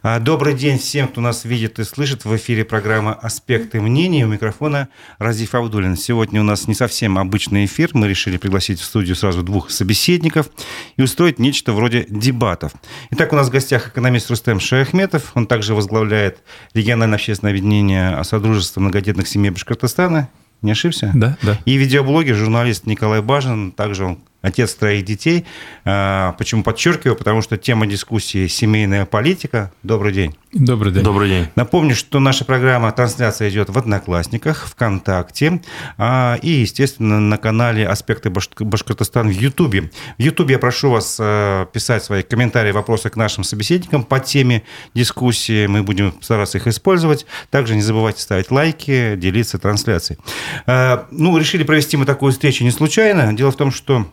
А, 0.00 0.20
добрый 0.20 0.54
день 0.54 0.78
всем, 0.78 1.08
кто 1.08 1.20
нас 1.20 1.44
видит 1.44 1.80
и 1.80 1.84
слышит. 1.84 2.24
В 2.24 2.36
эфире 2.36 2.64
программа 2.64 3.14
«Аспекты 3.14 3.80
мнений». 3.80 4.24
У 4.24 4.28
микрофона 4.28 4.88
Разиф 5.18 5.56
Абдулин. 5.56 5.96
Сегодня 5.96 6.40
у 6.40 6.44
нас 6.44 6.68
не 6.68 6.74
совсем 6.74 7.18
обычный 7.18 7.64
эфир. 7.64 7.90
Мы 7.94 8.06
решили 8.06 8.36
пригласить 8.36 8.78
в 8.78 8.84
студию 8.84 9.16
сразу 9.16 9.42
двух 9.42 9.72
собеседников 9.72 10.50
и 10.96 11.02
устроить 11.02 11.40
нечто 11.40 11.72
вроде 11.72 12.06
дебатов. 12.08 12.74
Итак, 13.10 13.32
у 13.32 13.36
нас 13.36 13.48
в 13.48 13.50
гостях 13.50 13.88
экономист 13.88 14.30
Рустем 14.30 14.60
Шаяхметов. 14.60 15.32
Он 15.34 15.48
также 15.48 15.74
возглавляет 15.74 16.44
региональное 16.74 17.16
общественное 17.16 17.50
объединение 17.50 18.22
Содружества 18.22 18.80
многодетных 18.80 19.26
семей 19.26 19.50
Башкортостана. 19.50 20.28
Не 20.62 20.70
ошибся? 20.70 21.10
Да, 21.12 21.36
да. 21.42 21.58
И 21.64 21.76
видеоблогер, 21.76 22.36
журналист 22.36 22.86
Николай 22.86 23.20
Бажин. 23.20 23.72
Также 23.72 24.04
он 24.04 24.18
отец 24.42 24.74
троих 24.74 25.04
детей. 25.04 25.46
А, 25.84 26.32
почему 26.38 26.62
подчеркиваю? 26.62 27.16
Потому 27.16 27.42
что 27.42 27.56
тема 27.56 27.86
дискуссии– 27.86 28.46
семейная 28.48 29.04
политика. 29.04 29.72
Добрый 29.82 30.12
день. 30.12 30.36
Добрый 30.52 30.92
день. 30.92 31.02
Добрый 31.02 31.28
день. 31.28 31.48
Напомню, 31.56 31.94
что 31.94 32.20
наша 32.20 32.44
программа, 32.44 32.90
трансляция 32.92 33.50
идет 33.50 33.68
в 33.68 33.76
Одноклассниках, 33.76 34.66
ВКонтакте 34.68 35.60
а, 35.98 36.38
и, 36.40 36.50
естественно, 36.50 37.20
на 37.20 37.36
канале 37.36 37.86
«Аспекты 37.86 38.30
Башкортостана» 38.30 39.28
в 39.30 39.38
Ютубе. 39.38 39.90
В 40.16 40.22
Ютубе 40.22 40.54
я 40.54 40.58
прошу 40.58 40.90
вас 40.90 41.18
а, 41.20 41.66
писать 41.66 42.04
свои 42.04 42.22
комментарии, 42.22 42.72
вопросы 42.72 43.10
к 43.10 43.16
нашим 43.16 43.44
собеседникам 43.44 44.04
по 44.04 44.20
теме 44.20 44.62
дискуссии. 44.94 45.66
Мы 45.66 45.82
будем 45.82 46.14
стараться 46.22 46.58
их 46.58 46.66
использовать. 46.66 47.26
Также 47.50 47.74
не 47.74 47.82
забывайте 47.82 48.22
ставить 48.22 48.50
лайки, 48.50 49.16
делиться 49.16 49.58
трансляцией. 49.58 50.18
Ну, 50.66 51.36
решили 51.36 51.64
провести 51.64 51.96
мы 51.96 52.06
такую 52.06 52.32
встречу 52.32 52.64
не 52.64 52.70
случайно. 52.70 53.34
Дело 53.34 53.50
в 53.50 53.56
том, 53.56 53.70
что 53.70 54.06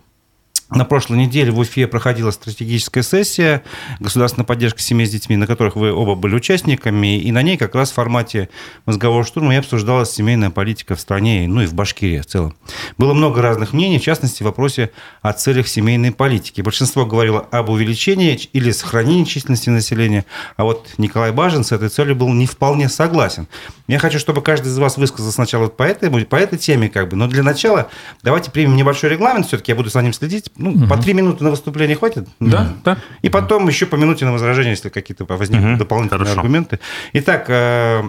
на 0.75 0.85
прошлой 0.85 1.17
неделе 1.17 1.51
в 1.51 1.59
Уфе 1.59 1.87
проходила 1.87 2.31
стратегическая 2.31 3.01
сессия 3.01 3.63
государственной 3.99 4.45
поддержки 4.45 4.81
семей 4.81 5.07
с 5.07 5.09
детьми, 5.09 5.37
на 5.37 5.47
которых 5.47 5.75
вы 5.75 5.91
оба 5.91 6.15
были 6.15 6.35
участниками, 6.35 7.19
и 7.19 7.31
на 7.31 7.41
ней 7.41 7.57
как 7.57 7.73
раз 7.75 7.91
в 7.91 7.93
формате 7.93 8.49
мозгового 8.85 9.23
штурма 9.23 9.53
и 9.53 9.57
обсуждалась 9.57 10.11
семейная 10.11 10.49
политика 10.49 10.95
в 10.95 10.99
стране, 10.99 11.45
ну 11.47 11.61
и 11.61 11.65
в 11.65 11.73
Башкирии 11.73 12.19
в 12.19 12.25
целом. 12.25 12.55
Было 12.97 13.13
много 13.13 13.41
разных 13.41 13.73
мнений, 13.73 13.99
в 13.99 14.03
частности, 14.03 14.43
в 14.43 14.45
вопросе 14.45 14.91
о 15.21 15.31
целях 15.33 15.67
семейной 15.67 16.11
политики. 16.11 16.61
Большинство 16.61 17.05
говорило 17.05 17.39
об 17.51 17.69
увеличении 17.69 18.35
или 18.51 18.71
сохранении 18.71 19.23
численности 19.23 19.69
населения, 19.69 20.25
а 20.57 20.65
вот 20.65 20.89
Николай 20.97 21.31
Бажин 21.31 21.63
с 21.63 21.71
этой 21.71 21.89
целью 21.89 22.15
был 22.15 22.29
не 22.33 22.45
вполне 22.45 22.89
согласен. 22.89 23.47
Я 23.87 23.99
хочу, 23.99 24.19
чтобы 24.19 24.41
каждый 24.41 24.67
из 24.67 24.77
вас 24.77 24.97
высказал 24.97 25.31
сначала 25.31 25.67
по 25.67 25.83
этой, 25.83 26.09
по 26.25 26.35
этой 26.35 26.57
теме, 26.57 26.89
как 26.89 27.09
бы, 27.09 27.15
но 27.15 27.27
для 27.27 27.43
начала 27.43 27.89
давайте 28.23 28.51
примем 28.51 28.75
небольшой 28.75 29.09
регламент, 29.09 29.47
все-таки 29.47 29.71
я 29.71 29.75
буду 29.75 29.89
за 29.89 30.01
ним 30.01 30.11
следить, 30.11 30.51
ну, 30.65 30.71
угу. 30.71 30.87
по 30.87 30.97
три 30.97 31.13
минуты 31.13 31.43
на 31.43 31.51
выступление 31.51 31.95
хватит? 31.95 32.27
Да, 32.39 32.73
да. 32.83 32.97
И 33.21 33.29
потом 33.29 33.67
еще 33.67 33.85
по 33.85 33.95
минуте 33.95 34.25
на 34.25 34.31
возражение, 34.31 34.71
если 34.71 34.89
какие-то 34.89 35.25
возникнут 35.25 35.71
угу. 35.73 35.79
дополнительные 35.79 36.25
Хорошо. 36.25 36.39
аргументы. 36.39 36.79
Итак, 37.13 37.45
э, 37.49 38.03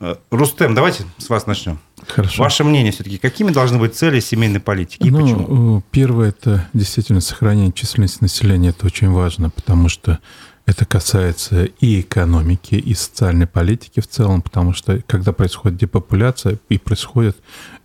э, 0.00 0.14
Рустем, 0.30 0.74
давайте 0.74 1.04
с 1.18 1.28
вас 1.28 1.46
начнем. 1.46 1.78
Хорошо. 2.06 2.42
Ваше 2.42 2.64
мнение 2.64 2.90
все-таки, 2.92 3.18
какими 3.18 3.50
должны 3.50 3.78
быть 3.78 3.94
цели 3.94 4.20
семейной 4.20 4.60
политики 4.60 5.02
и 5.02 5.10
ну, 5.10 5.20
почему? 5.20 5.82
Первое– 5.90 6.28
это 6.30 6.66
действительно 6.72 7.20
сохранение 7.20 7.72
численности 7.72 8.22
населения. 8.22 8.70
Это 8.70 8.86
очень 8.86 9.10
важно, 9.10 9.50
потому 9.50 9.90
что 9.90 10.18
это 10.64 10.86
касается 10.86 11.64
и 11.64 12.00
экономики, 12.00 12.76
и 12.76 12.94
социальной 12.94 13.46
политики 13.46 14.00
в 14.00 14.06
целом, 14.06 14.40
потому 14.40 14.72
что 14.72 15.02
когда 15.06 15.32
происходит 15.32 15.78
депопуляция 15.78 16.58
и 16.68 16.78
происходит, 16.78 17.36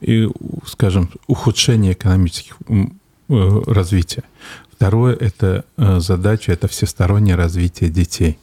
и, 0.02 0.30
скажем, 0.66 1.10
ухудшение 1.28 1.94
экономических 1.94 2.56
Э, 2.68 2.86
развития. 3.28 4.24
Второе– 4.72 5.16
это 5.20 5.66
э, 5.78 6.00
задача, 6.00 6.52
это 6.52 6.68
всестороннее 6.68 7.36
развитие 7.36 7.90
детей. 7.90 8.38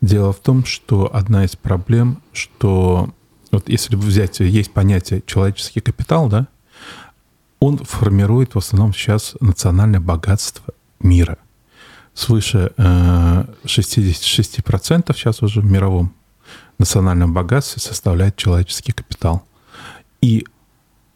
Дело 0.00 0.32
в 0.32 0.38
том, 0.38 0.64
что 0.64 1.14
одна 1.14 1.44
из 1.44 1.54
проблем, 1.54 2.22
что 2.32 3.10
вот 3.52 3.68
если 3.68 3.96
взять, 3.96 4.40
есть 4.40 4.72
понятие 4.72 5.22
человеческий 5.26 5.80
капитал, 5.80 6.28
да, 6.28 6.48
он 7.58 7.78
формирует 7.78 8.54
в 8.54 8.58
основном 8.58 8.94
сейчас 8.94 9.36
национальное 9.40 10.00
богатство 10.00 10.72
мира. 10.98 11.36
Свыше 12.14 12.72
66% 12.76 13.54
э, 13.66 15.14
сейчас 15.14 15.42
уже 15.42 15.60
в 15.60 15.66
мировом 15.66 16.14
национальном 16.78 17.34
богатстве 17.34 17.82
составляет 17.82 18.36
человеческий 18.36 18.92
капитал. 18.92 19.46
И 20.22 20.46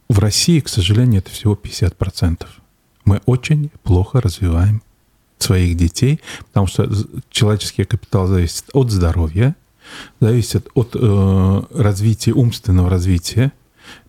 в 0.08 0.18
России, 0.18 0.60
к 0.60 0.68
сожалению, 0.68 1.20
это 1.20 1.30
всего 1.30 1.54
50% 1.54 2.46
мы 3.04 3.20
очень 3.26 3.70
плохо 3.82 4.20
развиваем 4.20 4.82
своих 5.38 5.76
детей, 5.76 6.20
потому 6.46 6.66
что 6.66 6.90
человеческий 7.30 7.84
капитал 7.84 8.26
зависит 8.26 8.64
от 8.72 8.90
здоровья, 8.90 9.54
зависит 10.20 10.68
от 10.74 10.94
э, 10.94 11.62
развития, 11.74 12.32
умственного 12.32 12.88
развития, 12.88 13.52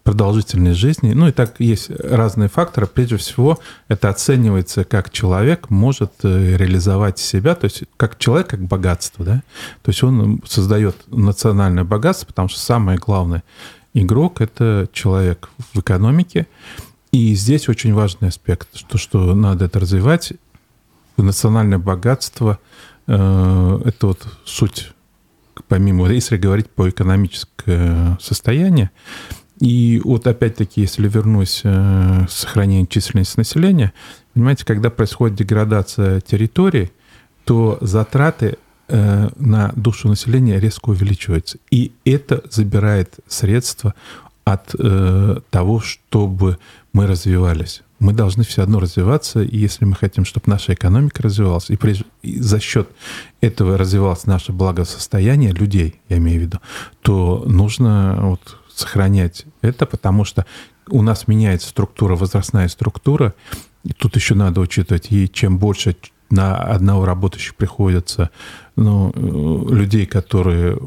продолжительной 0.03 0.73
жизни. 0.73 1.13
Ну 1.13 1.27
и 1.27 1.31
так 1.31 1.55
есть 1.59 1.89
разные 1.89 2.47
факторы. 2.47 2.85
Прежде 2.85 3.17
всего, 3.17 3.59
это 3.87 4.09
оценивается, 4.09 4.83
как 4.83 5.09
человек 5.09 5.69
может 5.69 6.11
э, 6.23 6.55
реализовать 6.57 7.17
себя, 7.17 7.55
то 7.55 7.65
есть 7.65 7.83
как 7.97 8.17
человек, 8.19 8.47
как 8.47 8.61
богатство. 8.61 9.25
Да? 9.25 9.43
То 9.81 9.89
есть 9.89 10.03
он 10.03 10.41
создает 10.45 10.95
национальное 11.07 11.83
богатство, 11.83 12.27
потому 12.27 12.49
что 12.49 12.59
самое 12.59 12.99
главное 12.99 13.43
игрок– 13.95 14.39
это 14.41 14.87
человек 14.93 15.49
в 15.73 15.79
экономике. 15.79 16.47
И 17.15 17.33
здесь 17.33 17.69
очень 17.69 17.93
важный 17.93 18.27
аспект, 18.27 18.67
что, 18.75 18.97
что 18.97 19.33
надо 19.33 19.63
это 19.63 19.79
развивать. 19.79 20.33
Национальное 21.15 21.77
богатство 21.77 22.59
э,– 23.07 23.81
это 23.85 24.07
вот 24.07 24.27
суть, 24.43 24.91
помимо, 25.69 26.09
если 26.09 26.35
говорить 26.35 26.69
по 26.69 26.89
экономическое 26.89 28.17
состояние. 28.19 28.91
И 29.61 30.01
вот 30.03 30.27
опять-таки, 30.27 30.81
если 30.81 31.07
вернусь 31.07 31.61
э, 31.63 32.25
к 32.27 32.29
сохранению 32.29 32.87
численности 32.87 33.37
населения, 33.37 33.93
понимаете, 34.33 34.65
когда 34.65 34.89
происходит 34.89 35.37
деградация 35.37 36.19
территорий, 36.19 36.91
то 37.45 37.77
затраты 37.79 38.57
э, 38.89 39.29
на 39.37 39.71
душу 39.77 40.09
населения 40.09 40.59
резко 40.59 40.89
увеличиваются. 40.89 41.59
И 41.71 41.93
это 42.03 42.43
забирает 42.51 43.13
средства 43.25 43.95
от 44.43 44.75
э, 44.77 45.37
того, 45.49 45.79
чтобы 45.79 46.59
мы 46.95 47.07
развивались. 47.07 47.81
Мы 47.99 48.13
должны 48.13 48.45
все 48.45 48.63
одно 48.63 48.79
развиваться, 48.79 49.41
и 49.41 49.57
если 49.57 49.83
мы 49.83 49.95
хотим, 49.95 50.23
чтобы 50.23 50.49
наша 50.49 50.73
экономика 50.73 51.21
развивалась, 51.23 51.69
и, 51.69 51.75
при, 51.75 51.97
и 52.21 52.39
за 52.39 52.61
счет 52.61 52.87
этого 53.41 53.77
развивалось 53.77 54.25
наше 54.25 54.53
благосостояние 54.53 55.51
людей, 55.51 55.99
я 56.07 56.17
имею 56.19 56.39
в 56.39 56.43
виду, 56.43 56.59
то 57.01 57.43
нужно 57.47 58.17
вот 58.21 58.59
сохранять 58.73 59.45
это, 59.61 59.85
потому 59.85 60.23
что 60.23 60.45
у 60.89 61.01
нас 61.01 61.27
меняется 61.27 61.67
структура, 61.67 62.15
возрастная 62.15 62.69
структура, 62.69 63.35
и 63.83 63.91
тут 63.91 64.15
еще 64.15 64.33
надо 64.33 64.61
учитывать, 64.61 65.11
и 65.11 65.29
чем 65.29 65.57
больше 65.57 65.97
на 66.29 66.55
одного 66.55 67.03
работающих 67.03 67.55
приходится 67.55 68.29
ну, 68.75 69.11
э, 69.15 69.73
людей, 69.73 70.05
которые 70.05 70.77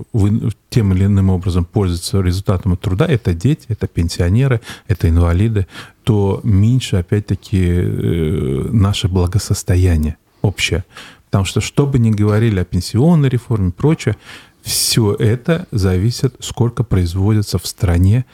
тем 0.68 0.92
или 0.92 1.04
иным 1.04 1.30
образом 1.30 1.64
пользуются 1.64 2.20
результатом 2.20 2.76
труда, 2.76 3.06
это 3.06 3.34
дети, 3.34 3.66
это 3.68 3.86
пенсионеры, 3.86 4.60
это 4.86 5.08
инвалиды, 5.08 5.66
то 6.04 6.40
меньше, 6.44 6.96
опять-таки, 6.96 7.62
э, 7.62 8.68
наше 8.72 9.08
благосостояние 9.08 10.16
общее. 10.42 10.84
Потому 11.26 11.44
что, 11.44 11.60
что 11.60 11.86
бы 11.86 11.98
ни 11.98 12.10
говорили 12.10 12.60
о 12.60 12.64
пенсионной 12.64 13.28
реформе 13.28 13.68
и 13.68 13.72
прочее, 13.72 14.16
все 14.62 15.14
это 15.14 15.66
зависит, 15.70 16.34
сколько 16.40 16.84
производится 16.84 17.58
в 17.58 17.66
стране 17.66 18.26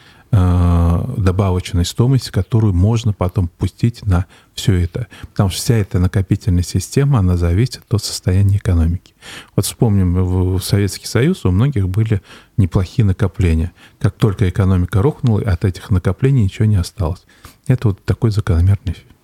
добавочной 1.17 1.85
стоимости, 1.85 2.29
которую 2.29 2.73
можно 2.73 3.13
потом 3.13 3.47
пустить 3.47 4.05
на 4.05 4.25
все 4.53 4.73
это. 4.73 5.07
Потому 5.21 5.49
что 5.49 5.61
вся 5.61 5.75
эта 5.75 5.99
накопительная 5.99 6.63
система, 6.63 7.19
она 7.19 7.37
зависит 7.37 7.83
от 7.89 8.03
состояния 8.03 8.57
экономики. 8.57 9.13
Вот 9.55 9.65
вспомним, 9.65 10.13
в 10.55 10.61
Советский 10.61 11.07
Союз 11.07 11.45
у 11.45 11.51
многих 11.51 11.87
были 11.89 12.21
неплохие 12.57 13.05
накопления. 13.05 13.71
Как 13.99 14.15
только 14.15 14.49
экономика 14.49 15.01
рухнула, 15.01 15.41
от 15.41 15.65
этих 15.65 15.89
накоплений 15.89 16.43
ничего 16.43 16.65
не 16.65 16.77
осталось. 16.77 17.23
Это 17.67 17.89
вот 17.89 18.03
такой 18.03 18.31
закономерный 18.31 18.93
эффект. 18.93 19.14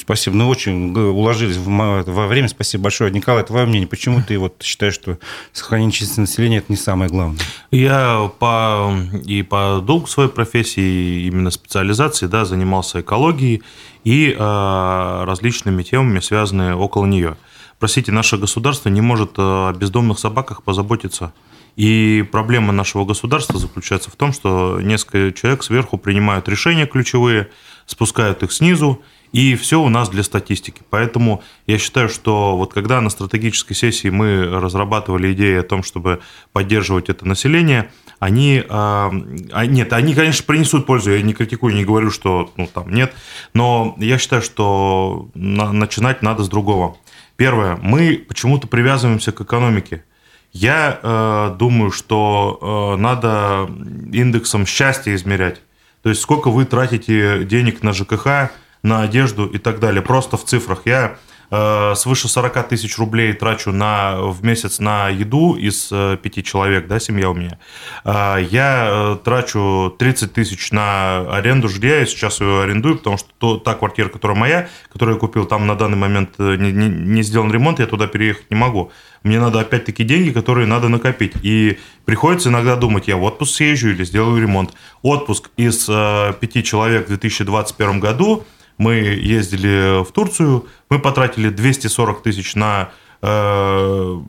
Спасибо. 0.00 0.36
Ну, 0.36 0.48
очень 0.48 0.96
уложились 0.96 1.58
во 1.58 2.26
время. 2.26 2.48
Спасибо 2.48 2.84
большое. 2.84 3.10
Николай, 3.10 3.44
твое 3.44 3.66
мнение, 3.66 3.86
почему 3.86 4.22
ты 4.22 4.38
вот 4.38 4.62
считаешь, 4.62 4.94
что 4.94 5.18
сохранение 5.52 5.92
численности 5.92 6.20
населения– 6.20 6.56
это 6.58 6.66
не 6.70 6.76
самое 6.76 7.10
главное? 7.10 7.38
Я 7.70 8.30
по, 8.38 8.96
и 9.26 9.42
по 9.42 9.82
долгу 9.84 10.06
своей 10.06 10.30
профессии, 10.30 11.26
именно 11.26 11.50
специализации, 11.50 12.26
да, 12.26 12.46
занимался 12.46 13.02
экологией 13.02 13.62
и 14.04 14.34
э, 14.36 15.24
различными 15.24 15.82
темами, 15.82 16.20
связанными 16.20 16.72
около 16.72 17.04
нее. 17.04 17.36
Простите, 17.78 18.12
наше 18.12 18.38
государство 18.38 18.88
не 18.88 19.02
может 19.02 19.32
о 19.36 19.72
бездомных 19.72 20.18
собаках 20.18 20.62
позаботиться. 20.62 21.34
И 21.76 22.24
проблема 22.32 22.72
нашего 22.72 23.04
государства 23.04 23.58
заключается 23.60 24.10
в 24.10 24.16
том, 24.16 24.32
что 24.32 24.80
несколько 24.80 25.38
человек 25.38 25.62
сверху 25.62 25.98
принимают 25.98 26.48
решения 26.48 26.86
ключевые, 26.86 27.50
спускают 27.84 28.42
их 28.42 28.50
снизу, 28.50 29.02
И 29.32 29.54
все 29.54 29.80
у 29.80 29.88
нас 29.88 30.08
для 30.08 30.22
статистики. 30.22 30.82
Поэтому 30.90 31.42
я 31.66 31.78
считаю, 31.78 32.08
что 32.08 32.56
вот 32.56 32.72
когда 32.72 33.00
на 33.00 33.10
стратегической 33.10 33.74
сессии 33.74 34.08
мы 34.08 34.46
разрабатывали 34.46 35.32
идеи 35.32 35.58
о 35.58 35.62
том, 35.62 35.82
чтобы 35.82 36.20
поддерживать 36.52 37.08
это 37.08 37.26
население, 37.26 37.90
они, 38.18 38.64
э, 38.66 39.10
нет, 39.66 39.92
они, 39.92 40.14
конечно, 40.14 40.44
принесут 40.46 40.86
пользу. 40.86 41.12
Я 41.12 41.22
не 41.22 41.34
критикую, 41.34 41.74
не 41.74 41.84
говорю, 41.84 42.10
что 42.10 42.50
ну, 42.56 42.66
там 42.66 42.92
нет. 42.92 43.14
Но 43.52 43.94
я 43.98 44.18
считаю, 44.18 44.42
что 44.42 45.28
на, 45.34 45.72
начинать 45.72 46.22
надо 46.22 46.42
с 46.42 46.48
другого. 46.48 46.96
Первое, 47.36 47.78
мы 47.82 48.24
почему-то 48.26 48.66
привязываемся 48.66 49.32
к 49.32 49.40
экономике. 49.42 50.04
Я 50.52 50.98
э, 51.02 51.56
думаю, 51.58 51.90
что 51.90 52.94
э, 52.96 53.00
надо 53.00 53.68
индексом 54.12 54.64
счастья 54.64 55.14
измерять. 55.14 55.60
То 56.02 56.08
есть 56.08 56.22
сколько 56.22 56.50
вы 56.50 56.64
тратите 56.64 57.44
денег 57.44 57.82
на 57.82 57.92
ЖКХ, 57.92 58.50
на 58.86 59.02
одежду 59.02 59.46
и 59.46 59.58
так 59.58 59.80
далее. 59.80 60.00
Просто 60.00 60.36
в 60.36 60.44
цифрах. 60.44 60.82
Я 60.84 61.16
э, 61.50 61.94
свыше 61.96 62.28
40 62.28 62.68
тысяч 62.68 62.96
рублей 62.98 63.32
трачу 63.32 63.72
на, 63.72 64.16
в 64.20 64.44
месяц 64.44 64.78
на 64.78 65.08
еду 65.08 65.54
из 65.54 65.88
э, 65.90 66.16
пяти 66.22 66.42
человек, 66.44 66.86
да, 66.86 67.00
семья 67.00 67.30
у 67.30 67.34
меня. 67.34 67.58
Э, 68.04 68.36
я 68.48 68.88
э, 68.88 69.16
трачу 69.24 69.94
30 69.98 70.32
тысяч 70.32 70.70
на 70.70 71.18
аренду 71.34 71.68
жилья, 71.68 72.00
я 72.00 72.06
сейчас 72.06 72.40
ее 72.40 72.62
арендую, 72.62 72.98
потому 72.98 73.18
что 73.18 73.28
то, 73.38 73.56
та 73.58 73.74
квартира, 73.74 74.08
которая 74.08 74.38
моя, 74.38 74.68
которую 74.92 75.16
я 75.16 75.20
купил, 75.20 75.46
там 75.46 75.66
на 75.66 75.74
данный 75.74 75.98
момент 75.98 76.30
э, 76.38 76.56
не, 76.56 76.70
не, 76.72 76.88
не 76.88 77.22
сделан 77.22 77.50
ремонт, 77.52 77.80
я 77.80 77.86
туда 77.86 78.06
переехать 78.06 78.50
не 78.50 78.56
могу. 78.56 78.92
Мне 79.24 79.40
надо 79.40 79.58
опять-таки 79.58 80.04
деньги, 80.04 80.30
которые 80.30 80.68
надо 80.68 80.88
накопить. 80.88 81.32
И 81.42 81.78
приходится 82.04 82.50
иногда 82.50 82.76
думать, 82.76 83.08
я 83.08 83.16
в 83.16 83.24
отпуск 83.24 83.56
съезжу 83.56 83.90
или 83.90 84.04
сделаю 84.04 84.40
ремонт. 84.40 84.74
Отпуск 85.02 85.50
из 85.56 85.88
э, 85.88 86.34
пяти 86.38 86.62
человек 86.62 87.06
в 87.06 87.08
2021 87.08 87.98
году– 87.98 88.44
мы 88.78 88.94
ездили 88.94 90.02
в 90.04 90.12
Турцию, 90.12 90.66
мы 90.90 90.98
потратили 90.98 91.48
240 91.48 92.22
тысяч 92.22 92.54
на 92.54 92.90
э, 93.22 94.20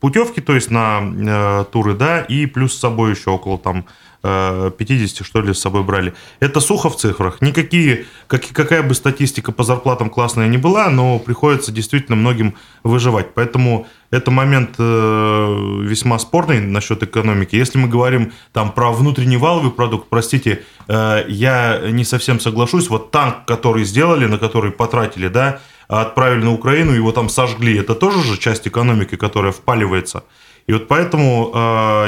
путевки, 0.00 0.40
то 0.40 0.54
есть 0.54 0.70
на 0.70 1.00
э, 1.02 1.64
туры, 1.70 1.94
да, 1.94 2.20
и 2.20 2.46
плюс 2.46 2.74
с 2.74 2.80
собой 2.80 3.12
еще 3.12 3.30
около 3.30 3.58
там 3.58 3.86
50, 4.22 5.20
э, 5.20 5.24
что 5.24 5.42
ли, 5.42 5.52
с 5.52 5.60
собой 5.60 5.82
брали. 5.82 6.14
Это 6.40 6.60
сухо 6.60 6.88
в 6.88 6.96
цифрах. 6.96 7.40
Никакие, 7.40 8.06
как, 8.28 8.46
какая 8.52 8.82
бы 8.82 8.94
статистика 8.94 9.52
по 9.52 9.64
зарплатам 9.64 10.10
классная 10.10 10.48
не 10.48 10.58
была, 10.58 10.90
но 10.90 11.18
приходится 11.18 11.72
действительно 11.72 12.16
многим 12.16 12.54
выживать. 12.84 13.34
Поэтому 13.34 13.86
это 14.10 14.30
момент 14.30 14.76
э, 14.78 15.82
весьма 15.82 16.18
спорный 16.18 16.60
насчет 16.60 17.02
экономики. 17.02 17.56
Если 17.56 17.78
мы 17.78 17.88
говорим 17.88 18.32
там 18.52 18.70
про 18.70 18.92
внутренний 18.92 19.38
валовый 19.38 19.72
продукт, 19.72 20.08
простите, 20.08 20.62
э, 20.86 21.24
я 21.28 21.80
не 21.90 22.04
совсем 22.04 22.38
соглашусь. 22.38 22.90
Вот 22.90 23.10
танк, 23.10 23.44
который 23.46 23.84
сделали, 23.84 24.26
на 24.26 24.38
который 24.38 24.70
потратили, 24.70 25.26
да, 25.28 25.60
отправили 25.88 26.44
на 26.44 26.52
Украину, 26.52 26.92
его 26.92 27.10
там 27.10 27.28
сожгли, 27.28 27.76
это 27.76 27.94
тоже 27.94 28.22
же 28.22 28.38
часть 28.38 28.68
экономики, 28.68 29.16
которая 29.16 29.52
впаливается. 29.52 30.22
И 30.68 30.72
вот 30.72 30.86
поэтому, 30.86 31.52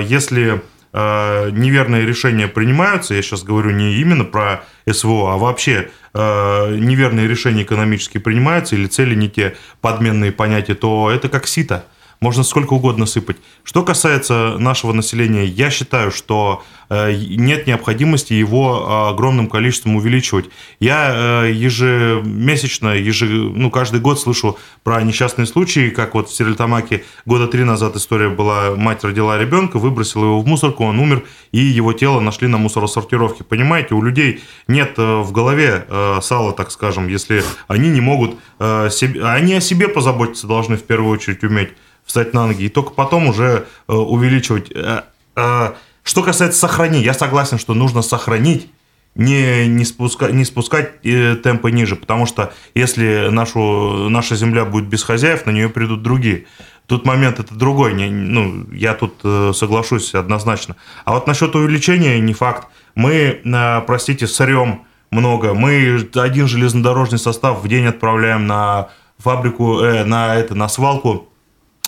если 0.09 0.63
Э, 0.63 0.74
неверные 0.95 2.07
решения 2.07 2.47
принимаются, 2.47 3.15
я 3.15 3.23
сейчас 3.23 3.43
говорю 3.43 3.71
не 3.71 3.95
именно 3.95 4.25
про 4.25 4.65
СВО, 4.89 5.35
а 5.35 5.39
вообще 5.39 5.91
э, 6.15 6.77
неверные 6.77 7.27
решения 7.27 7.65
экономические 7.65 8.21
принимаются 8.21 8.77
или 8.77 8.87
цели 8.87 9.15
не 9.15 9.29
те 9.29 9.57
подменные 9.81 10.31
понятия, 10.31 10.75
то 10.75 11.11
это 11.11 11.29
как 11.29 11.49
сито 11.49 11.85
можно 12.25 12.43
сколько 12.43 12.73
угодно 12.73 13.05
сыпать. 13.05 13.37
Что 13.65 13.83
касается 13.83 14.57
нашего 14.59 14.95
населения, 14.95 15.45
я 15.45 15.69
считаю, 15.69 16.11
что 16.11 16.63
э, 16.89 17.13
нет 17.13 17.67
необходимости 17.67 18.33
его 18.33 18.67
э, 18.79 19.11
огромным 19.11 19.47
количеством 19.47 19.97
увеличивать. 19.97 20.47
Я 20.81 21.13
э, 21.45 21.53
ежемесячно, 21.53 22.95
еже, 22.95 23.27
ну, 23.27 23.71
каждый 23.71 24.01
год 24.01 24.19
слышу 24.19 24.57
про 24.85 25.03
несчастные 25.03 25.45
случаи, 25.45 25.91
как 25.91 26.15
вот 26.15 26.31
в 26.31 26.33
Стерлитамаке 26.33 27.05
года 27.27 27.47
три 27.47 27.63
назад 27.63 27.95
история 27.97 28.31
была, 28.31 28.75
мать 28.75 29.05
родила 29.05 29.39
ребенка, 29.39 29.79
выбросила 29.79 30.25
его 30.25 30.41
в 30.41 30.47
мусорку, 30.47 30.85
он 30.85 30.99
умер, 31.01 31.25
и 31.53 31.59
его 31.59 31.93
тело 31.93 32.21
нашли 32.21 32.49
на 32.49 32.57
мусоросортировке. 32.57 33.45
Понимаете, 33.45 33.95
у 33.95 34.01
людей 34.01 34.43
нет 34.67 34.97
в 34.97 35.31
голове 35.31 35.87
сала, 36.23 36.55
так 36.55 36.71
скажем, 36.71 37.09
если 37.09 37.45
они 37.69 37.91
не 37.91 38.01
могут, 38.01 38.39
они 38.59 39.55
о 39.55 39.61
себе 39.61 39.89
позаботиться 39.89 40.47
должны 40.47 40.79
в 40.79 40.85
первую 40.85 41.13
очередь 41.13 41.45
уметь 41.45 41.69
встать 42.05 42.35
на 42.35 42.47
ноги, 42.47 42.65
и 42.65 42.69
только 42.69 42.91
потом 42.91 43.29
уже 43.29 43.67
э, 43.89 43.93
увеличивать. 43.93 44.71
Э, 44.75 45.03
э, 45.37 45.73
что 46.03 46.23
касается 46.23 46.59
сохранения, 46.59 47.05
я 47.05 47.15
согласен, 47.15 47.59
что 47.59 47.75
нужно 47.75 48.03
сохранить, 48.03 48.71
не, 49.15 49.69
не, 49.69 49.85
спуска, 49.85 50.31
не 50.33 50.45
спускать 50.45 51.01
темпы 51.03 51.71
ниже, 51.71 51.95
потому 51.95 52.27
что 52.27 52.53
если 52.75 53.29
нашу, 53.31 54.09
наша 54.09 54.35
земля 54.35 54.65
будет 54.65 54.87
без 54.87 55.05
хозяев, 55.05 55.47
на 55.47 55.51
нее 55.51 55.69
придут 55.69 56.03
другие. 56.03 56.47
Тут 56.87 57.07
момент 57.07 57.39
это 57.39 57.55
другой, 57.55 57.95
не, 57.95 58.11
ну, 58.11 58.67
я 58.73 58.93
тут 58.95 59.15
соглашусь 59.57 60.15
однозначно. 60.15 60.77
А 61.05 61.13
вот 61.13 61.29
насчет 61.29 61.55
увеличения 61.55 62.19
не 62.19 62.35
факт. 62.35 62.67
Мы, 62.97 63.41
простите, 63.87 64.27
сырем 64.27 64.83
много. 65.11 65.55
Мы 65.55 66.07
один 66.15 66.49
железнодорожный 66.49 67.19
состав 67.19 67.63
в 67.63 67.69
день 67.69 67.87
отправляем 67.87 68.47
на 68.47 68.89
фабрику, 69.19 69.81
э, 69.81 70.05
на, 70.05 70.35
это, 70.37 70.55
на 70.55 70.69
свалку 70.69 71.29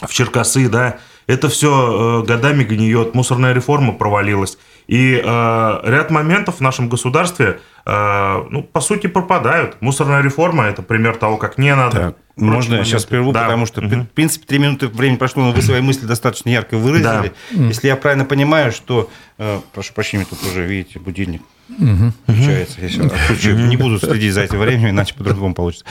в 0.02 0.12
Черкасы, 0.12 0.68
да, 0.68 0.98
это 1.26 1.48
все 1.48 2.22
э, 2.22 2.26
годами 2.26 2.62
гниет, 2.62 3.14
мусорная 3.14 3.52
реформа 3.52 3.92
провалилась. 3.92 4.58
И 4.86 5.20
э, 5.22 5.80
ряд 5.84 6.10
моментов 6.10 6.56
в 6.56 6.60
нашем 6.60 6.88
государстве, 6.88 7.60
э, 7.84 8.42
ну, 8.50 8.62
по 8.62 8.80
сути, 8.80 9.08
пропадают. 9.08 9.76
Мусорная 9.80 10.22
реформа– 10.22 10.64
это 10.66 10.82
пример 10.82 11.16
того, 11.16 11.36
как 11.36 11.58
не 11.58 11.74
надо. 11.74 11.98
Так, 11.98 12.16
можно 12.36 12.76
я 12.76 12.84
сейчас 12.84 13.04
прерву, 13.04 13.32
да. 13.32 13.44
потому 13.44 13.66
что, 13.66 13.80
угу. 13.80 13.88
в 13.88 14.08
принципе, 14.10 14.46
три 14.46 14.58
минуты 14.58 14.86
времени 14.86 15.16
прошло, 15.16 15.42
но 15.42 15.52
вы 15.52 15.62
свои 15.62 15.80
мысли 15.80 16.06
достаточно 16.06 16.50
ярко 16.50 16.76
выразили. 16.76 17.32
Да. 17.50 17.64
Если 17.64 17.88
я 17.88 17.96
правильно 17.96 18.24
понимаю, 18.24 18.70
что... 18.70 19.10
Э, 19.38 19.60
прошу 19.72 19.92
прощения, 19.92 20.24
тут 20.24 20.42
уже, 20.44 20.64
видите, 20.66 20.98
будильник 20.98 21.42
Угу. 21.68 22.12
Включается. 22.22 22.80
Если 22.80 23.04
отключу, 23.04 23.54
угу. 23.54 23.62
не 23.62 23.76
буду 23.76 23.98
следить 23.98 24.32
за 24.32 24.42
этим 24.42 24.60
временем, 24.60 24.90
иначе 24.90 25.14
по-другому 25.14 25.54
получится. 25.54 25.84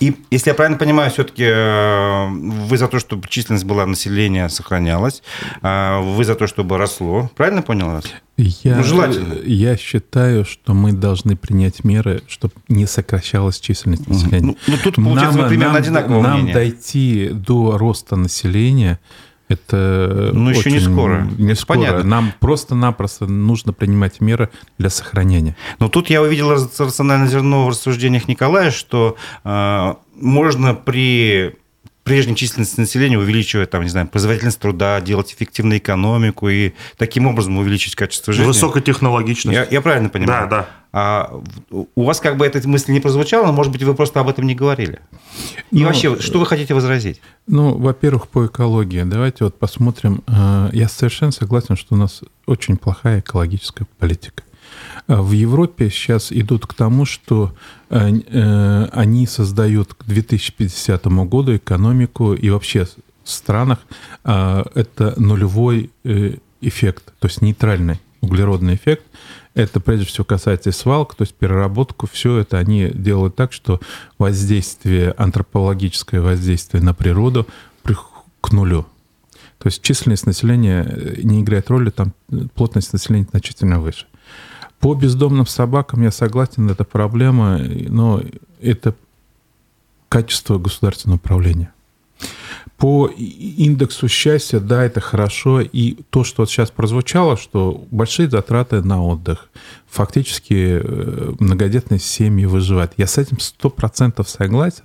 И 0.00 0.16
если 0.30 0.50
я 0.50 0.54
правильно 0.54 0.76
понимаю, 0.76 1.10
все-таки 1.10 1.44
э, 1.44 2.28
вы 2.28 2.76
за 2.76 2.88
то, 2.88 2.98
чтобы 2.98 3.28
численность 3.28 3.64
была 3.64 3.86
населения 3.86 4.48
сохранялась, 4.48 5.22
вы 5.62 6.24
за 6.24 6.34
то, 6.34 6.46
чтобы 6.46 6.78
росло. 6.78 7.30
Правильно 7.36 7.62
понял 7.62 7.90
вас? 7.90 8.04
Я, 8.36 8.76
ну, 8.76 8.82
желательно. 8.82 9.34
Я 9.44 9.76
считаю, 9.76 10.44
что 10.44 10.74
мы 10.74 10.92
должны 10.92 11.36
принять 11.36 11.84
меры, 11.84 12.22
чтобы 12.26 12.54
не 12.68 12.86
сокращалась 12.86 13.60
численность 13.60 14.08
населения. 14.08 14.46
Ну, 14.46 14.56
ну 14.66 14.76
тут 14.82 14.96
получается 14.96 15.38
нам, 15.38 15.48
примерно 15.48 15.74
нам, 15.74 15.82
одинаковое 15.82 16.22
Нам 16.22 16.32
мнение. 16.38 16.54
дойти 16.54 17.28
до 17.32 17.78
роста 17.78 18.16
населения– 18.16 18.98
это 19.54 20.30
ну, 20.32 20.50
еще 20.50 20.70
не 20.70 20.80
скоро. 20.80 21.28
Не 21.38 21.54
скоро. 21.54 21.78
Понятно. 21.78 22.04
Нам 22.04 22.32
просто-напросто 22.40 23.26
нужно 23.26 23.72
принимать 23.72 24.20
меры 24.20 24.50
для 24.78 24.90
сохранения. 24.90 25.56
Но 25.78 25.88
тут 25.88 26.10
я 26.10 26.22
увидел 26.22 26.50
рациональное 26.50 27.28
зерно 27.28 27.66
в 27.66 27.70
рассуждениях 27.70 28.28
Николая, 28.28 28.70
что 28.70 29.16
э, 29.44 29.94
можно 30.14 30.74
при 30.74 31.56
прежней 32.04 32.36
численности 32.36 32.78
населения 32.78 33.18
увеличивать, 33.18 33.70
там, 33.70 33.82
не 33.82 33.88
знаю, 33.88 34.06
производительность 34.06 34.60
труда, 34.60 35.00
делать 35.00 35.32
эффективную 35.32 35.78
экономику 35.78 36.48
и 36.48 36.72
таким 36.98 37.26
образом 37.26 37.56
увеличить 37.56 37.96
качество 37.96 38.32
жизни. 38.32 38.46
Высокотехнологичность. 38.46 39.56
Я, 39.56 39.66
я 39.68 39.80
правильно 39.80 40.10
понимаю? 40.10 40.48
Да, 40.48 40.56
да. 40.56 40.68
А 40.96 41.42
у 41.70 42.04
вас 42.04 42.20
как 42.20 42.36
бы 42.36 42.46
эта 42.46 42.66
мысль 42.68 42.92
не 42.92 43.00
прозвучала, 43.00 43.46
но, 43.46 43.52
может 43.52 43.72
быть, 43.72 43.82
вы 43.82 43.94
просто 43.94 44.20
об 44.20 44.28
этом 44.28 44.46
не 44.46 44.54
говорили. 44.54 45.00
И 45.72 45.80
ну, 45.80 45.86
вообще, 45.86 46.20
что 46.20 46.38
вы 46.38 46.46
хотите 46.46 46.72
возразить? 46.72 47.20
Ну, 47.48 47.76
во-первых, 47.76 48.28
по 48.28 48.46
экологии. 48.46 49.02
Давайте 49.02 49.42
вот 49.42 49.58
посмотрим. 49.58 50.22
А, 50.28 50.70
я 50.72 50.88
совершенно 50.88 51.32
согласен, 51.32 51.76
что 51.76 51.94
у 51.94 51.98
нас 51.98 52.20
очень 52.46 52.76
плохая 52.76 53.20
экологическая 53.20 53.86
политика. 53.98 54.44
А 55.06 55.20
в 55.20 55.32
Европе 55.32 55.90
сейчас 55.90 56.32
идут 56.32 56.66
к 56.66 56.72
тому, 56.72 57.04
что 57.04 57.54
э, 57.90 58.10
э, 58.10 58.88
они 58.92 59.26
создают 59.26 59.94
к 59.94 60.04
2050 60.06 61.06
году 61.06 61.56
экономику 61.56 62.32
и 62.32 62.48
вообще 62.48 62.86
в 63.22 63.30
странах 63.30 63.78
а, 64.22 64.64
это 64.74 65.14
нулевой 65.18 65.90
э, 66.04 66.36
эффект, 66.60 67.12
то 67.18 67.28
есть 67.28 67.42
нейтральный 67.42 68.00
углеродный 68.20 68.74
эффект. 68.74 69.04
Это 69.54 69.80
прежде 69.80 70.06
всего 70.06 70.24
касается 70.24 70.70
и 70.70 70.72
свалок, 70.72 71.14
то 71.14 71.22
есть 71.22 71.34
переработку, 71.34 72.06
все 72.06 72.38
это 72.38 72.58
они 72.58 72.88
делают 72.88 73.36
так, 73.36 73.52
что 73.52 73.80
воздействие, 74.18 75.12
антропологическое 75.12 76.20
воздействие 76.20 76.82
на 76.82 76.92
природу 76.92 77.46
к 78.40 78.52
нулю. 78.52 78.86
То 79.58 79.68
есть 79.68 79.80
численность 79.80 80.26
населения 80.26 81.16
не 81.22 81.40
играет 81.40 81.70
роли, 81.70 81.90
там 81.90 82.12
плотность 82.54 82.92
населения 82.92 83.26
значительно 83.30 83.80
выше. 83.80 84.06
По 84.84 84.92
бездомным 84.92 85.46
собакам 85.46 86.02
я 86.02 86.10
согласен, 86.10 86.68
это 86.68 86.84
проблема, 86.84 87.56
но 87.56 88.20
это 88.60 88.94
качество 90.10 90.58
государственного 90.58 91.16
управления. 91.16 91.72
По 92.76 93.06
индексу 93.06 94.08
счастья, 94.08 94.60
да, 94.60 94.84
это 94.84 95.00
хорошо. 95.00 95.62
И 95.62 95.94
то, 96.10 96.22
что 96.22 96.42
вот 96.42 96.50
сейчас 96.50 96.70
прозвучало, 96.70 97.38
что 97.38 97.86
большие 97.90 98.28
затраты 98.28 98.82
на 98.82 99.02
отдых. 99.02 99.48
Фактически 99.88 100.82
э, 100.82 101.32
многодетные 101.40 101.98
семьи 101.98 102.44
выживают. 102.44 102.92
Я 102.98 103.06
с 103.06 103.16
этим 103.16 103.40
сто 103.40 103.70
процентов 103.70 104.28
согласен. 104.28 104.84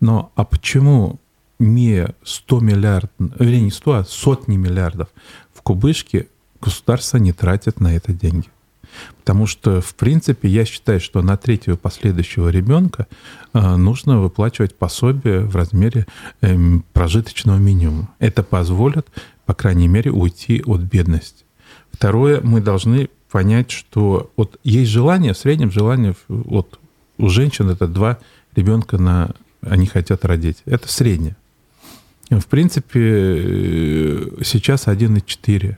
Но 0.00 0.32
а 0.36 0.44
почему 0.44 1.20
не 1.58 2.08
100 2.24 2.60
миллиардов, 2.60 3.10
вернее, 3.18 3.60
не 3.60 3.70
100, 3.70 3.92
а 3.92 4.04
сотни 4.04 4.56
миллиардов 4.56 5.08
в 5.52 5.60
кубышке 5.60 6.28
государство 6.62 7.18
не 7.18 7.34
тратит 7.34 7.78
на 7.78 7.94
это 7.94 8.14
деньги? 8.14 8.48
Потому 9.18 9.46
что, 9.46 9.80
в 9.80 9.94
принципе, 9.94 10.48
я 10.48 10.64
считаю, 10.64 11.00
что 11.00 11.22
на 11.22 11.36
третьего 11.36 11.76
последующего 11.76 12.48
ребенка 12.48 13.06
э, 13.52 13.76
нужно 13.76 14.20
выплачивать 14.20 14.76
пособие 14.76 15.40
в 15.40 15.56
размере 15.56 16.06
эм, 16.40 16.84
прожиточного 16.92 17.58
минимума. 17.58 18.10
Это 18.18 18.42
позволит, 18.42 19.06
по 19.46 19.54
крайней 19.54 19.88
мере, 19.88 20.10
уйти 20.10 20.62
от 20.64 20.80
бедности. 20.80 21.44
Второе, 21.92 22.40
мы 22.42 22.60
должны 22.60 23.08
понять, 23.30 23.70
что 23.70 24.30
вот 24.36 24.58
есть 24.64 24.90
желание, 24.90 25.32
в 25.32 25.38
среднем 25.38 25.70
желание 25.70 26.14
вот 26.28 26.78
у 27.18 27.28
женщин 27.28 27.70
это 27.70 27.86
два 27.86 28.18
ребенка 28.54 28.98
на 28.98 29.34
они 29.66 29.86
хотят 29.86 30.24
родить. 30.24 30.58
Это 30.66 30.88
среднее. 30.88 31.36
В 32.30 32.46
принципе, 32.46 33.00
э, 33.00 34.42
сейчас 34.44 34.86
1,4. 34.86 35.76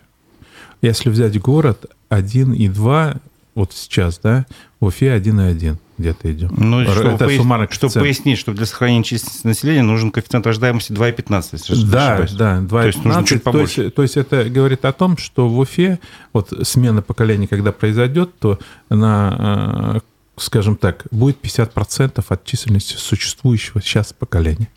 Если 0.82 1.10
взять 1.10 1.40
город, 1.40 1.86
1,2 2.10 3.20
вот 3.54 3.72
сейчас, 3.72 4.18
да, 4.22 4.46
в 4.80 4.86
Уфе 4.86 5.16
1,1 5.16 5.78
где-то 5.98 6.30
идем. 6.30 6.54
Ну, 6.58 6.84
чтобы, 6.84 7.16
пояс... 7.16 7.40
чтобы 7.40 7.66
коэффициент. 7.66 7.94
пояснить, 7.94 8.38
что 8.38 8.52
для 8.52 8.66
сохранения 8.66 9.02
численности 9.02 9.46
населения 9.46 9.82
нужен 9.82 10.10
коэффициент 10.10 10.46
рождаемости 10.46 10.92
2,15, 10.92 11.48
если 11.52 11.74
Да, 11.86 12.16
ошибаюсь. 12.16 12.32
да, 12.32 12.58
2,15. 12.58 12.68
То 12.68 12.86
есть 12.86 13.04
нужно 13.04 13.24
чуть 13.24 13.42
побольше. 13.42 13.74
То 13.74 13.82
есть, 13.82 13.94
то 13.94 14.02
есть 14.02 14.16
это 14.18 14.44
говорит 14.50 14.84
о 14.84 14.92
том, 14.92 15.16
что 15.16 15.48
в 15.48 15.58
Уфе 15.58 15.98
вот 16.34 16.52
смена 16.64 17.00
поколений, 17.00 17.46
когда 17.46 17.72
произойдет, 17.72 18.38
то 18.38 18.58
на, 18.90 19.94
э, 19.96 20.00
скажем 20.36 20.76
так, 20.76 21.06
будет 21.10 21.38
50% 21.42 22.22
от 22.28 22.44
численности 22.44 22.96
существующего 22.96 23.80
сейчас 23.80 24.12
поколения. 24.12 24.68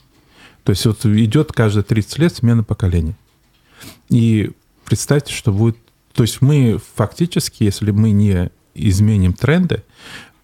То 0.64 0.72
есть 0.72 0.86
вот 0.86 1.06
идет 1.06 1.52
каждые 1.52 1.84
30 1.84 2.18
лет 2.20 2.34
смена 2.34 2.64
поколений. 2.64 3.16
И 4.08 4.52
представьте, 4.86 5.34
что 5.34 5.52
будет 5.52 5.78
то 6.14 6.24
есть 6.24 6.42
мы 6.42 6.80
фактически, 6.96 7.64
если 7.64 7.92
мы 7.92 8.12
не 8.12 8.50
изменим 8.76 9.34
тренды, 9.34 9.84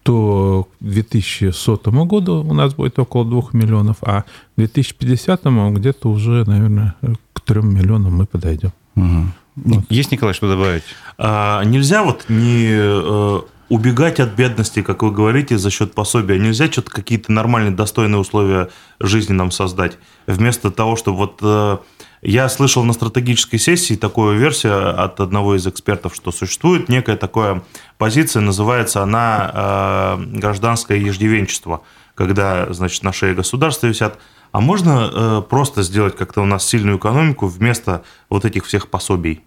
то 0.02 0.68
к 0.78 0.84
2100 0.84 1.78
году 2.04 2.44
у 2.44 2.54
нас 2.54 2.74
будет 2.74 2.98
около 2.98 3.24
2 3.24 3.50
миллионов, 3.52 3.96
а 4.02 4.22
к 4.22 4.26
2050 4.56 5.42
где-то 5.72 6.08
уже, 6.08 6.44
наверное, 6.44 6.94
к 7.32 7.40
3 7.40 7.62
миллионам 7.62 8.14
мы 8.14 8.26
подойдем. 8.26 8.72
Угу. 8.94 9.26
Вот. 9.56 9.84
Есть, 9.88 10.12
Николай, 10.12 10.34
что 10.34 10.48
добавить? 10.48 10.84
А, 11.18 11.64
нельзя 11.64 12.04
вот 12.04 12.26
не 12.28 12.68
э, 12.70 13.40
убегать 13.68 14.20
от 14.20 14.34
бедности, 14.34 14.82
как 14.82 15.02
вы 15.02 15.10
говорите, 15.10 15.58
за 15.58 15.70
счет 15.70 15.94
пособия. 15.94 16.38
Нельзя 16.38 16.70
что-то 16.70 16.90
какие-то 16.90 17.32
нормальные, 17.32 17.72
достойные 17.72 18.20
условия 18.20 18.68
жизни 19.00 19.32
нам 19.32 19.50
создать. 19.50 19.98
Вместо 20.26 20.70
того, 20.70 20.96
чтобы 20.96 21.18
вот 21.18 21.38
э, 21.42 21.78
я 22.22 22.48
слышал 22.48 22.84
на 22.84 22.92
стратегической 22.92 23.58
сессии 23.58 23.94
такую 23.94 24.38
версию 24.38 25.02
от 25.02 25.20
одного 25.20 25.56
из 25.56 25.66
экспертов, 25.66 26.14
что 26.14 26.32
существует 26.32 26.88
некая 26.88 27.16
такая 27.16 27.62
позиция, 27.98 28.40
называется 28.40 29.02
она 29.02 30.16
э, 30.18 30.38
гражданское 30.38 30.98
еждивенчество, 30.98 31.82
когда, 32.14 32.72
значит, 32.72 33.02
на 33.02 33.12
шее 33.12 33.34
государства 33.34 33.86
висят. 33.86 34.18
А 34.52 34.60
можно 34.60 35.10
э, 35.12 35.42
просто 35.48 35.82
сделать 35.82 36.16
как-то 36.16 36.40
у 36.40 36.46
нас 36.46 36.66
сильную 36.66 36.98
экономику 36.98 37.46
вместо 37.46 38.02
вот 38.30 38.44
этих 38.44 38.64
всех 38.64 38.88
пособий? 38.88 39.42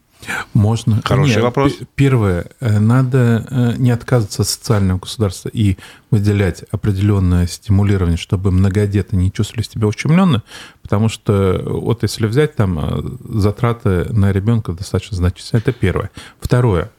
Можно. 0.54 1.02
Хороший 1.04 1.36
Нет, 1.36 1.44
вопрос. 1.44 1.74
Первое, 1.96 2.48
э, 2.60 2.80
надо 2.80 3.46
э, 3.50 3.74
не 3.78 3.92
отказываться 3.92 4.42
от 4.42 4.48
социального 4.48 5.00
государства 5.00 5.50
и 5.50 5.78
выделять 6.12 6.64
определенное 6.72 7.48
стимулирование, 7.48 8.18
чтобы 8.18 8.52
многодетные 8.52 9.24
не 9.24 9.32
чувствовали 9.32 9.66
себя 9.66 9.88
ущемленно, 9.88 10.44
потому 10.82 11.10
что 11.10 11.62
вот 11.66 12.04
если 12.04 12.28
взять 12.28 12.56
там 12.56 12.80
э, 12.80 13.02
затраты 13.40 14.12
на 14.12 14.32
ребенка 14.32 14.74
достаточно 14.74 15.16
значительные, 15.16 15.62
это 15.62 15.72
первое. 15.72 16.12
Второе, 16.40 16.92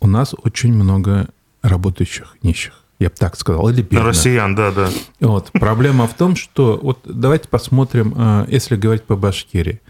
у 0.00 0.06
нас 0.06 0.34
очень 0.42 0.72
много 0.72 1.28
работающих 1.62 2.36
нищих 2.42 2.74
я 2.98 3.08
бы 3.08 3.14
так 3.16 3.34
сказал, 3.34 3.66
или 3.70 3.80
бедных. 3.80 4.04
Россиян, 4.04 4.54
да, 4.54 4.70
да. 4.72 4.90
Вот. 5.20 5.50
Проблема 5.52 6.06
в 6.06 6.12
том, 6.12 6.36
что 6.36 6.78
вот 6.82 6.98
давайте 7.04 7.48
посмотрим, 7.48 8.44
если 8.46 8.76
говорить 8.76 9.04
по 9.04 9.16
Башкирии. 9.16 9.80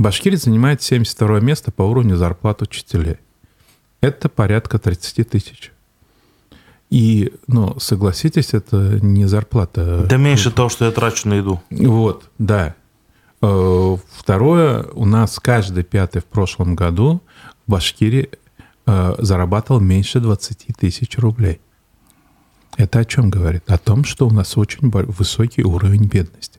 Башкирия 0.00 0.38
занимает 0.38 0.80
72 0.80 1.40
место 1.40 1.70
по 1.70 1.82
уровню 1.82 2.16
зарплат 2.16 2.62
учителей. 2.62 3.16
Это 4.00 4.30
порядка 4.30 4.78
30 4.78 5.28
тысяч. 5.28 5.72
И, 6.88 7.34
ну, 7.46 7.78
согласитесь, 7.78 8.54
это 8.54 8.98
не 9.02 9.26
зарплата. 9.26 10.06
Да 10.08 10.16
меньше 10.16 10.50
того, 10.50 10.70
что 10.70 10.86
я 10.86 10.90
трачу 10.90 11.28
на 11.28 11.34
еду. 11.34 11.60
Вот, 11.68 12.30
да. 12.38 12.74
Э, 13.42 13.96
второе, 14.16 14.84
у 14.94 15.04
нас 15.04 15.38
каждый 15.38 15.84
пятый 15.84 16.22
в 16.22 16.24
прошлом 16.24 16.76
году 16.76 17.22
в 17.66 17.70
Башкирии 17.72 18.30
э, 18.86 19.14
зарабатывал 19.18 19.80
меньше 19.80 20.20
20 20.20 20.68
тысяч 20.78 21.18
рублей. 21.18 21.60
Это 22.78 23.00
о 23.00 23.04
чем 23.04 23.28
говорит? 23.28 23.70
О 23.70 23.76
том, 23.76 24.04
что 24.04 24.26
у 24.26 24.30
нас 24.30 24.56
очень 24.56 24.88
высокий 24.90 25.62
уровень 25.62 26.06
бедности. 26.06 26.58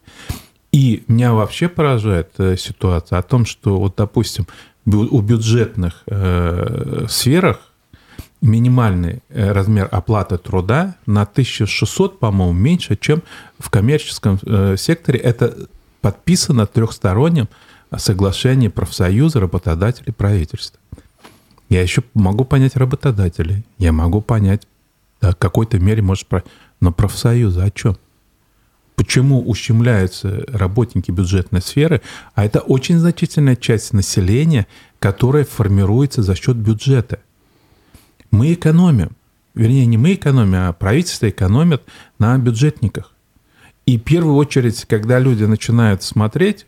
И 0.71 1.03
меня 1.07 1.33
вообще 1.33 1.67
поражает 1.67 2.31
э, 2.37 2.55
ситуация 2.57 3.19
о 3.19 3.23
том, 3.23 3.45
что 3.45 3.77
вот, 3.77 3.95
допустим, 3.97 4.47
у 4.85 5.21
бюджетных 5.21 6.03
э, 6.07 7.05
сферах 7.09 7.59
минимальный 8.41 9.21
э, 9.29 9.51
размер 9.51 9.87
оплаты 9.91 10.37
труда 10.37 10.95
на 11.05 11.23
1600, 11.23 12.19
по-моему, 12.19 12.53
меньше, 12.53 12.95
чем 12.95 13.21
в 13.59 13.69
коммерческом 13.69 14.39
э, 14.43 14.75
секторе. 14.77 15.19
Это 15.19 15.55
подписано 16.01 16.65
трехсторонним 16.65 17.47
соглашении 17.97 18.69
профсоюза, 18.69 19.39
работодателей, 19.39 20.13
правительства. 20.13 20.79
Я 21.69 21.81
еще 21.81 22.03
могу 22.13 22.43
понять 22.43 22.75
работодателей, 22.75 23.63
я 23.77 23.91
могу 23.91 24.21
понять, 24.21 24.67
да, 25.21 25.31
в 25.31 25.35
какой-то 25.35 25.79
мере, 25.79 26.01
может, 26.01 26.27
но 26.79 26.91
профсоюзы 26.91 27.61
о 27.61 27.69
чем? 27.69 27.97
Почему 29.01 29.41
ущемляются 29.41 30.45
работники 30.53 31.09
бюджетной 31.09 31.63
сферы, 31.63 32.03
а 32.35 32.45
это 32.45 32.59
очень 32.59 32.99
значительная 32.99 33.55
часть 33.55 33.93
населения, 33.93 34.67
которая 34.99 35.43
формируется 35.43 36.21
за 36.21 36.35
счет 36.35 36.55
бюджета. 36.55 37.17
Мы 38.29 38.53
экономим, 38.53 39.13
вернее, 39.55 39.87
не 39.87 39.97
мы 39.97 40.13
экономим, 40.13 40.53
а 40.55 40.73
правительство 40.73 41.27
экономит 41.27 41.81
на 42.19 42.37
бюджетниках. 42.37 43.15
И 43.87 43.97
в 43.97 44.03
первую 44.03 44.35
очередь, 44.35 44.85
когда 44.85 45.17
люди 45.17 45.45
начинают 45.45 46.03
смотреть, 46.03 46.67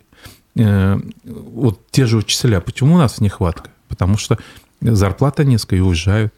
э, 0.56 1.00
вот 1.24 1.86
те 1.92 2.08
же 2.08 2.18
учителя, 2.18 2.62
почему 2.62 2.96
у 2.96 2.98
нас 2.98 3.22
нехватка? 3.22 3.70
Потому 3.90 4.18
что 4.18 4.40
зарплата 4.82 5.44
низкая 5.44 5.82
и 5.82 5.84
уезжают. 5.84 6.34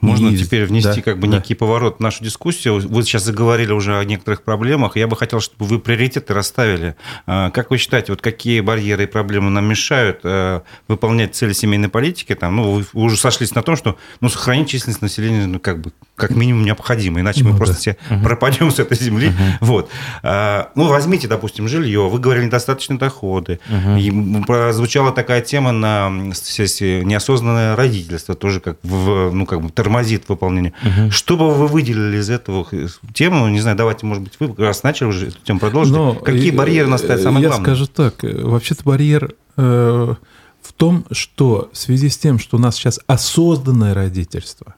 Можно 0.00 0.28
и, 0.28 0.36
теперь 0.36 0.66
внести 0.66 0.96
да, 0.96 1.02
как 1.02 1.18
бы 1.18 1.28
да. 1.28 1.36
некий 1.36 1.54
поворот 1.54 1.96
в 1.98 2.00
нашу 2.00 2.24
дискуссию. 2.24 2.80
Вы 2.88 3.02
сейчас 3.02 3.24
заговорили 3.24 3.72
уже 3.72 3.98
о 3.98 4.04
некоторых 4.04 4.42
проблемах. 4.42 4.96
Я 4.96 5.06
бы 5.06 5.16
хотел, 5.16 5.40
чтобы 5.40 5.66
вы 5.66 5.78
приоритеты 5.78 6.34
расставили. 6.34 6.96
А, 7.26 7.50
как 7.50 7.70
вы 7.70 7.78
считаете, 7.78 8.12
вот 8.12 8.20
какие 8.20 8.60
барьеры 8.60 9.04
и 9.04 9.06
проблемы 9.06 9.50
нам 9.50 9.66
мешают 9.66 10.20
э, 10.24 10.60
выполнять 10.88 11.34
цели 11.34 11.52
семейной 11.52 11.88
политики? 11.88 12.34
Там, 12.34 12.56
ну, 12.56 12.72
вы 12.72 12.86
уже 12.92 13.16
сошлись 13.16 13.54
на 13.54 13.62
том, 13.62 13.76
что 13.76 13.96
ну, 14.20 14.28
сохранить 14.28 14.68
численность 14.68 15.02
населения 15.02 15.46
ну, 15.46 15.60
как 15.60 15.80
бы 15.80 15.92
как 16.14 16.30
минимум 16.30 16.64
необходимо, 16.64 17.20
иначе 17.20 17.40
ну, 17.42 17.50
мы 17.50 17.52
да. 17.52 17.58
просто 17.58 17.76
все 17.76 17.96
угу. 18.10 18.22
пропадем 18.22 18.70
с 18.70 18.78
этой 18.78 18.96
земли. 18.96 19.28
Угу. 19.28 19.36
Вот. 19.60 19.90
А, 20.22 20.70
ну, 20.74 20.88
возьмите, 20.88 21.28
допустим, 21.28 21.68
жилье. 21.68 22.08
Вы 22.08 22.18
говорили 22.18 22.46
недостаточные 22.46 22.98
доходы. 22.98 23.60
Угу. 23.68 23.96
И 23.96 24.42
прозвучала 24.46 25.12
такая 25.12 25.42
тема 25.42 25.72
на 25.72 26.32
сессии 26.34 27.02
неосознанное 27.02 27.76
родительство, 27.76 28.34
тоже 28.34 28.60
как 28.60 28.78
в, 28.82 29.30
ну, 29.32 29.46
как 29.46 29.60
бы 29.60 29.70
тормозит 29.70 29.95
выполнение. 30.28 30.72
Угу. 30.82 31.10
Что 31.10 31.36
бы 31.36 31.54
вы 31.54 31.66
выделили 31.66 32.18
из 32.18 32.30
этого 32.30 32.66
тему? 33.12 33.48
Не 33.48 33.60
знаю, 33.60 33.76
давайте, 33.76 34.06
может 34.06 34.22
быть, 34.22 34.34
вы 34.38 34.54
раз 34.64 34.82
начали 34.82 35.08
уже 35.08 35.28
эту 35.28 35.38
тему 35.40 35.60
продолжить. 35.60 35.94
Но 35.94 36.14
Какие 36.14 36.50
барьеры 36.50 36.88
наставят 36.88 37.22
самое 37.22 37.42
я 37.42 37.48
главное? 37.48 37.70
Я 37.70 37.76
скажу 37.76 37.86
так. 37.86 38.22
Вообще-то 38.22 38.82
барьер 38.84 39.34
э, 39.56 40.14
в 40.62 40.72
том, 40.72 41.04
что 41.10 41.70
в 41.72 41.76
связи 41.78 42.08
с 42.08 42.18
тем, 42.18 42.38
что 42.38 42.56
у 42.56 42.60
нас 42.60 42.76
сейчас 42.76 43.00
осознанное 43.06 43.94
родительство, 43.94 44.74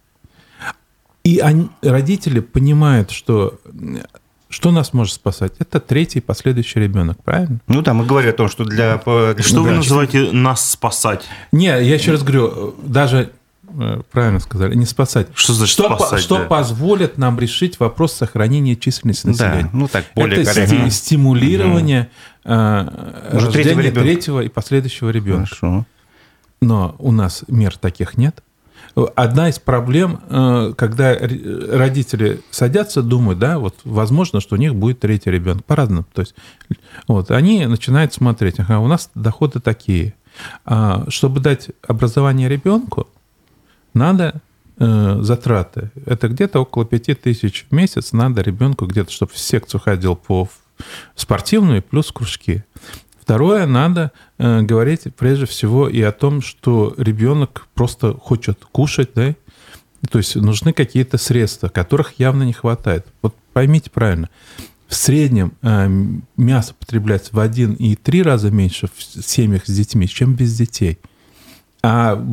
и 1.24 1.38
они, 1.38 1.68
родители 1.82 2.40
понимают, 2.40 3.10
что 3.10 3.58
что 4.50 4.70
нас 4.70 4.94
может 4.94 5.12
спасать? 5.14 5.52
Это 5.58 5.78
третий 5.78 6.20
последующий 6.20 6.80
ребенок, 6.80 7.22
правильно? 7.22 7.60
Ну 7.66 7.82
да, 7.82 7.92
мы 7.92 8.06
говорим 8.06 8.30
о 8.30 8.32
том, 8.32 8.48
что 8.48 8.64
для... 8.64 8.98
Что 8.98 9.34
да. 9.52 9.60
вы 9.60 9.70
называете 9.72 10.32
нас 10.32 10.70
спасать? 10.70 11.26
Не, 11.52 11.66
я 11.66 11.80
еще 11.80 12.12
раз 12.12 12.22
говорю, 12.22 12.74
даже 12.82 13.18
э, 13.18 13.28
правильно 14.10 14.40
сказали, 14.40 14.74
не 14.74 14.86
спасать. 14.86 15.28
Что 15.34 15.52
значит 15.52 15.72
что, 15.72 15.96
спасать? 15.96 16.20
Что 16.20 16.38
да? 16.38 16.44
позволит 16.44 17.18
нам 17.18 17.38
решить 17.38 17.78
вопрос 17.80 18.12
сохранения 18.12 18.76
численности 18.76 19.26
населения? 19.26 19.62
Да, 19.64 19.70
ну 19.72 19.88
так, 19.88 20.04
более 20.14 20.42
Это 20.42 20.54
корректно. 20.54 20.90
стимулирование 20.90 22.10
э, 22.44 22.88
Уже 23.32 23.50
третьего 23.50 23.76
рождения 23.76 23.82
ребенка. 23.82 24.00
третьего 24.00 24.40
и 24.40 24.48
последующего 24.48 25.10
ребенка. 25.10 25.46
Хорошо. 25.46 25.86
Но 26.60 26.96
у 26.98 27.12
нас 27.12 27.44
мер 27.48 27.76
таких 27.76 28.16
нет. 28.16 28.42
Одна 29.14 29.48
из 29.48 29.58
проблем, 29.60 30.20
э, 30.28 30.72
когда 30.76 31.14
родители 31.14 32.40
садятся, 32.50 33.02
думают, 33.02 33.38
да, 33.38 33.58
вот 33.58 33.76
возможно, 33.84 34.40
что 34.40 34.56
у 34.56 34.58
них 34.58 34.74
будет 34.74 35.00
третий 35.00 35.30
ребенок. 35.30 35.64
По-разному. 35.64 36.04
То 36.12 36.22
есть, 36.22 36.34
вот, 37.06 37.30
они 37.30 37.66
начинают 37.66 38.12
смотреть, 38.12 38.58
ага, 38.58 38.80
у 38.80 38.88
нас 38.88 39.10
доходы 39.14 39.60
такие. 39.60 40.14
А 40.64 41.04
чтобы 41.08 41.40
дать 41.40 41.68
образование 41.86 42.48
ребенку, 42.48 43.08
надо 43.98 44.40
э, 44.78 45.18
затраты. 45.20 45.90
Это 46.06 46.28
где-то 46.28 46.60
около 46.60 46.84
5 46.84 47.20
тысяч 47.20 47.66
в 47.68 47.74
месяц 47.74 48.12
надо 48.12 48.40
ребенку 48.40 48.86
где-то, 48.86 49.10
чтобы 49.10 49.32
в 49.32 49.38
секцию 49.38 49.80
ходил 49.80 50.16
по 50.16 50.48
спортивную 51.14 51.82
плюс 51.82 52.12
кружки. 52.12 52.64
Второе, 53.20 53.66
надо 53.66 54.12
э, 54.38 54.62
говорить 54.62 55.02
прежде 55.16 55.44
всего 55.44 55.88
и 55.88 56.00
о 56.00 56.12
том, 56.12 56.40
что 56.40 56.94
ребенок 56.96 57.66
просто 57.74 58.14
хочет 58.14 58.64
кушать, 58.64 59.10
да, 59.14 59.34
то 60.10 60.18
есть 60.18 60.36
нужны 60.36 60.72
какие-то 60.72 61.18
средства, 61.18 61.68
которых 61.68 62.14
явно 62.18 62.44
не 62.44 62.52
хватает. 62.52 63.06
Вот 63.20 63.34
поймите 63.52 63.90
правильно, 63.90 64.30
в 64.86 64.94
среднем 64.94 65.52
э, 65.60 65.90
мясо 66.36 66.74
потребляется 66.78 67.36
в 67.36 67.40
один 67.40 67.74
и 67.74 67.96
три 67.96 68.22
раза 68.22 68.50
меньше 68.50 68.88
в 68.96 69.22
семьях 69.22 69.66
с 69.66 69.70
детьми, 69.74 70.08
чем 70.08 70.34
без 70.34 70.56
детей. 70.56 70.98
А, 71.82 72.24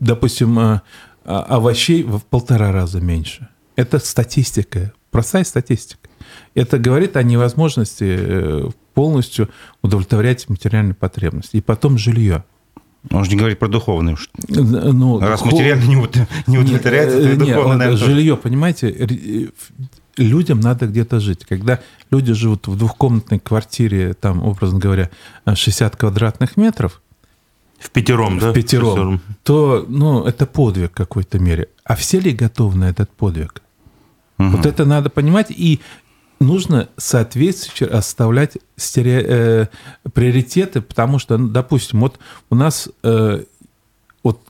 допустим, 0.00 0.58
э, 0.58 0.80
а- 1.24 1.42
овощей 1.42 2.02
в 2.02 2.20
полтора 2.20 2.72
раза 2.72 3.00
меньше. 3.00 3.48
Это 3.76 3.98
статистика, 3.98 4.92
простая 5.10 5.44
статистика. 5.44 6.08
Это 6.54 6.78
говорит 6.78 7.16
о 7.16 7.22
невозможности 7.22 8.16
э, 8.18 8.68
полностью 8.94 9.48
удовлетворять 9.82 10.48
материальные 10.48 10.94
потребности. 10.94 11.56
И 11.56 11.60
потом 11.60 11.98
жилье. 11.98 12.44
Он 13.10 13.22
же 13.24 13.30
не 13.30 13.36
говорит 13.36 13.58
про 13.60 13.68
духовный 13.68 14.14
уж. 14.14 14.28
Ну, 14.48 15.20
Раз 15.20 15.40
хо- 15.40 15.46
материально 15.46 15.84
не, 15.84 15.96
уд- 15.96 16.26
не 16.48 16.58
удовлетворяется, 16.58 17.18
то 17.18 17.22
и 17.22 17.28
Нет, 17.28 17.38
духовный, 17.38 17.62
он- 17.72 17.78
наверное, 17.78 18.00
тоже. 18.00 18.12
жилье, 18.12 18.36
понимаете, 18.36 18.88
ре- 18.88 19.50
людям 20.16 20.60
надо 20.60 20.86
где-то 20.86 21.20
жить. 21.20 21.44
Когда 21.44 21.78
люди 22.10 22.32
живут 22.32 22.66
в 22.66 22.76
двухкомнатной 22.76 23.38
квартире, 23.38 24.14
там, 24.14 24.42
образно 24.42 24.78
говоря, 24.80 25.10
60 25.54 25.94
квадратных 25.96 26.56
метров, 26.56 27.00
В 27.78 27.90
пятером, 27.90 28.38
да? 28.38 28.50
в 28.50 28.54
пятером, 28.54 29.20
то, 29.42 29.84
ну, 29.88 30.24
это 30.24 30.46
подвиг 30.46 30.92
в 30.92 30.94
какой-то 30.94 31.38
мере. 31.38 31.68
А 31.84 31.94
все 31.94 32.18
ли 32.20 32.32
готовы 32.32 32.76
на 32.76 32.88
этот 32.88 33.10
подвиг? 33.10 33.62
Мгм. 34.38 34.56
Вот 34.56 34.66
это 34.66 34.84
надо 34.84 35.10
понимать, 35.10 35.50
и 35.50 35.80
нужно 36.40 36.88
соответствующе 36.96 37.86
оставлять 37.86 38.58
стере- 38.76 39.24
э, 39.26 39.66
приоритеты, 40.12 40.80
потому 40.80 41.18
что, 41.18 41.36
ну, 41.38 41.48
допустим, 41.48 42.00
вот 42.00 42.18
у 42.50 42.54
нас 42.54 42.88
э, 43.02 43.44
вот 44.22 44.40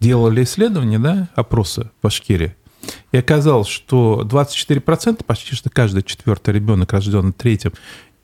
делали 0.00 0.44
исследования, 0.44 0.98
да, 0.98 1.28
опросы 1.34 1.90
в 1.98 2.02
Башкирии, 2.02 2.54
и 3.12 3.16
оказалось, 3.16 3.68
что 3.68 4.22
24%, 4.24 5.24
почти 5.24 5.54
что 5.54 5.70
каждый 5.70 6.02
четвертый 6.02 6.54
ребенок, 6.54 6.92
рожденный 6.92 7.32
третьим 7.32 7.72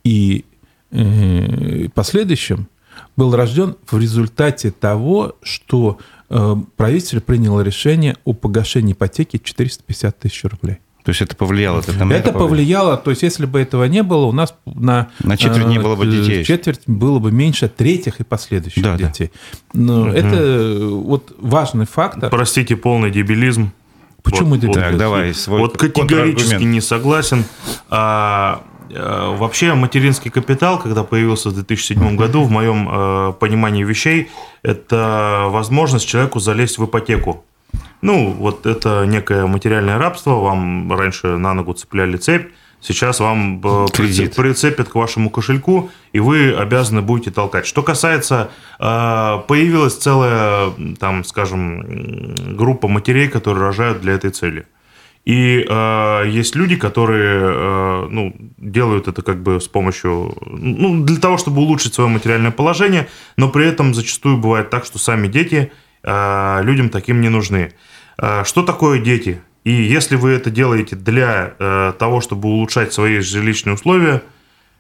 и 0.05 0.45
э, 0.91 1.89
последующим, 1.95 2.69
был 3.17 3.35
рожден 3.35 3.77
в 3.91 3.99
результате 3.99 4.71
того, 4.71 5.37
что 5.43 5.99
э, 6.31 6.57
правительство 6.77 7.21
приняло 7.21 7.61
решение 7.61 8.17
о 8.25 8.33
погашении 8.33 8.93
ипотеки 8.93 9.39
450 9.43 10.19
тысяч 10.19 10.45
рублей. 10.45 10.79
То 11.05 11.11
есть 11.11 11.23
это 11.23 11.35
повлияло? 11.37 11.81
Это, 11.81 11.93
на 12.05 12.13
Это 12.13 12.33
повлияло, 12.33 12.99
то 12.99 13.11
есть 13.11 13.23
если 13.23 13.47
бы 13.47 13.59
этого 13.61 13.85
не 13.85 14.03
было, 14.03 14.27
у 14.27 14.33
нас 14.33 14.55
на, 14.67 15.09
На 15.25 15.39
четверть 15.39 15.67
не 15.69 15.79
э, 15.79 15.81
было 15.83 15.97
бы 15.97 16.07
детей. 16.07 16.45
Четверть 16.45 16.83
было 16.87 17.19
бы 17.19 17.33
меньше 17.33 17.69
третьих 17.69 18.21
и 18.21 18.25
последующих 18.25 18.83
Да, 18.83 18.97
да. 18.99 19.09
детей. 19.09 19.31
Но 19.73 20.13
это 20.13 20.37
э, 20.37 20.87
вот 20.87 21.35
важный 21.39 21.87
фактор. 21.87 22.29
Простите, 22.29 22.77
полный 22.77 23.11
дебилизм. 23.11 23.71
Почему 24.23 24.51
Вот- 24.51 24.61
дебилизм? 24.61 24.81
вот- 24.81 24.91
Так, 24.91 24.99
давай 24.99 25.33
свой 25.33 25.61
Вот 25.61 25.79
категорически 25.79 26.63
не 26.65 26.83
согласен. 26.83 27.45
А, 27.89 28.63
вообще 28.91 29.75
материнский 29.75 30.31
капитал, 30.31 30.79
когда 30.79 31.05
появился 31.05 31.51
в 31.51 31.55
2007 31.55 32.17
году, 32.17 32.43
в 32.43 32.51
моем 32.51 32.89
э, 32.91 33.33
понимании 33.39 33.85
вещей, 33.85 34.31
это 34.63 35.47
возможность 35.49 36.07
человеку 36.07 36.41
залезть 36.41 36.79
в 36.79 36.85
ипотеку. 36.87 37.45
Ну, 38.01 38.31
вот 38.31 38.67
это 38.67 39.05
некое 39.07 39.47
материальное 39.47 39.99
рабство. 39.99 40.35
Вам 40.41 40.93
раньше 40.93 41.37
на 41.37 41.53
ногу 41.55 41.75
цепляли 41.75 42.17
цепь, 42.17 42.49
сейчас 42.81 43.21
вам 43.21 43.61
э, 43.63 43.87
Кредит. 43.93 44.33
прицеп- 44.33 44.43
прицепят 44.43 44.89
к 44.89 44.95
вашему 44.95 45.31
кошельку, 45.31 45.91
и 46.13 46.21
вы 46.21 46.53
обязаны 46.53 47.03
будете 47.03 47.31
толкать. 47.31 47.67
Что 47.67 47.83
касается, 47.83 48.51
э, 48.79 48.85
появилась 49.49 49.97
целая, 49.97 50.71
там, 50.99 51.25
скажем, 51.25 52.35
группа 52.57 52.89
матерей, 52.89 53.29
которые 53.29 53.65
рожают 53.65 54.01
для 54.01 54.15
этой 54.15 54.31
цели. 54.31 54.67
И 55.29 55.63
э, 55.69 56.23
есть 56.27 56.57
люди, 56.57 56.77
которые 56.77 57.41
э, 57.43 58.09
ну, 58.11 58.35
делают 58.57 59.09
это 59.09 59.21
как 59.21 59.43
бы 59.43 59.61
с 59.61 59.69
помощью, 59.69 60.35
ну, 60.47 61.05
для 61.05 61.19
того, 61.19 61.37
чтобы 61.37 61.61
улучшить 61.61 61.93
свое 61.93 62.09
материальное 62.09 62.51
положение, 62.51 63.09
но 63.37 63.51
при 63.51 63.67
этом 63.67 63.93
зачастую 63.93 64.39
бывает 64.39 64.71
так, 64.71 64.87
что 64.87 64.99
сами 64.99 65.29
дети 65.29 65.71
э, 66.03 66.63
людям 66.63 66.89
таким 66.89 67.21
не 67.21 67.29
нужны. 67.29 67.75
Э, 68.17 68.43
что 68.45 68.63
такое 68.63 69.01
дети? 69.01 69.43
И 69.65 69.71
если 69.71 70.17
вы 70.17 70.31
это 70.31 70.49
делаете 70.49 70.97
для 70.97 71.53
э, 71.59 71.93
того, 71.99 72.23
чтобы 72.23 72.49
улучшать 72.49 72.95
свои 72.95 73.19
жилищные 73.19 73.75
условия, 73.75 74.23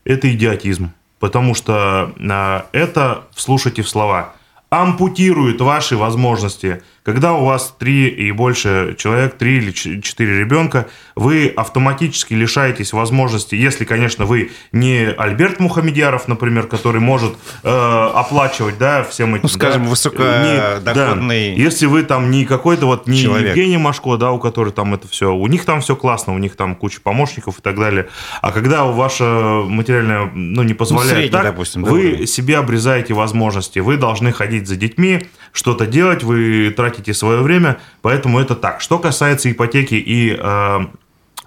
это 0.04 0.32
идиотизм. 0.32 0.92
Потому 1.18 1.54
что 1.54 2.14
э, 2.18 2.60
это, 2.72 3.24
вслушайте 3.34 3.82
в 3.82 3.88
слова, 3.90 4.32
ампутирует 4.70 5.60
ваши 5.60 5.96
возможности. 5.96 6.82
Когда 7.08 7.32
у 7.32 7.46
вас 7.46 7.74
три 7.78 8.06
и 8.06 8.30
больше 8.32 8.94
человек, 8.98 9.38
три 9.38 9.56
или 9.56 9.70
четыре 9.70 10.40
ребенка, 10.40 10.88
вы 11.16 11.50
автоматически 11.56 12.34
лишаетесь 12.34 12.92
возможности, 12.92 13.54
если, 13.54 13.86
конечно, 13.86 14.26
вы 14.26 14.50
не 14.72 15.14
Альберт 15.16 15.58
Мухамедьяров, 15.58 16.28
например, 16.28 16.66
который 16.66 17.00
может 17.00 17.32
э, 17.62 18.10
оплачивать, 18.14 18.76
да, 18.76 19.04
всем 19.04 19.36
этим. 19.36 19.44
Ну, 19.44 19.48
скажем, 19.48 19.84
да, 19.84 19.88
высокодоходный 19.88 21.52
не- 21.52 21.54
да. 21.54 21.62
Если 21.62 21.86
вы 21.86 22.02
там 22.02 22.30
не 22.30 22.44
какой-то 22.44 22.84
вот 22.84 23.06
не 23.06 23.22
человек. 23.22 23.56
Евгений 23.56 23.78
Машко, 23.78 24.18
да, 24.18 24.30
у 24.30 24.38
которого 24.38 24.74
там 24.74 24.92
это 24.92 25.08
все, 25.08 25.32
у 25.32 25.46
них 25.46 25.64
там 25.64 25.80
все 25.80 25.96
классно, 25.96 26.34
у 26.34 26.38
них 26.38 26.56
там 26.56 26.74
куча 26.74 27.00
помощников 27.00 27.58
и 27.58 27.62
так 27.62 27.78
далее. 27.78 28.08
А 28.42 28.52
когда 28.52 28.84
ваше 28.84 29.24
материальное, 29.24 30.30
ну, 30.34 30.62
не 30.62 30.74
позволяет 30.74 31.14
средний, 31.14 31.30
так, 31.30 31.44
допустим, 31.44 31.84
да, 31.84 31.90
вы 31.90 32.00
уровень. 32.00 32.26
себе 32.26 32.58
обрезаете 32.58 33.14
возможности. 33.14 33.78
Вы 33.78 33.96
должны 33.96 34.30
ходить 34.30 34.68
за 34.68 34.76
детьми, 34.76 35.26
что-то 35.52 35.86
делать, 35.86 36.22
вы 36.22 36.70
тратите 36.76 36.97
свое 37.12 37.42
время, 37.42 37.78
поэтому 38.02 38.38
это 38.38 38.54
так. 38.54 38.80
Что 38.80 38.98
касается 38.98 39.50
ипотеки 39.50 39.94
и 39.94 40.36
э, 40.38 40.78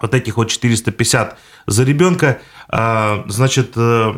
вот 0.01 0.13
этих 0.13 0.37
вот 0.37 0.49
450 0.49 1.37
за 1.67 1.83
ребенка, 1.83 2.41
э, 2.69 3.23
значит, 3.27 3.73
э, 3.75 4.13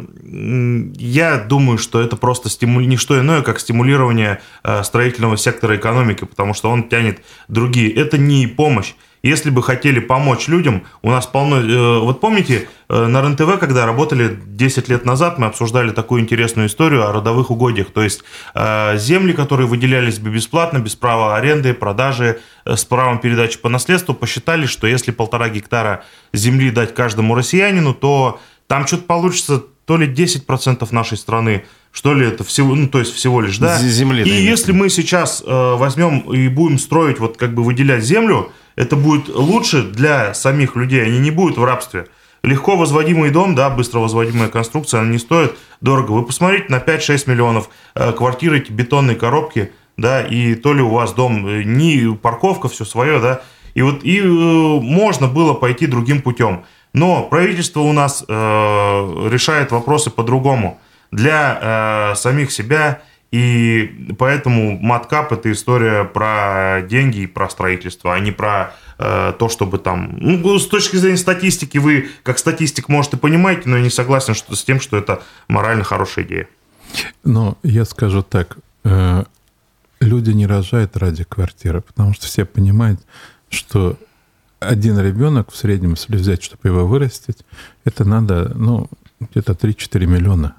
я 0.97 1.37
думаю, 1.37 1.77
что 1.77 2.01
это 2.01 2.15
просто 2.15 2.49
стиму... 2.49 2.81
не 2.81 2.97
что 2.97 3.19
иное, 3.19 3.41
как 3.41 3.59
стимулирование 3.59 4.41
э, 4.63 4.83
строительного 4.83 5.37
сектора 5.37 5.75
экономики, 5.75 6.25
потому 6.25 6.53
что 6.53 6.69
он 6.69 6.89
тянет 6.89 7.21
другие. 7.47 7.93
Это 7.93 8.17
не 8.17 8.47
помощь. 8.47 8.93
Если 9.23 9.51
бы 9.51 9.63
хотели 9.63 10.01
помочь 10.01 10.49
людям, 10.49 10.83
у 11.01 11.09
нас 11.09 11.25
полно... 11.25 11.55
э, 11.55 11.99
Вот 11.99 12.19
помните, 12.19 12.67
э, 12.89 13.07
на 13.07 13.21
РЕН-ТВ, 13.21 13.57
когда 13.57 13.85
работали 13.85 14.37
10 14.45 14.89
лет 14.89 15.05
назад, 15.05 15.39
мы 15.39 15.47
обсуждали 15.47 15.91
такую 15.91 16.19
интересную 16.19 16.67
историю 16.67 17.07
о 17.07 17.13
родовых 17.13 17.49
угодьях. 17.49 17.91
То 17.93 18.01
есть 18.03 18.25
э, 18.53 18.97
земли, 18.97 19.31
которые 19.31 19.67
выделялись 19.67 20.19
бы 20.19 20.29
бесплатно, 20.29 20.79
без 20.79 20.97
права 20.97 21.37
аренды, 21.37 21.73
продажи, 21.73 22.41
с 22.65 22.83
правом 22.83 23.19
передачи 23.19 23.57
по 23.59 23.69
наследству, 23.69 24.13
посчитали, 24.13 24.65
что 24.65 24.87
если 24.87 25.11
полтора 25.11 25.47
гектара 25.47 26.03
земли 26.33 26.69
дать 26.69 26.93
каждому 26.93 27.33
россиянину, 27.33 27.93
то 27.93 28.41
там 28.67 28.85
что-то 28.85 29.03
получится 29.03 29.63
то 29.85 29.95
ли 29.95 30.05
10% 30.05 30.85
нашей 30.91 31.17
страны, 31.17 31.63
что 31.93 32.13
ли 32.13 32.27
это 32.27 32.43
всего, 32.43 32.75
ну 32.75 32.89
то 32.89 32.99
есть 32.99 33.13
всего 33.13 33.39
лишь, 33.39 33.57
да? 33.57 33.79
Земли, 33.79 34.23
И 34.23 34.29
да, 34.29 34.35
если 34.35 34.73
мы 34.73 34.89
сейчас 34.89 35.41
э, 35.45 35.75
возьмем 35.75 36.19
и 36.33 36.49
будем 36.49 36.77
строить, 36.77 37.19
вот 37.19 37.37
как 37.37 37.53
бы 37.53 37.63
выделять 37.63 38.03
землю, 38.03 38.51
это 38.75 38.95
будет 38.95 39.29
лучше 39.29 39.83
для 39.83 40.33
самих 40.33 40.75
людей, 40.75 41.03
они 41.03 41.19
не 41.19 41.31
будут 41.31 41.57
в 41.57 41.63
рабстве. 41.63 42.07
Легко 42.43 42.75
возводимый 42.75 43.29
дом, 43.29 43.55
да, 43.55 43.69
быстро 43.69 43.99
возводимая 43.99 44.49
конструкция, 44.49 44.99
она 44.99 45.09
не 45.09 45.17
стоит 45.17 45.55
дорого. 45.79 46.11
Вы 46.11 46.23
посмотрите 46.23 46.65
на 46.67 46.77
5-6 46.77 47.29
миллионов 47.29 47.69
э, 47.95 48.11
квартиры, 48.11 48.57
эти 48.57 48.71
бетонные 48.71 49.15
коробки, 49.15 49.71
да, 49.95 50.21
и 50.21 50.55
то 50.55 50.73
ли 50.73 50.81
у 50.81 50.89
вас 50.89 51.13
дом, 51.13 51.47
э, 51.47 51.63
не 51.63 52.13
парковка, 52.15 52.67
все 52.67 52.83
свое, 52.83 53.19
да, 53.19 53.41
и 53.73 53.81
вот 53.81 54.03
и 54.03 54.19
э, 54.19 54.23
можно 54.23 55.27
было 55.27 55.53
пойти 55.53 55.87
другим 55.87 56.21
путем. 56.21 56.65
Но 56.93 57.23
правительство 57.23 57.79
у 57.79 57.91
нас 57.91 58.23
э, 58.27 58.33
решает 58.33 59.71
вопросы 59.71 60.11
по-другому. 60.11 60.79
Для 61.11 62.11
э, 62.11 62.15
самих 62.15 62.51
себя 62.51 63.01
И 63.33 64.13
поэтому 64.19 64.77
маткап– 64.77 65.31
это 65.31 65.51
история 65.51 66.03
про 66.03 66.83
деньги 66.87 67.21
и 67.21 67.25
про 67.25 67.49
строительство, 67.49 68.13
а 68.13 68.19
не 68.19 68.31
про 68.31 68.75
э, 68.99 69.33
то, 69.39 69.49
чтобы 69.49 69.79
там... 69.79 70.15
Ну, 70.19 70.59
с 70.59 70.67
точки 70.67 70.97
зрения 70.97 71.17
статистики, 71.17 71.79
вы 71.79 72.09
как 72.21 72.37
статистик, 72.37 72.89
может, 72.89 73.15
и 73.15 73.17
понимаете, 73.17 73.63
но 73.65 73.77
я 73.77 73.81
не 73.81 73.89
согласен 73.89 74.35
что, 74.35 74.55
с 74.55 74.63
тем, 74.63 74.79
что 74.79 74.97
это 74.97 75.23
морально 75.47 75.83
хорошая 75.83 76.25
идея. 76.25 76.47
Но 77.23 77.57
я 77.63 77.85
скажу 77.85 78.21
так. 78.21 78.55
Э, 78.83 79.23
люди 79.99 80.29
не 80.29 80.45
рожают 80.45 80.95
ради 80.95 81.23
квартиры, 81.23 81.81
потому 81.81 82.13
что 82.13 82.27
все 82.27 82.45
понимают, 82.45 83.01
что 83.49 83.97
один 84.59 84.99
ребенок 84.99 85.51
в 85.51 85.55
среднем, 85.55 85.93
если 85.93 86.17
взять, 86.17 86.43
чтобы 86.43 86.69
его 86.69 86.85
вырастить, 86.85 87.39
это 87.83 88.05
надо, 88.05 88.51
ну, 88.53 88.91
где-то 89.19 89.53
3-4 89.53 90.05
миллиона 90.05 90.53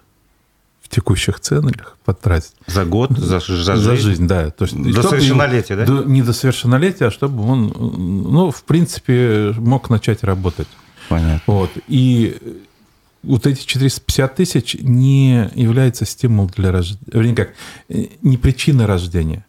текущих 0.95 1.41
ценах 1.41 1.97
потратить. 2.05 2.53
За 2.67 2.85
год, 2.85 3.11
за, 3.19 3.41
за, 3.41 3.77
за 3.77 3.97
жизнь? 3.97 4.27
да. 4.27 4.51
То 4.51 4.65
есть, 4.65 4.77
до 4.77 5.03
совершеннолетия, 5.03 5.77
да? 5.77 5.85
До, 5.85 6.05
не 6.05 6.23
до 6.23 6.33
совершеннолетия, 6.33 7.07
а 7.07 7.11
чтобы 7.11 7.43
он, 7.43 7.73
ну, 7.77 8.51
в 8.51 8.63
принципе, 8.63 9.55
мог 9.59 9.91
начать 9.91 10.23
работать. 10.23 10.69
Понятно. 11.09 11.41
Вот. 11.47 11.71
И 11.89 12.37
вот 13.23 13.47
эти 13.47 13.65
450 13.65 14.35
тысяч 14.37 14.77
не 14.81 15.51
является 15.55 16.05
стимул 16.05 16.47
для 16.47 16.71
рождения, 16.71 17.11
вернее 17.13 17.35
как, 17.35 17.55
не 18.23 18.37
причина 18.37 18.87
рождения. 18.87 19.45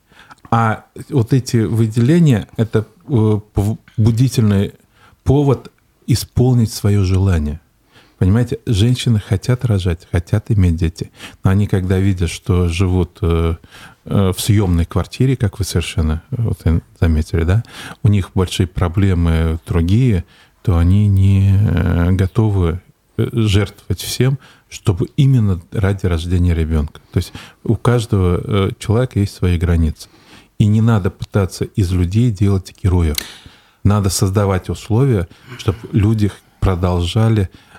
А 0.49 0.85
вот 1.09 1.33
эти 1.33 1.57
выделения– 1.57 2.47
это 2.57 2.85
э, 3.07 3.39
будительный 3.97 4.73
повод 5.23 5.71
исполнить 6.07 6.71
свое 6.71 7.03
желание. 7.03 7.59
Понимаете, 8.25 8.57
женщины 8.65 9.19
хотят 9.19 9.65
рожать, 9.65 10.07
хотят 10.11 10.49
иметь 10.49 10.77
дети. 10.77 11.11
Но 11.43 11.51
они, 11.51 11.67
когда 11.67 11.99
видят, 11.99 12.31
что 12.31 12.67
живут 12.69 13.19
э, 13.21 13.57
э, 14.05 14.31
в 14.35 14.41
съемной 14.41 14.85
квартире, 14.85 15.37
как 15.37 15.59
вы 15.59 15.63
совершенно 15.63 16.23
вот, 16.31 16.63
заметили, 16.99 17.43
да, 17.43 17.63
у 18.01 18.07
них 18.07 18.31
большие 18.33 18.65
проблемы 18.65 19.59
другие, 19.67 20.25
то 20.63 20.79
они 20.79 21.07
не 21.07 22.15
готовы 22.15 22.81
жертвовать 23.15 24.01
всем, 24.01 24.39
чтобы 24.69 25.07
именно 25.17 25.61
ради 25.71 26.07
рождения 26.07 26.55
ребенка. 26.55 27.01
То 27.13 27.17
есть 27.17 27.31
у 27.63 27.75
каждого 27.75 28.71
человека 28.79 29.19
есть 29.19 29.35
свои 29.35 29.59
границы. 29.59 30.09
И 30.57 30.65
не 30.65 30.81
надо 30.81 31.11
пытаться 31.11 31.65
из 31.65 31.91
людей 31.91 32.31
делать 32.31 32.73
героев. 32.81 33.17
Надо 33.83 34.09
создавать 34.09 34.69
условия, 34.69 35.27
чтобы 35.59 35.77
люди 35.91 36.31
продолжали 36.59 37.43
э, 37.43 37.74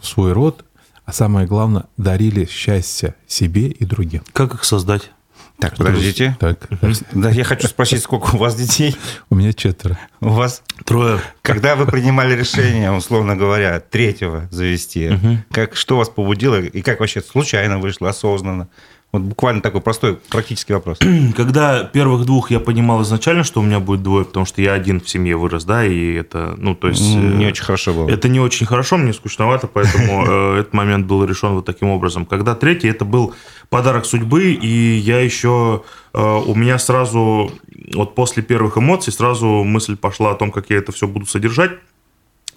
свой 0.00 0.32
род, 0.32 0.64
а 1.04 1.12
самое 1.12 1.46
главное, 1.46 1.84
дарили 1.96 2.46
счастье 2.46 3.14
себе 3.26 3.68
и 3.68 3.84
другим. 3.84 4.22
Как 4.32 4.54
их 4.54 4.64
создать? 4.64 5.10
Так, 5.58 5.76
подождите. 5.76 6.36
Так. 6.38 6.68
Да, 7.12 7.30
я 7.30 7.44
хочу 7.44 7.66
спросить, 7.66 8.02
сколько 8.02 8.34
у 8.34 8.38
вас 8.38 8.54
детей? 8.56 8.94
У 9.30 9.36
меня 9.36 9.52
четверо. 9.52 9.98
У 10.20 10.28
вас? 10.28 10.62
Трое. 10.84 11.20
Когда 11.40 11.76
вы 11.76 11.86
принимали 11.86 12.34
решение, 12.34 12.92
условно 12.92 13.36
говоря, 13.36 13.80
третьего 13.80 14.48
завести, 14.50 15.08
угу. 15.08 15.38
как, 15.50 15.76
что 15.76 15.96
вас 15.96 16.10
побудило 16.10 16.60
и 16.60 16.82
как 16.82 17.00
вообще 17.00 17.22
случайно 17.22 17.78
вышло, 17.78 18.10
осознанно? 18.10 18.68
Вот 19.16 19.22
буквально 19.22 19.62
такой 19.62 19.80
простой 19.80 20.18
практический 20.28 20.74
вопрос. 20.74 20.98
Когда 21.36 21.84
первых 21.84 22.26
двух 22.26 22.50
я 22.50 22.60
понимал 22.60 23.02
изначально, 23.02 23.44
что 23.44 23.60
у 23.60 23.62
меня 23.62 23.80
будет 23.80 24.02
двое, 24.02 24.26
потому 24.26 24.44
что 24.44 24.60
я 24.60 24.74
один 24.74 25.00
в 25.00 25.08
семье 25.08 25.36
вырос, 25.36 25.64
да, 25.64 25.86
и 25.86 26.12
это, 26.12 26.54
ну, 26.58 26.74
то 26.74 26.88
есть... 26.88 27.00
Не 27.00 27.46
э, 27.46 27.48
очень 27.48 27.64
хорошо 27.64 27.94
было. 27.94 28.10
Это 28.10 28.28
не 28.28 28.40
очень 28.40 28.66
хорошо, 28.66 28.98
мне 28.98 29.14
скучновато, 29.14 29.68
поэтому 29.68 30.26
э, 30.28 30.60
этот 30.60 30.74
момент 30.74 31.06
был 31.06 31.24
решен 31.24 31.54
вот 31.54 31.64
таким 31.64 31.88
образом. 31.88 32.26
Когда 32.26 32.54
третий, 32.54 32.88
это 32.88 33.06
был 33.06 33.34
подарок 33.70 34.04
судьбы, 34.04 34.52
и 34.52 34.96
я 34.98 35.20
еще... 35.20 35.82
Э, 36.12 36.42
у 36.46 36.54
меня 36.54 36.78
сразу, 36.78 37.50
вот 37.94 38.14
после 38.14 38.42
первых 38.42 38.76
эмоций, 38.76 39.14
сразу 39.14 39.46
мысль 39.64 39.96
пошла 39.96 40.32
о 40.32 40.34
том, 40.34 40.52
как 40.52 40.68
я 40.68 40.76
это 40.76 40.92
все 40.92 41.08
буду 41.08 41.24
содержать 41.24 41.70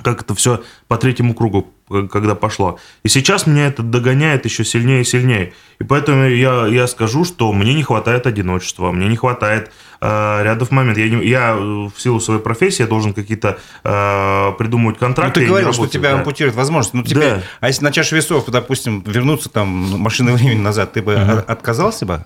как 0.02 0.22
это 0.22 0.36
все 0.36 0.64
по 0.88 0.98
третьему 0.98 1.34
кругу, 1.34 1.68
когда 2.12 2.36
пошло. 2.36 2.80
И 3.04 3.10
сейчас 3.10 3.48
меня 3.48 3.68
это 3.68 3.84
догоняет 3.84 4.46
еще 4.46 4.64
сильнее 4.64 5.02
и 5.02 5.04
сильнее. 5.04 5.54
И 5.80 5.84
поэтому 5.84 6.28
я, 6.28 6.68
я 6.68 6.88
скажу, 6.88 7.26
что 7.26 7.52
мне 7.52 7.74
не 7.74 7.84
хватает 7.84 8.28
одиночества, 8.28 8.92
мне 8.92 9.08
не 9.08 9.16
хватает 9.16 9.72
э, 10.02 10.44
рядов 10.44 10.72
моментов. 10.72 11.04
Я, 11.04 11.10
не, 11.10 11.26
я 11.26 11.56
в 11.56 11.94
силу 11.98 12.20
своей 12.20 12.40
профессии 12.40 12.82
я 12.82 12.88
должен 12.88 13.14
какие-то 13.14 13.60
э, 13.84 14.52
придумывать 14.58 14.98
контракты. 14.98 15.42
Ну, 15.42 15.46
ты 15.46 15.50
говорил, 15.50 15.74
что 15.74 15.88
тебя 15.88 16.12
да. 16.12 16.20
ампутирует 16.20 16.56
возможность. 16.56 16.94
Ну, 16.94 17.04
теперь, 17.04 17.36
да. 17.36 17.42
А 17.60 17.68
если 17.68 17.84
на 17.84 17.92
чашу 17.92 18.16
весов, 18.16 18.46
допустим, 18.48 19.02
вернуться 19.06 19.50
там 19.50 19.68
машины 19.68 20.34
времени 20.34 20.62
назад, 20.62 20.94
ты 20.94 21.02
бы 21.02 21.16
угу. 21.16 21.44
отказался 21.48 22.06
бы? 22.06 22.26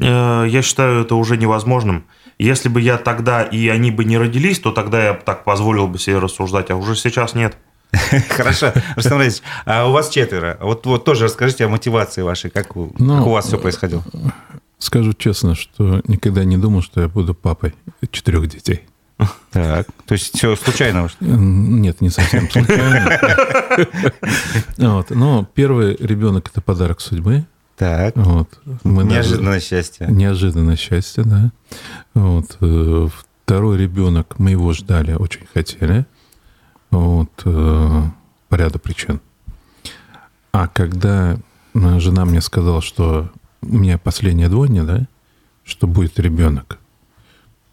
Э, 0.00 0.46
я 0.48 0.62
считаю 0.62 1.02
это 1.02 1.14
уже 1.14 1.36
невозможным. 1.36 2.04
Если 2.38 2.68
бы 2.68 2.80
я 2.80 2.96
тогда 2.98 3.42
и 3.42 3.68
они 3.68 3.90
бы 3.90 4.04
не 4.04 4.18
родились, 4.18 4.58
то 4.58 4.72
тогда 4.72 5.04
я 5.04 5.14
так 5.14 5.44
позволил 5.44 5.86
бы 5.86 5.98
себе 5.98 6.18
рассуждать, 6.18 6.70
а 6.70 6.76
уже 6.76 6.96
сейчас 6.96 7.34
нет. 7.34 7.56
Хорошо, 8.30 8.72
Рустам 8.96 9.18
Равильевич, 9.18 9.42
а 9.66 9.86
у 9.88 9.92
вас 9.92 10.08
четверо. 10.08 10.58
Вот, 10.60 10.84
вот 10.86 11.04
тоже 11.04 11.24
расскажите 11.24 11.64
о 11.64 11.68
мотивации 11.68 12.22
вашей, 12.22 12.50
как, 12.50 12.76
у, 12.76 12.92
ну, 12.98 13.18
как 13.18 13.26
у 13.26 13.30
вас 13.30 13.46
все 13.46 13.58
происходило. 13.58 14.02
Скажу 14.78 15.12
честно, 15.12 15.54
что 15.54 16.02
никогда 16.08 16.44
не 16.44 16.56
думал, 16.56 16.82
что 16.82 17.00
я 17.00 17.08
буду 17.08 17.34
папой 17.34 17.74
четырех 18.10 18.48
детей. 18.48 18.82
Так, 19.52 19.86
то 20.06 20.14
есть 20.14 20.36
все 20.36 20.56
случайно? 20.56 21.08
Нет, 21.20 22.00
не 22.00 22.10
совсем 22.10 22.50
случайно. 22.50 23.20
Вот. 24.76 25.10
Но 25.10 25.48
первый 25.54 25.96
ребенок– 25.96 26.48
это 26.52 26.60
подарок 26.60 27.00
судьбы. 27.00 27.46
Так. 27.76 28.16
Вот. 28.16 28.60
Мы 28.84 29.04
неожиданное 29.04 29.54
даже... 29.54 29.66
счастье. 29.66 30.06
Неожиданное 30.08 30.76
счастье, 30.76 31.24
да. 31.24 31.50
Вот. 32.14 32.56
Э, 32.60 33.08
второй 33.44 33.78
ребенок, 33.78 34.38
мы 34.38 34.50
его 34.50 34.72
ждали, 34.72 35.12
очень 35.14 35.46
хотели. 35.52 36.06
Вот. 36.90 37.30
Э, 37.44 38.02
по 38.48 38.54
ряду 38.54 38.78
причин. 38.78 39.20
А 40.52 40.68
когда 40.68 41.36
э, 41.74 41.98
жена 41.98 42.24
мне 42.24 42.40
сказала, 42.40 42.80
что 42.80 43.30
у 43.62 43.76
меня 43.76 43.98
последняя 43.98 44.48
двойня, 44.48 44.84
да, 44.84 45.08
что 45.64 45.88
будет 45.88 46.20
ребенок, 46.20 46.78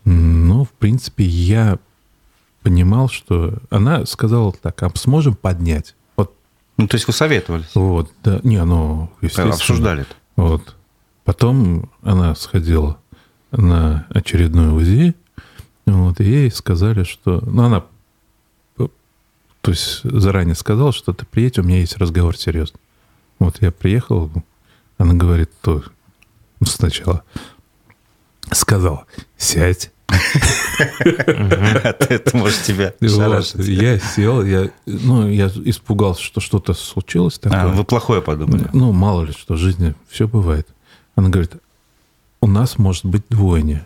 ну, 0.04 0.64
в 0.64 0.72
принципе, 0.72 1.24
я 1.24 1.78
понимал, 2.64 3.10
что 3.10 3.60
она 3.70 4.06
сказала 4.06 4.52
так, 4.52 4.82
а 4.82 4.92
сможем 4.96 5.36
поднять? 5.36 5.96
Ну, 6.82 6.88
то 6.88 6.96
есть 6.96 7.08
вы 7.08 7.14
советовались? 7.14 7.70
Вот, 7.76 8.12
да. 8.24 8.40
Не, 8.44 8.64
ну, 8.64 9.12
естественно. 9.22 9.54
Обсуждали 9.54 10.02
-то. 10.02 10.16
Вот. 10.36 10.76
Потом 11.24 11.92
она 12.02 12.36
сходила 12.36 12.98
на 13.52 14.08
очередной 14.10 14.76
УЗИ, 14.76 15.14
вот, 15.86 16.20
и 16.20 16.24
ей 16.24 16.52
сказали, 16.52 17.04
что... 17.04 17.42
Ну, 17.46 17.64
она 17.64 17.84
то 19.62 19.72
есть 19.72 20.02
заранее 20.04 20.56
сказала, 20.56 20.92
что 20.92 21.14
ты 21.14 21.26
приедь, 21.26 21.60
у 21.60 21.64
меня 21.64 21.80
есть 21.80 21.98
разговор 21.98 22.36
серьезный. 22.36 22.80
Вот 23.38 23.62
я 23.62 23.72
приехал, 23.72 24.32
она 24.98 25.14
говорит, 25.14 25.52
то 25.62 25.84
сначала 26.66 27.24
сказала, 28.52 29.06
сядь, 29.38 29.92
Это 30.90 32.38
может 32.38 32.62
тебя 32.64 32.94
Я 33.00 34.00
сел, 34.00 34.44
я, 34.44 34.70
ну, 34.86 35.28
я 35.28 35.48
испугался, 35.48 36.22
что 36.22 36.42
что-то 36.42 36.74
случилось 36.74 37.40
такое. 37.40 37.62
А, 37.62 37.68
вы 37.68 37.84
плохое 37.84 38.22
подумали? 38.22 38.68
Ну, 38.74 38.92
мало 38.92 39.24
ли 39.24 39.32
что, 39.32 39.56
в 39.56 39.58
жизни 39.58 39.96
все 40.10 40.28
бывает. 40.28 40.68
Она 41.16 41.30
говорит, 41.30 41.54
у 42.42 42.48
нас 42.48 42.78
может 42.78 43.06
быть 43.06 43.24
двойня. 43.30 43.86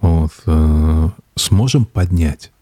Вот, 0.00 0.32
э, 0.46 1.08
сможем 1.36 1.86
поднять. 1.86 2.52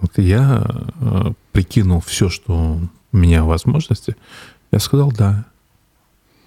Вот 0.00 0.18
я 0.18 0.66
э, 0.66 1.32
прикинул 1.52 2.00
все, 2.00 2.28
что 2.28 2.78
у 3.12 3.16
меня 3.16 3.44
возможности. 3.44 4.16
Я 4.70 4.80
сказал 4.80 5.10
да. 5.12 5.46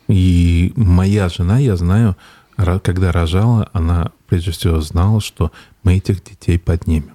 И 0.07 0.73
моя 0.75 1.27
жена, 1.29 1.57
я 1.57 1.75
знаю, 1.75 2.15
когда 2.55 3.11
рожала, 3.11 3.69
она 3.73 4.11
прежде 4.27 4.51
всего 4.51 4.81
знала, 4.81 5.21
что 5.21 5.51
мы 5.83 5.97
этих 5.97 6.23
детей 6.23 6.59
поднимем. 6.59 7.11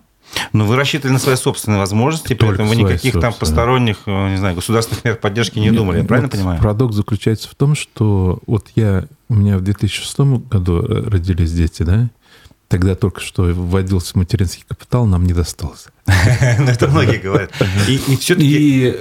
Но 0.53 0.65
вы 0.65 0.77
рассчитывали 0.77 1.13
на 1.13 1.19
свои 1.19 1.37
собственные 1.37 1.79
возможности, 1.79 2.35
Только 2.35 2.47
поэтому 2.47 2.71
вы 2.71 2.77
никаких 2.77 3.21
там 3.21 3.35
посторонних, 3.35 3.99
э, 4.07 4.31
не 4.31 4.39
знаю, 4.39 4.55
государственных 4.55 5.05
мер 5.05 5.17
поддержки 5.17 5.59
не 5.59 5.67
Нет, 5.67 5.77
думали, 5.77 5.99
я 5.99 6.05
правильно 6.05 6.29
вот 6.29 6.37
понимаю? 6.37 6.59
Парадокс 6.59 6.95
заключается 6.95 7.49
в 7.49 7.55
том, 7.55 7.75
что 7.75 8.39
вот 8.47 8.69
я, 8.75 9.07
у 9.29 9.35
меня 9.35 9.59
в 9.59 9.63
2006 9.63 10.19
году 10.49 10.83
э, 10.83 11.09
родились 11.09 11.53
дети, 11.53 11.83
да, 11.83 12.09
тогда 12.69 12.95
только 12.95 13.21
что 13.21 13.43
вводился 13.43 14.17
материнский 14.17 14.65
капитал, 14.67 15.07
нам 15.07 15.27
не 15.27 15.33
досталось. 15.33 15.89
Ну, 16.59 16.67
это 16.67 16.89
многие 16.89 17.19
говорят. 17.19 17.51
И 17.89 18.17
все-таки 18.17 18.95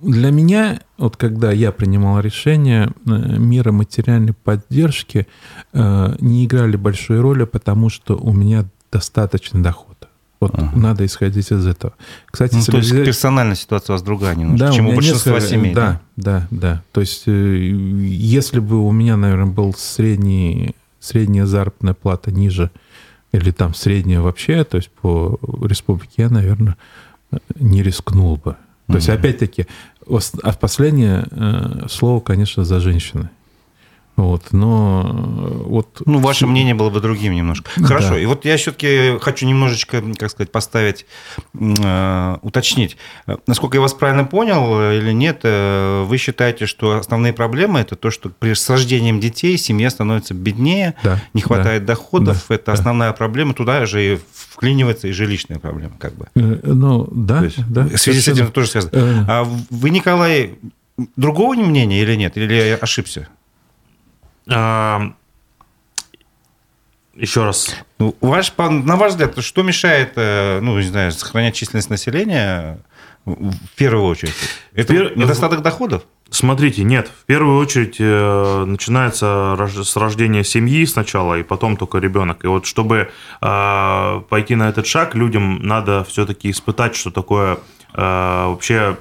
для 0.00 0.30
меня, 0.30 0.80
вот 0.96 1.16
когда 1.16 1.52
я 1.52 1.70
принимал 1.70 2.20
решение, 2.20 2.92
э, 3.06 3.10
меры 3.38 3.72
материальной 3.72 4.32
поддержки 4.32 5.26
э, 5.72 6.16
не 6.20 6.46
играли 6.46 6.76
большой 6.76 7.20
роли, 7.20 7.44
потому 7.44 7.90
что 7.90 8.16
у 8.16 8.32
меня 8.32 8.64
достаточный 8.90 9.62
доход. 9.62 10.08
Вот 10.40 10.54
ага. 10.54 10.70
надо 10.74 11.04
исходить 11.04 11.52
из 11.52 11.66
этого. 11.66 11.94
Кстати, 12.26 12.56
ну, 12.56 12.62
то 12.62 12.76
есть 12.78 12.90
взять... 12.90 13.04
персональная 13.06 13.56
ситуация 13.56 13.92
у 13.92 13.94
вас 13.94 14.02
другая 14.02 14.34
немножко, 14.34 14.66
да, 14.66 14.72
чем 14.72 14.86
у, 14.88 14.92
у 14.92 14.94
большинства 14.94 15.34
несколько... 15.34 15.54
семей. 15.54 15.74
Да, 15.74 16.00
да, 16.16 16.46
да, 16.50 16.58
да. 16.60 16.82
То 16.92 17.00
есть 17.00 17.26
если 17.26 18.60
бы 18.60 18.86
у 18.86 18.92
меня, 18.92 19.16
наверное, 19.16 19.52
был 19.52 19.74
средний, 19.74 20.74
средняя 20.98 21.46
заработная 21.46 21.94
плата 21.94 22.32
ниже, 22.32 22.70
или 23.32 23.50
там 23.50 23.74
средняя 23.74 24.20
вообще, 24.20 24.64
то 24.64 24.76
есть 24.76 24.90
по 24.90 25.38
республике, 25.62 26.22
я, 26.22 26.30
наверное, 26.30 26.76
не 27.58 27.82
рискнул 27.82 28.36
бы. 28.36 28.56
То 28.86 28.92
mm-hmm. 28.92 28.96
есть, 28.96 29.08
опять-таки, 29.08 29.66
а 30.42 30.52
в 30.52 30.58
последнее 30.58 31.26
э, 31.30 31.86
слово, 31.88 32.20
конечно, 32.20 32.64
за 32.64 32.80
женщины. 32.80 33.30
Вот, 34.16 34.52
но 34.52 35.02
э, 35.04 35.62
вот... 35.66 36.02
Ну, 36.06 36.18
ваше 36.18 36.46
мнение 36.46 36.74
было 36.74 36.88
бы 36.88 37.00
другим 37.00 37.34
немножко. 37.34 37.68
Хорошо, 37.82 38.10
да. 38.10 38.20
и 38.20 38.26
вот 38.26 38.44
я 38.44 38.56
все-таки 38.56 39.18
хочу 39.20 39.44
немножечко, 39.46 40.02
как 40.16 40.30
сказать, 40.30 40.52
поставить, 40.52 41.04
э, 41.52 42.36
уточнить. 42.42 42.96
Насколько 43.48 43.78
я 43.78 43.80
вас 43.80 43.92
правильно 43.92 44.24
понял 44.24 44.80
э, 44.80 44.98
или 44.98 45.12
нет, 45.12 45.40
э, 45.42 46.04
вы 46.04 46.16
считаете, 46.18 46.66
что 46.66 46.96
основные 46.96 47.32
проблемы 47.32 47.80
это 47.80 47.96
то, 47.96 48.10
что 48.10 48.28
при 48.28 48.54
с 48.54 48.70
рождением 48.70 49.18
детей 49.18 49.58
семья 49.58 49.90
становится 49.90 50.32
беднее, 50.32 50.94
да, 51.02 51.20
не 51.32 51.42
хватает 51.42 51.84
да, 51.84 51.94
доходов, 51.94 52.46
да, 52.48 52.54
это 52.54 52.66
да. 52.66 52.72
основная 52.72 53.12
проблема, 53.12 53.52
туда 53.52 53.84
же 53.86 54.14
и 54.14 54.18
вклинивается 54.32 55.08
и 55.08 55.12
жилищная 55.12 55.58
проблема, 55.58 55.94
как 55.98 56.14
бы. 56.14 56.28
Э, 56.36 56.60
ну, 56.62 57.08
да, 57.10 57.42
есть, 57.42 57.58
да. 57.68 57.82
В 57.82 57.98
связи 57.98 58.20
с 58.20 58.28
этим 58.28 58.52
тоже 58.52 58.68
связано. 58.68 58.92
Э... 58.92 59.24
А 59.26 59.44
вы, 59.70 59.90
Николай, 59.90 60.56
другого 61.16 61.54
мнения 61.54 62.00
или 62.00 62.14
нет? 62.14 62.36
Или 62.36 62.54
я 62.54 62.76
ошибся? 62.76 63.28
А, 64.48 65.12
еще 67.14 67.44
раз. 67.44 67.76
Ну, 67.98 68.16
ваш, 68.20 68.52
на 68.56 68.96
ваш 68.96 69.12
взгляд, 69.12 69.38
что 69.42 69.62
мешает, 69.62 70.12
э, 70.16 70.60
ну, 70.60 70.78
не 70.78 70.86
знаю, 70.86 71.12
сохранять 71.12 71.54
численность 71.54 71.90
населения 71.90 72.80
в 73.24 73.76
первую 73.76 74.06
очередь? 74.06 74.34
Это 74.74 74.92
Пер... 74.92 75.16
недостаток 75.16 75.62
доходов? 75.62 76.04
Смотрите, 76.30 76.82
нет. 76.82 77.08
В 77.08 77.24
первую 77.26 77.60
очередь 77.60 77.96
э, 78.00 78.64
начинается 78.66 79.56
с 79.58 79.96
рождения 79.96 80.42
семьи 80.42 80.84
сначала, 80.84 81.38
и 81.38 81.42
потом 81.42 81.76
только 81.76 81.98
ребенок. 81.98 82.44
И 82.44 82.48
вот 82.48 82.66
чтобы 82.66 83.10
э, 83.40 84.22
пойти 84.28 84.56
на 84.56 84.68
этот 84.68 84.86
шаг, 84.86 85.14
людям 85.14 85.62
надо 85.62 86.04
все-таки 86.04 86.50
испытать, 86.50 86.96
что 86.96 87.10
такое 87.10 87.58
Э, 87.58 87.83
вообще 87.94 88.98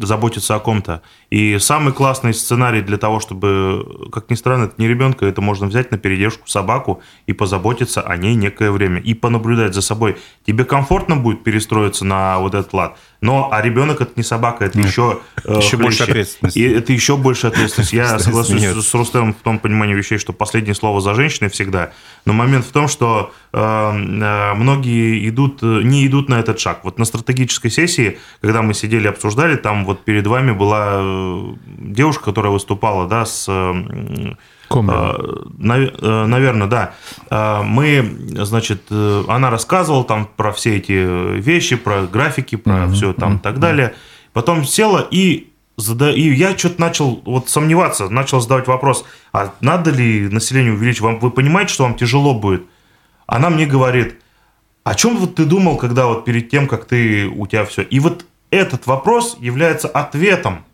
заботиться 0.00 0.56
о 0.56 0.58
ком-то. 0.58 1.02
И 1.30 1.58
самый 1.58 1.92
классный 1.92 2.34
сценарий 2.34 2.82
для 2.82 2.98
того, 2.98 3.20
чтобы, 3.20 4.08
как 4.10 4.30
ни 4.30 4.34
странно, 4.34 4.64
это 4.64 4.74
не 4.78 4.88
ребенка, 4.88 5.26
это 5.26 5.40
можно 5.40 5.66
взять 5.68 5.92
на 5.92 5.98
передержку 5.98 6.48
собаку 6.48 7.02
и 7.26 7.32
позаботиться 7.32 8.00
о 8.00 8.16
ней 8.16 8.34
некое 8.34 8.72
время, 8.72 9.00
и 9.00 9.14
понаблюдать 9.14 9.74
за 9.74 9.82
собой. 9.82 10.16
Тебе 10.44 10.64
комфортно 10.64 11.16
будет 11.16 11.44
перестроиться 11.44 12.04
на 12.04 12.40
вот 12.40 12.54
этот 12.54 12.72
лад, 12.72 12.98
но 13.22 13.48
а 13.52 13.62
ребенок 13.62 14.00
это 14.00 14.10
не 14.16 14.24
собака, 14.24 14.64
это 14.64 14.76
Нет. 14.76 14.88
еще 14.88 15.20
э, 15.44 15.56
еще 15.56 15.76
больше 15.76 16.02
ответственности. 16.02 16.58
И 16.58 16.62
это 16.68 16.92
еще 16.92 17.16
больше 17.16 17.46
ответственности. 17.46 17.94
Я 17.94 18.18
соглашусь 18.18 18.62
с 18.62 18.94
Рустемом 18.94 19.32
в 19.32 19.38
том 19.38 19.60
понимании 19.60 19.94
вещей, 19.94 20.18
что 20.18 20.32
последнее 20.32 20.74
слово 20.74 21.00
за 21.00 21.14
женщиной 21.14 21.48
всегда. 21.48 21.92
Но 22.24 22.32
момент 22.32 22.66
в 22.66 22.72
том, 22.72 22.88
что 22.88 23.32
э, 23.52 23.58
э, 23.58 24.54
многие 24.54 25.28
идут, 25.28 25.62
не 25.62 26.04
идут 26.04 26.28
на 26.28 26.40
этот 26.40 26.58
шаг. 26.58 26.80
Вот 26.82 26.98
на 26.98 27.04
стратегической 27.04 27.70
сессии, 27.70 28.18
когда 28.40 28.60
мы 28.60 28.74
сидели 28.74 29.06
обсуждали, 29.06 29.54
там 29.54 29.84
вот 29.84 30.04
перед 30.04 30.26
вами 30.26 30.50
была 30.50 31.00
девушка, 31.78 32.24
которая 32.24 32.52
выступала, 32.52 33.06
да, 33.06 33.24
с 33.24 33.48
Комбо. 34.72 35.46
Наверное, 35.58 36.66
да. 36.66 37.62
Мы, 37.64 38.18
значит, 38.30 38.90
она 38.90 39.50
рассказывала 39.50 40.04
там 40.04 40.28
про 40.36 40.52
все 40.52 40.76
эти 40.76 41.38
вещи, 41.38 41.76
про 41.76 42.06
графики, 42.06 42.56
про 42.56 42.72
mm-hmm. 42.72 42.92
все 42.92 43.12
там 43.12 43.36
и 43.36 43.38
так 43.40 43.58
далее. 43.58 43.94
Потом 44.32 44.64
села 44.64 45.06
и 45.10 45.48
и 45.78 46.34
я 46.34 46.56
что-то 46.56 46.80
начал 46.80 47.22
вот 47.24 47.48
сомневаться, 47.48 48.08
начал 48.08 48.40
задавать 48.40 48.68
вопрос, 48.68 49.04
а 49.32 49.54
надо 49.62 49.90
ли 49.90 50.28
население 50.28 50.72
увеличить? 50.72 51.00
Вам, 51.00 51.18
вы 51.18 51.30
понимаете, 51.30 51.72
что 51.72 51.84
вам 51.84 51.94
тяжело 51.94 52.34
будет? 52.34 52.64
Она 53.26 53.48
мне 53.48 53.64
говорит, 53.64 54.16
о 54.84 54.94
чем 54.94 55.16
вот 55.16 55.34
ты 55.34 55.44
думал, 55.46 55.78
когда 55.78 56.06
вот 56.06 56.24
перед 56.26 56.50
тем, 56.50 56.68
как 56.68 56.84
ты, 56.84 57.26
у 57.26 57.46
тебя 57.46 57.64
все? 57.64 57.82
И 57.82 58.00
вот 58.00 58.26
этот 58.50 58.86
вопрос 58.86 59.36
является 59.40 59.88
ответом 59.88 60.64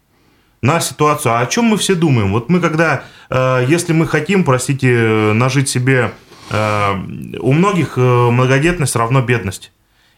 на 0.62 0.80
ситуацию. 0.80 1.34
А 1.34 1.40
о 1.40 1.46
чем 1.46 1.66
мы 1.66 1.76
все 1.76 1.94
думаем? 1.94 2.32
Вот 2.32 2.48
мы 2.48 2.60
когда, 2.60 3.04
э, 3.30 3.64
если 3.68 3.92
мы 3.92 4.06
хотим, 4.06 4.44
простите, 4.44 5.32
нажить 5.34 5.68
себе, 5.68 6.12
э, 6.50 6.92
у 7.40 7.52
многих 7.52 7.96
э, 7.96 8.00
многодетность 8.00 8.96
равно 8.96 9.22
бедность. 9.22 9.72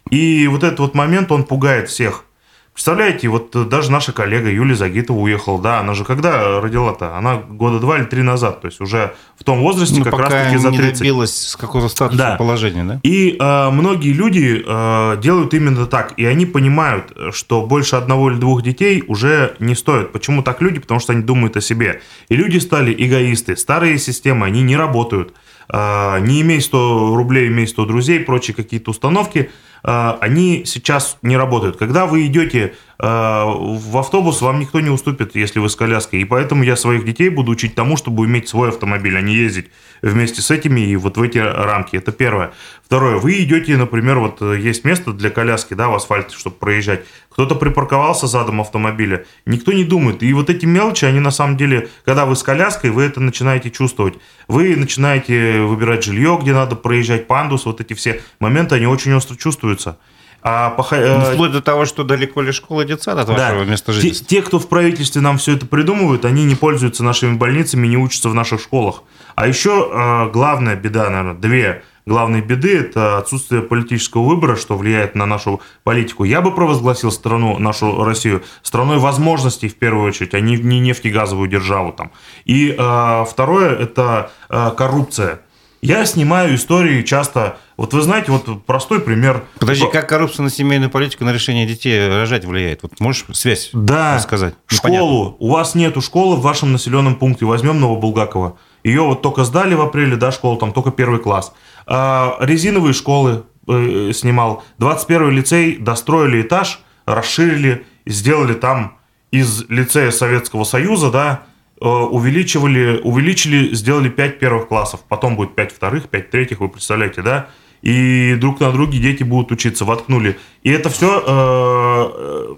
И 0.09 0.47
вот 0.47 0.63
этот 0.63 0.79
вот 0.79 0.95
момент, 0.95 1.31
он 1.31 1.43
пугает 1.43 1.89
всех. 1.89 2.25
Представляете, 2.73 3.27
вот 3.27 3.51
даже 3.67 3.91
наша 3.91 4.13
коллега 4.13 4.49
Юлия 4.49 4.75
Загитова 4.75 5.19
уехала, 5.19 5.61
да, 5.61 5.81
она 5.81 5.93
же 5.93 6.05
когда 6.05 6.61
родила-то? 6.61 7.17
Она 7.17 7.35
года 7.35 7.79
два 7.79 7.97
или 7.97 8.05
три 8.05 8.21
назад, 8.21 8.61
то 8.61 8.67
есть 8.67 8.79
уже 8.79 9.13
в 9.37 9.43
том 9.43 9.59
возрасте 9.59 9.99
ну, 9.99 10.05
как 10.05 10.17
раз-таки 10.17 10.55
за 10.55 10.69
30. 10.69 10.81
не 10.85 10.91
добилась 10.93 11.49
с 11.49 11.55
какого-то 11.57 11.89
статуса 11.89 12.17
да. 12.17 12.35
положения, 12.37 12.85
да? 12.85 12.99
И 13.03 13.35
э, 13.37 13.69
многие 13.71 14.13
люди 14.13 14.63
э, 14.65 15.17
делают 15.21 15.53
именно 15.53 15.85
так, 15.85 16.13
и 16.15 16.25
они 16.25 16.45
понимают, 16.45 17.11
что 17.33 17.65
больше 17.65 17.97
одного 17.97 18.31
или 18.31 18.37
двух 18.37 18.63
детей 18.63 19.03
уже 19.05 19.53
не 19.59 19.75
стоит. 19.75 20.13
Почему 20.13 20.41
так 20.41 20.61
люди? 20.61 20.79
Потому 20.79 21.01
что 21.01 21.11
они 21.11 21.23
думают 21.23 21.57
о 21.57 21.61
себе. 21.61 22.01
И 22.29 22.37
люди 22.37 22.57
стали 22.59 22.95
эгоисты, 22.97 23.57
старые 23.57 23.97
системы, 23.99 24.45
они 24.45 24.61
не 24.61 24.77
работают. 24.77 25.33
Э, 25.67 26.19
не 26.21 26.39
имей 26.41 26.61
100 26.61 27.15
рублей, 27.17 27.49
имей 27.49 27.67
100 27.67 27.85
друзей, 27.85 28.21
прочие 28.21 28.55
какие-то 28.55 28.91
установки– 28.91 29.51
они 29.83 30.63
сейчас 30.65 31.17
не 31.21 31.37
работают. 31.37 31.77
Когда 31.77 32.05
вы 32.05 32.25
идете 32.27 32.73
а, 33.03 33.45
в 33.47 33.97
автобус, 33.97 34.41
вам 34.41 34.59
никто 34.59 34.79
не 34.79 34.91
уступит, 34.91 35.35
если 35.35 35.57
вы 35.57 35.69
с 35.69 35.75
коляской. 35.75 36.21
И 36.21 36.25
поэтому 36.25 36.63
я 36.63 36.75
своих 36.75 37.03
детей 37.03 37.29
буду 37.29 37.51
учить 37.51 37.73
тому, 37.73 37.97
чтобы 37.97 38.25
иметь 38.25 38.47
свой 38.47 38.69
автомобиль, 38.69 39.17
а 39.17 39.21
не 39.21 39.33
ездить 39.33 39.71
вместе 40.03 40.43
с 40.43 40.51
этими 40.51 40.81
и 40.81 40.95
вот 40.95 41.17
в 41.17 41.21
эти 41.23 41.39
рамки. 41.39 41.95
Это 41.95 42.11
первое. 42.11 42.51
Второе. 42.85 43.15
Вы 43.15 43.41
идете, 43.41 43.75
например, 43.75 44.19
вот 44.19 44.41
э, 44.41 44.59
есть 44.59 44.85
место 44.85 45.13
для 45.13 45.31
коляски, 45.31 45.73
да, 45.73 45.87
в 45.87 45.95
асфальте, 45.95 46.37
чтобы 46.37 46.57
проезжать. 46.57 47.01
Кто-то 47.31 47.55
припарковался 47.55 48.27
задом 48.27 48.61
автомобиля. 48.61 49.25
Никто 49.47 49.71
не 49.71 49.83
думает. 49.83 50.21
И 50.21 50.31
вот 50.33 50.51
эти 50.51 50.65
мелочи, 50.65 51.05
они 51.05 51.19
на 51.19 51.31
самом 51.31 51.57
деле, 51.57 51.89
когда 52.05 52.25
вы 52.25 52.35
с 52.35 52.43
коляской, 52.43 52.91
вы 52.91 53.03
это 53.03 53.19
начинаете 53.19 53.71
чувствовать. 53.71 54.15
Вы 54.47 54.75
начинаете 54.75 55.61
выбирать 55.61 56.03
жилье, 56.03 56.37
где 56.39 56.53
надо 56.53 56.75
проезжать 56.75 57.25
пандус, 57.25 57.65
вот 57.65 57.81
эти 57.81 57.93
все 57.93 58.21
моменты, 58.39 58.75
они 58.75 58.85
очень 58.85 59.13
остро 59.13 59.35
чувствуются. 59.75 59.97
А 60.43 60.71
по... 60.71 60.85
Э, 60.95 61.33
вплоть 61.33 61.51
до 61.51 61.61
того, 61.61 61.85
что 61.85 62.03
далеко 62.03 62.41
ли 62.41 62.51
школа 62.51 62.83
детсад 62.83 63.19
от 63.19 63.27
да. 63.27 63.33
вашего 63.33 63.63
места 63.63 63.93
жительства. 63.93 64.27
Те, 64.27 64.37
те, 64.37 64.41
кто 64.41 64.57
в 64.57 64.67
правительстве 64.67 65.21
нам 65.21 65.37
все 65.37 65.53
это 65.53 65.67
придумывают, 65.67 66.25
они 66.25 66.45
не 66.45 66.55
пользуются 66.55 67.03
нашими 67.03 67.35
больницами, 67.35 67.85
не 67.85 67.97
учатся 67.97 68.29
в 68.29 68.33
наших 68.33 68.59
школах. 68.59 69.03
А 69.35 69.47
еще 69.47 69.89
э, 69.91 70.31
главная 70.31 70.75
беда, 70.75 71.09
наверное, 71.09 71.35
две 71.35 71.83
главные 72.07 72.41
беды– 72.41 72.75
это 72.79 73.19
отсутствие 73.19 73.61
политического 73.61 74.23
выбора, 74.23 74.55
что 74.55 74.75
влияет 74.75 75.13
на 75.13 75.27
нашу 75.27 75.61
политику. 75.83 76.23
Я 76.23 76.41
бы 76.41 76.51
провозгласил 76.51 77.11
страну, 77.11 77.59
нашу 77.59 78.03
Россию, 78.03 78.41
страной 78.63 78.97
возможностей 78.97 79.69
в 79.69 79.75
первую 79.75 80.07
очередь, 80.07 80.33
а 80.33 80.39
не, 80.39 80.57
не 80.57 80.79
нефтегазовую 80.79 81.47
державу 81.47 81.91
там. 81.91 82.11
И 82.45 82.75
э, 82.75 83.25
второе– 83.29 83.75
это 83.79 84.31
э, 84.49 84.71
коррупция. 84.75 85.41
Я 85.81 86.05
снимаю 86.05 86.55
истории 86.55 87.01
часто. 87.03 87.57
Вот 87.81 87.93
вы 87.95 88.01
знаете, 88.03 88.31
вот 88.31 88.63
простой 88.65 88.99
пример. 88.99 89.43
Подожди, 89.57 89.87
как 89.91 90.07
коррупция 90.07 90.43
на 90.43 90.51
семейную 90.51 90.91
политику, 90.91 91.25
на 91.25 91.33
решение 91.33 91.65
детей 91.65 92.07
рожать 92.07 92.45
влияет? 92.45 92.83
Вот 92.83 92.99
можешь 92.99 93.25
связь 93.33 93.71
да, 93.73 94.17
рассказать? 94.17 94.53
Школу. 94.67 95.35
У 95.39 95.49
вас 95.49 95.73
нету 95.73 95.99
школы 95.99 96.35
в 96.35 96.41
вашем 96.41 96.73
населенном 96.73 97.15
пункте. 97.15 97.45
Возьмем 97.45 97.79
Новобулгакова. 97.79 98.59
Ее 98.83 99.01
вот 99.01 99.23
только 99.23 99.45
сдали 99.45 99.73
в 99.73 99.81
апреле, 99.81 100.15
да, 100.15 100.31
школу, 100.31 100.57
там 100.57 100.73
только 100.73 100.91
первый 100.91 101.19
класс. 101.19 101.53
А, 101.87 102.37
резиновые 102.39 102.93
школы 102.93 103.45
э, 103.67 104.11
снимал. 104.13 104.63
21 104.77 105.31
лицей 105.31 105.77
достроили 105.77 106.43
этаж, 106.43 106.81
расширили, 107.07 107.83
сделали 108.05 108.53
там 108.53 108.99
из 109.31 109.67
лицея 109.69 110.11
Советского 110.11 110.65
Союза, 110.65 111.09
да, 111.09 111.45
Э, 111.83 111.87
увеличивали, 111.87 113.01
увеличили, 113.03 113.73
сделали 113.73 114.07
5 114.07 114.37
первых 114.37 114.67
классов, 114.67 114.99
потом 115.09 115.35
будет 115.35 115.55
5 115.55 115.71
вторых, 115.71 116.09
5 116.09 116.29
третьих, 116.29 116.59
вы 116.59 116.69
представляете, 116.69 117.23
да? 117.23 117.47
И 117.81 118.35
друг 118.35 118.59
на 118.59 118.71
друге 118.71 118.99
дети 118.99 119.23
будут 119.23 119.51
учиться, 119.51 119.85
воткнули. 119.85 120.37
И 120.63 120.69
это 120.69 120.89
все 120.89 121.23
э, 121.25 122.11
э, 122.15 122.55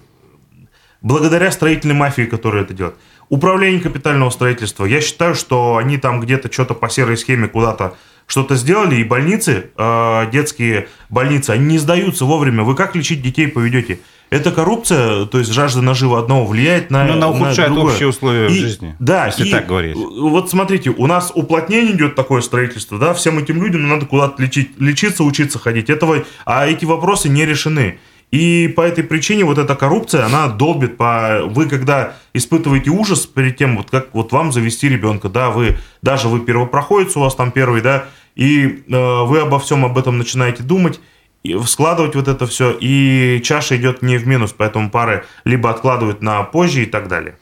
благодаря 1.02 1.52
строительной 1.52 1.96
мафии, 1.96 2.24
которая 2.24 2.64
это 2.64 2.74
делает. 2.74 2.96
Управление 3.30 3.82
капитального 3.82 4.30
строительства. 4.30 4.86
Я 4.86 5.02
считаю, 5.02 5.34
что 5.34 5.78
они 5.78 5.98
там 5.98 6.20
где-то 6.20 6.52
что-то 6.52 6.74
по 6.74 6.90
серой 6.90 7.18
схеме 7.18 7.48
куда-то 7.48 7.96
что-то 8.26 8.56
сделали, 8.56 8.96
и 8.96 9.04
больницы, 9.04 9.72
э, 9.78 10.30
детские 10.32 10.88
больницы, 11.10 11.52
они 11.52 11.66
не 11.74 11.78
сдаются 11.78 12.26
вовремя. 12.26 12.64
Вы 12.64 12.76
как 12.76 12.96
лечить 12.96 13.22
детей 13.22 13.48
поведете? 13.48 14.00
Эта 14.34 14.52
коррупция, 14.52 15.26
то 15.26 15.40
есть 15.40 15.52
жажда 15.54 15.82
нажива 15.82 16.20
одного 16.20 16.46
влияет 16.46 16.90
на 16.92 17.04
Ну, 17.06 17.14
она 17.14 17.30
ухудшает 17.30 17.70
на 17.70 17.76
другое. 17.76 17.94
общие 17.94 18.08
условия 18.10 18.48
И- 18.48 18.60
жизни. 18.60 18.96
Да, 19.00 19.28
если 19.28 19.48
и 19.48 19.52
так 19.52 19.68
говорить. 19.68 19.96
Вот 19.96 20.50
смотрите, 20.50 20.90
у 20.90 21.08
нас 21.08 21.32
уплотнение 21.36 21.96
идет 21.96 22.16
такое 22.16 22.42
строительство, 22.42 22.98
да, 22.98 23.14
всем 23.14 23.38
этим 23.40 23.62
людям 23.64 23.88
надо 23.88 24.06
куда-то 24.06 24.42
лечить, 24.42 24.72
лечиться, 24.80 25.24
учиться 25.24 25.60
ходить. 25.60 25.90
Этого, 25.90 26.24
а 26.46 26.68
эти 26.68 26.86
вопросы 26.86 27.30
не 27.30 27.46
решены. 27.46 28.00
И 28.32 28.68
по 28.76 28.82
этой 28.82 29.04
причине 29.04 29.46
вот 29.46 29.60
эта 29.60 29.76
коррупция, 29.76 30.26
она 30.26 30.48
долбит 30.48 30.98
по... 30.98 31.42
Вы 31.46 31.68
когда 31.70 32.14
испытываете 32.34 32.90
ужас 32.90 33.28
перед 33.28 33.58
тем, 33.58 33.78
вот 33.78 33.92
как 33.92 34.08
вот 34.16 34.32
вам 34.32 34.52
завести 34.52 34.90
ребенка, 34.90 35.30
да, 35.30 35.52
вы, 35.52 35.78
даже 36.02 36.28
вы 36.30 36.40
первопроходец, 36.40 37.16
у 37.16 37.20
вас 37.20 37.36
там 37.36 37.52
первый, 37.52 37.82
да, 37.82 38.06
и 38.36 38.84
э, 38.90 39.24
вы 39.26 39.40
обо 39.40 39.60
всем 39.60 39.86
об 39.86 40.00
этом 40.00 40.18
начинаете 40.18 40.64
думать, 40.64 41.00
и 41.44 41.58
складывать 41.66 42.16
вот 42.16 42.28
это 42.28 42.48
все, 42.48 42.76
и 42.80 43.42
чаша 43.44 43.78
идет 43.78 44.02
не 44.02 44.18
в 44.18 44.26
минус, 44.28 44.54
поэтому 44.58 44.90
пары 44.90 45.26
либо 45.44 45.70
откладывают 45.70 46.22
на 46.22 46.42
позже 46.44 46.84
и 46.84 46.86
так 46.86 47.08
далее. 47.08 47.38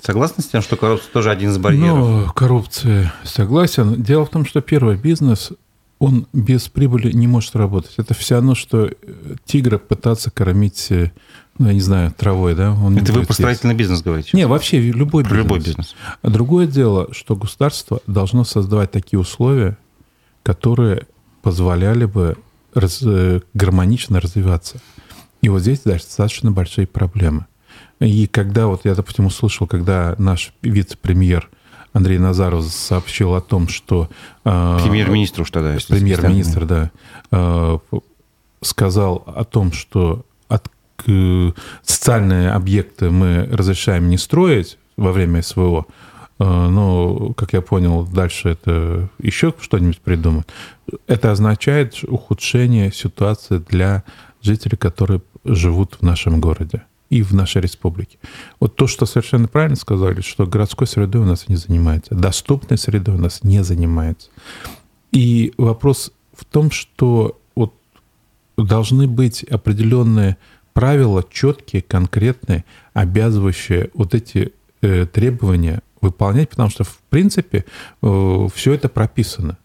Согласны 0.00 0.42
с 0.42 0.48
тем, 0.48 0.62
что 0.62 0.76
коррупция 0.76 1.12
тоже 1.12 1.30
один 1.30 1.50
из 1.50 1.58
барьеров? 1.58 1.98
Ну, 1.98 2.26
коррупция, 2.34 3.12
согласен. 3.22 4.02
Дело 4.02 4.24
в 4.26 4.30
том, 4.30 4.44
что 4.44 4.60
первый 4.60 4.96
бизнес, 4.96 5.52
он 6.00 6.26
без 6.32 6.68
прибыли 6.68 7.12
не 7.12 7.28
может 7.28 7.54
работать. 7.54 7.92
Это 7.98 8.12
все 8.14 8.36
равно, 8.36 8.56
что 8.56 8.86
э, 8.86 8.94
тигра 9.44 9.78
пытаться 9.78 10.32
кормить, 10.32 10.88
э, 10.90 11.12
ну, 11.58 11.68
я 11.68 11.74
не 11.74 11.80
знаю, 11.80 12.10
травой, 12.10 12.56
да? 12.56 12.72
Он 12.72 12.98
Это 12.98 13.12
вы 13.12 13.20
про 13.20 13.28
есть. 13.28 13.34
строительный 13.34 13.74
бизнес 13.74 14.02
говорите? 14.02 14.30
Не, 14.32 14.48
вообще 14.48 14.80
любой 14.80 15.22
бизнес. 15.22 15.38
любой 15.38 15.58
бизнес. 15.60 15.94
А 16.20 16.30
другое 16.30 16.66
дело, 16.66 17.14
что 17.14 17.36
государство 17.36 18.00
должно 18.08 18.42
создавать 18.42 18.90
такие 18.90 19.20
условия, 19.20 19.78
которые 20.42 21.06
позволяли 21.42 22.06
бы 22.06 22.36
раз- 22.74 23.02
э, 23.04 23.40
гармонично 23.54 24.20
развиваться. 24.20 24.80
И 25.40 25.48
вот 25.48 25.60
здесь 25.60 25.80
достаточно 25.80 26.50
большие 26.52 26.86
проблемы. 26.86 27.46
И 28.00 28.26
когда 28.26 28.66
вот 28.66 28.84
я, 28.84 28.94
допустим, 28.94 29.26
услышал, 29.26 29.66
когда 29.66 30.14
наш 30.18 30.52
вице-премьер 30.62 31.48
Андрей 31.92 32.18
Назаров 32.18 32.64
сообщил 32.66 33.34
о 33.34 33.40
том, 33.40 33.68
что... 33.68 34.08
э, 34.44 34.78
Премьер-министр 34.82 35.42
уж 35.42 35.50
тогда. 35.50 35.76
Премьер-министр, 35.88 36.64
да, 36.64 36.90
э, 37.30 37.78
сказал 38.62 39.22
о 39.26 39.44
том, 39.44 39.72
что 39.72 40.24
от, 40.48 40.68
к- 40.96 41.54
социальные 41.82 42.50
объекты 42.52 43.10
мы 43.10 43.48
разрешаем 43.50 44.08
не 44.08 44.18
строить 44.18 44.78
во 44.96 45.12
время 45.12 45.42
СВО, 45.42 45.86
э, 46.42 46.68
но, 46.68 47.32
как 47.34 47.52
я 47.52 47.60
понял, 47.60 48.04
дальше 48.04 48.50
это 48.50 49.08
еще 49.18 49.54
что-нибудь 49.60 50.00
придумать. 50.00 50.46
Это 51.06 51.30
означает 51.30 51.98
ухудшение 52.06 52.92
ситуации 52.92 53.58
для 53.58 54.04
жителей, 54.40 54.76
которые 54.76 55.22
живут 55.44 55.98
в 56.00 56.02
нашем 56.02 56.40
городе 56.40 56.82
и 57.10 57.22
в 57.22 57.34
нашей 57.34 57.60
республике. 57.60 58.18
Вот 58.58 58.74
то, 58.76 58.86
что 58.86 59.06
совершенно 59.06 59.46
правильно 59.46 59.76
сказали, 59.76 60.22
что 60.22 60.46
городской 60.46 60.86
средой 60.86 61.22
у 61.22 61.26
нас 61.26 61.48
не 61.48 61.56
занимается, 61.56 62.14
доступной 62.14 62.78
средой 62.78 63.16
у 63.16 63.18
нас 63.18 63.44
не 63.44 63.62
занимается. 63.62 64.30
И 65.12 65.52
вопрос 65.58 66.12
в 66.34 66.44
том, 66.46 66.70
что 66.70 67.38
вот 67.54 67.74
должны 68.56 69.06
быть 69.06 69.44
определенные 69.44 70.38
правила, 70.72 71.22
четкие, 71.30 71.82
конкретные, 71.82 72.64
обязывающие 72.94 73.90
вот 73.94 74.14
эти 74.14 74.52
э, 74.80 75.06
требования 75.06 75.82
выполнять, 76.02 76.50
потому 76.50 76.68
что, 76.68 76.84
в 76.84 76.98
принципе, 77.08 77.64
все 78.00 78.72
это 78.72 78.88
прописано. 78.88 79.56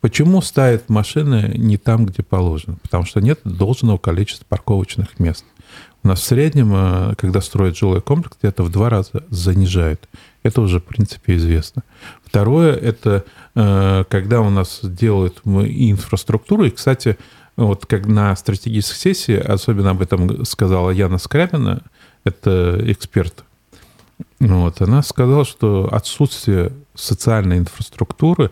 Почему 0.00 0.40
ставят 0.40 0.88
машины 0.88 1.52
не 1.56 1.76
там, 1.76 2.06
где 2.06 2.22
положено? 2.22 2.78
Потому 2.80 3.04
что 3.04 3.20
нет 3.20 3.40
должного 3.44 3.98
количества 3.98 4.46
парковочных 4.48 5.18
мест. 5.18 5.44
У 6.02 6.08
нас 6.08 6.20
в 6.20 6.24
среднем, 6.24 6.72
э, 6.74 7.14
когда 7.16 7.42
строят 7.42 7.76
жилой 7.76 8.00
комплекс, 8.00 8.38
где-то 8.40 8.62
в 8.62 8.70
два 8.70 8.88
раза 8.88 9.24
занижают. 9.28 10.08
Это 10.42 10.62
уже, 10.62 10.80
в 10.80 10.84
принципе, 10.84 11.36
известно. 11.36 11.82
Второе, 12.24 12.74
это 12.74 13.24
э, 13.54 14.04
когда 14.08 14.40
у 14.40 14.48
нас 14.48 14.80
делают 14.82 15.42
инфраструктуру. 15.44 16.64
И, 16.64 16.70
кстати, 16.70 17.18
вот 17.56 17.84
как 17.84 18.06
на 18.06 18.34
стратегической 18.36 18.96
сессии, 18.96 19.36
особенно 19.36 19.90
об 19.90 20.00
этом 20.00 20.46
сказала 20.46 20.90
Яна 20.90 21.18
Скрябина, 21.18 21.82
это 22.24 22.80
эксперт, 22.86 23.44
вот, 24.40 24.80
она 24.80 25.02
сказала, 25.02 25.44
что 25.44 25.88
отсутствие 25.92 26.72
социальной 26.94 27.58
инфраструктуры 27.58 28.50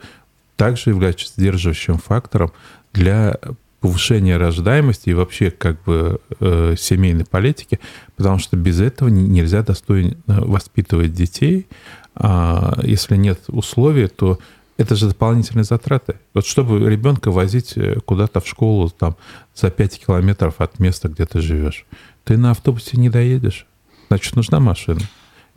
также 0.57 0.91
является 0.91 1.29
сдерживающим 1.29 1.99
фактором 1.99 2.53
для 2.93 3.39
повышения 3.81 4.37
рождаемости 4.37 5.11
и 5.11 5.15
вообще 5.15 5.51
как 5.51 5.83
бы 5.85 6.21
э, 6.41 6.75
семейной 6.77 7.25
политики, 7.25 7.79
потому 8.17 8.39
что 8.39 8.57
без 8.57 8.81
этого 8.81 9.09
не- 9.09 9.29
нельзя 9.29 9.63
достойно 9.63 10.17
воспитывать 10.27 11.15
детей. 11.15 11.69
А 12.15 12.77
если 12.83 13.17
нет 13.17 13.41
условий, 13.47 14.09
то 14.09 14.39
это 14.77 14.97
же 14.97 15.09
дополнительные 15.09 15.65
затраты. 15.65 16.17
Вот 16.35 16.45
чтобы 16.45 16.81
ребенка 16.91 17.31
возить 17.31 17.77
э, 17.77 18.01
куда-то 18.05 18.41
в 18.41 18.49
школу 18.49 18.91
там, 18.91 19.17
за 19.55 19.71
5 19.71 20.07
километров 20.07 20.57
от 20.59 20.81
места, 20.81 21.09
где 21.09 21.25
ты 21.25 21.41
живешь, 21.41 21.87
ты 22.25 22.37
на 22.37 22.51
автобусе 22.51 22.97
не 22.97 23.09
доедешь. 23.09 23.67
Значит, 24.09 24.37
нужна 24.37 24.59
машина. 24.59 25.01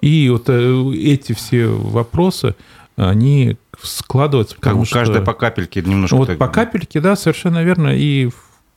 И 0.02 0.30
вот 0.30 0.46
э, 0.48 0.92
эти 0.96 1.34
все 1.34 1.68
вопросы, 1.68 2.56
они 2.96 3.58
складываются, 3.82 4.56
Как 4.56 4.64
потому 4.64 4.82
бы 4.82 4.86
что... 4.86 4.96
каждая 4.96 5.22
по 5.22 5.34
капельке 5.34 5.82
немножко... 5.82 6.16
Вот 6.16 6.28
так- 6.28 6.38
по 6.38 6.48
капельке, 6.48 7.00
да, 7.00 7.16
совершенно 7.16 7.64
верно. 7.64 7.90
И 7.96 8.30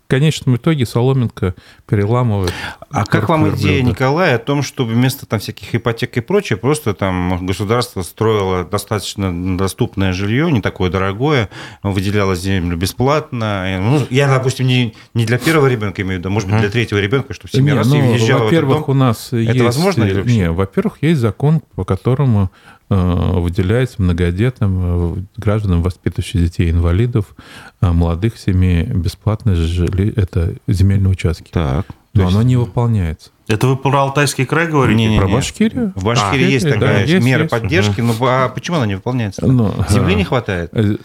в 0.05 0.11
конечном 0.11 0.57
итоге 0.57 0.85
соломинка 0.85 1.55
переламывает. 1.87 2.53
А 2.91 3.05
как 3.07 3.29
вам 3.29 3.49
идея, 3.55 3.83
Николай, 3.83 4.35
о 4.35 4.39
том, 4.39 4.63
чтобы 4.63 4.93
вместо 4.93 5.25
там 5.25 5.41
всяких 5.41 5.75
ипотек 5.75 6.17
и 6.19 6.21
прочее, 6.21 6.59
просто 6.59 6.93
там 6.93 7.47
государство 7.47 8.03
строило 8.03 8.65
достаточно 8.65 9.57
доступное 9.57 10.13
жилье, 10.13 10.53
не 10.53 10.61
такое 10.61 10.91
дорогое, 10.91 11.49
выделяло 11.83 12.37
землю 12.37 12.77
бесплатно. 12.77 13.79
Ну, 13.81 14.07
я, 14.11 14.29
допустим, 14.29 14.67
не, 14.67 14.95
не 15.15 15.25
для 15.25 15.39
первого 15.39 15.69
ребенка 15.69 16.03
имею 16.03 16.17
в 16.17 16.19
виду, 16.19 16.29
а 16.29 16.33
может 16.33 16.51
быть, 16.51 16.61
для 16.61 16.71
третьего 16.71 16.99
ребенка, 16.99 17.33
чтобы 17.33 17.51
семья 17.53 17.73
Не, 17.73 17.79
раз 17.79 17.87
и 17.87 17.91
ну, 17.91 18.11
въезжала 18.11 18.27
в 18.27 18.31
этот 18.31 18.45
во-первых, 18.45 18.79
дом. 18.81 18.85
у 18.89 18.95
нас 18.95 19.33
есть... 19.33 19.61
возможно 19.61 20.05
или 20.05 20.19
вообще? 20.19 20.37
Не, 20.37 20.51
во-первых, 20.51 20.99
есть 21.01 21.21
закон, 21.21 21.63
по 21.75 21.85
которому 21.85 22.51
э, 22.84 22.84
выделяется 22.91 24.03
многодетным 24.03 25.17
э, 25.19 25.23
гражданам, 25.37 25.83
воспитывающим 25.83 26.41
детей 26.41 26.71
инвалидов, 26.71 27.35
э, 27.81 27.91
молодых 27.91 28.37
семей 28.39 28.85
бесплатно 28.85 29.55
жили, 29.57 30.13
это 30.17 30.55
земельные 30.69 31.11
участки. 31.11 31.51
Так. 31.51 31.87
Но 32.13 32.21
То 32.21 32.27
есть- 32.27 32.35
оно 32.37 32.43
не 32.47 32.57
выполняется. 32.57 33.31
Это 33.49 33.67
вы 33.67 33.77
про 33.77 33.99
Алтайский 34.03 34.47
край 34.47 34.69
говорите? 34.69 34.97
Не-не-не. 34.97 35.19
Про 35.21 35.29
Башкирию? 35.29 35.93
В 35.97 36.05
Башкирии 36.05 36.45
А, 36.47 36.49
есть 36.49 36.65
да, 36.65 36.73
такая 36.75 37.05
есть, 37.07 37.27
мера 37.27 37.43
есть. 37.43 37.51
поддержки, 37.51 38.01
но 38.01 38.15
а 38.23 38.49
почему 38.49 38.77
она 38.79 38.87
не 38.87 38.95
выполняется? 38.95 39.45
Ну, 39.47 39.75
Земли 39.91 40.15
э, 40.15 40.17
не 40.17 40.25
хватает? 40.25 40.71
э, 40.73 40.97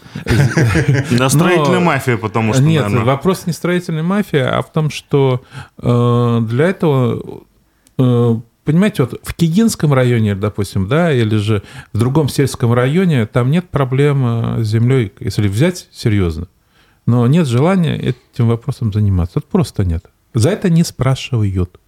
Да, 1.10 1.28
строительная 1.28 1.80
Но- 1.80 1.84
мафия, 1.84 2.16
потому 2.16 2.54
что, 2.54 2.62
Нет, 2.62 2.90
вопрос 2.90 3.46
не 3.46 3.52
строительной 3.52 4.02
мафии, 4.02 4.38
а 4.38 4.62
в 4.62 4.72
том, 4.72 4.88
что 4.90 5.42
э, 5.82 6.40
для 6.48 6.66
этого, 6.66 7.42
э, 7.98 8.36
понимаете, 8.70 9.02
вот 9.02 9.20
в 9.22 9.34
Кигинском 9.34 9.92
районе, 9.92 10.34
допустим, 10.34 10.86
да, 10.86 11.12
или 11.12 11.36
же 11.36 11.62
в 11.92 11.98
другом 11.98 12.28
сельском 12.28 12.72
районе, 12.72 13.26
там 13.26 13.50
нет 13.50 13.68
проблем 13.68 14.24
э, 14.24 14.64
с 14.64 14.68
землей, 14.68 15.12
если 15.18 15.48
взять 15.48 15.88
серьезно. 15.92 16.46
Но 17.06 17.26
нет 17.26 17.48
желания 17.48 17.96
этим 17.96 18.48
вопросом 18.48 18.92
заниматься. 18.92 19.34
Вот 19.36 19.46
просто 19.46 19.84
нет. 19.84 20.06
За 20.34 20.50
это 20.50 20.70
не 20.70 20.84
спрашивают. 20.84 21.80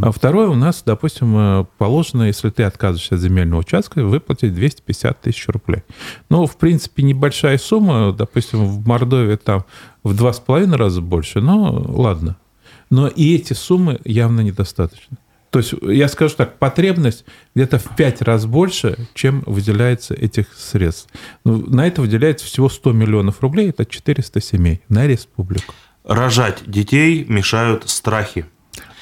А 0.00 0.10
второе, 0.12 0.48
у 0.48 0.54
нас, 0.54 0.82
допустим, 0.84 1.36
э, 1.36 1.64
положено, 1.78 2.24
если 2.24 2.50
ты 2.50 2.62
отказываешься 2.64 3.16
от 3.16 3.20
земельного 3.20 3.60
участка, 3.60 4.04
выплатить 4.04 4.54
250 4.54 5.20
тысяч 5.20 5.46
рублей. 5.48 5.82
Ну, 6.28 6.46
в 6.46 6.56
принципе, 6.56 7.02
небольшая 7.02 7.58
сумма, 7.58 8.12
допустим, 8.12 8.64
в 8.64 8.86
Мордовии 8.86 9.36
там 9.36 9.64
в 10.02 10.14
два 10.14 10.32
с 10.32 10.40
половиной 10.40 10.76
раза 10.76 11.00
больше, 11.00 11.40
но 11.40 11.72
ладно. 11.72 12.36
Но 12.90 13.08
и 13.08 13.34
эти 13.34 13.52
суммы 13.52 14.00
явно 14.04 14.40
недостаточны. 14.40 15.16
То 15.50 15.60
есть, 15.60 15.74
я 15.82 16.08
скажу 16.08 16.34
так, 16.36 16.58
потребность 16.58 17.24
где-то 17.54 17.78
в 17.78 17.96
пять 17.96 18.20
раз 18.22 18.46
больше, 18.46 19.08
чем 19.14 19.42
выделяется 19.46 20.14
этих 20.14 20.52
средств. 20.54 21.08
Ну, 21.44 21.64
на 21.66 21.86
это 21.86 22.02
выделяется 22.02 22.46
всего 22.46 22.68
100 22.68 22.92
миллионов 22.92 23.40
рублей, 23.40 23.70
это 23.70 23.86
400 23.86 24.40
семей 24.40 24.82
на 24.88 25.06
республику. 25.06 25.74
Рожать 26.04 26.62
детей 26.66 27.24
мешают 27.28 27.88
страхи. 27.88 28.46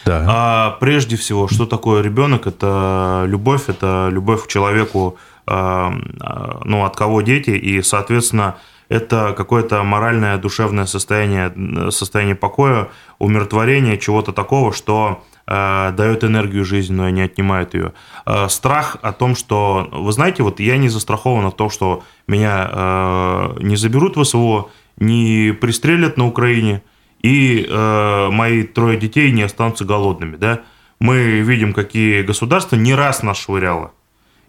Да. 0.05 0.25
А 0.29 0.71
прежде 0.81 1.17
всего, 1.17 1.49
что 1.49 1.67
такое 1.67 2.03
ребенок? 2.03 2.47
Это 2.47 3.25
любовь, 3.27 3.69
это 3.69 4.09
любовь 4.11 4.45
к 4.45 4.49
человеку, 4.49 5.17
а, 5.47 5.95
а, 6.21 6.61
ну, 6.65 6.85
от 6.85 6.97
кого 6.97 7.23
дети, 7.23 7.51
и, 7.51 7.83
соответственно, 7.83 8.57
это 8.89 9.35
какое-то 9.37 9.83
моральное, 9.83 10.37
душевное 10.37 10.87
состояние, 10.87 11.91
состояние 11.91 12.37
покоя, 12.37 12.89
умиротворение, 13.19 13.99
чего-то 13.99 14.33
такого, 14.33 14.73
что 14.73 15.25
дает 15.47 16.25
энергию 16.25 16.65
жизненную, 16.65 17.09
а 17.09 17.11
не 17.11 17.21
отнимает 17.21 17.75
ее. 17.75 17.93
А, 18.25 18.49
Страх 18.49 18.97
о 19.03 19.13
том, 19.13 19.37
что, 19.37 19.89
вы 19.93 20.11
знаете, 20.13 20.43
вот 20.43 20.59
я 20.59 20.79
не 20.79 20.89
застрахован 20.89 21.45
от 21.45 21.57
того, 21.57 21.69
что 21.69 22.03
меня 22.27 22.69
а, 22.71 23.57
не 23.61 23.77
заберут 23.77 24.17
в 24.17 24.25
СВО, 24.25 24.71
не 24.97 25.53
пристрелят 25.53 26.17
на 26.17 26.27
Украине, 26.27 26.83
и 27.25 27.67
э, 27.67 28.29
мои 28.31 28.65
трое 28.65 28.99
детей 28.99 29.33
не 29.33 29.43
останутся 29.43 29.87
голодными, 29.87 30.37
да. 30.37 30.61
мы 31.01 31.41
видим, 31.41 31.73
какие 31.73 32.21
государства 32.21 32.77
не 32.77 32.95
раз 32.95 33.23
нас 33.23 33.39
швыряло. 33.39 33.93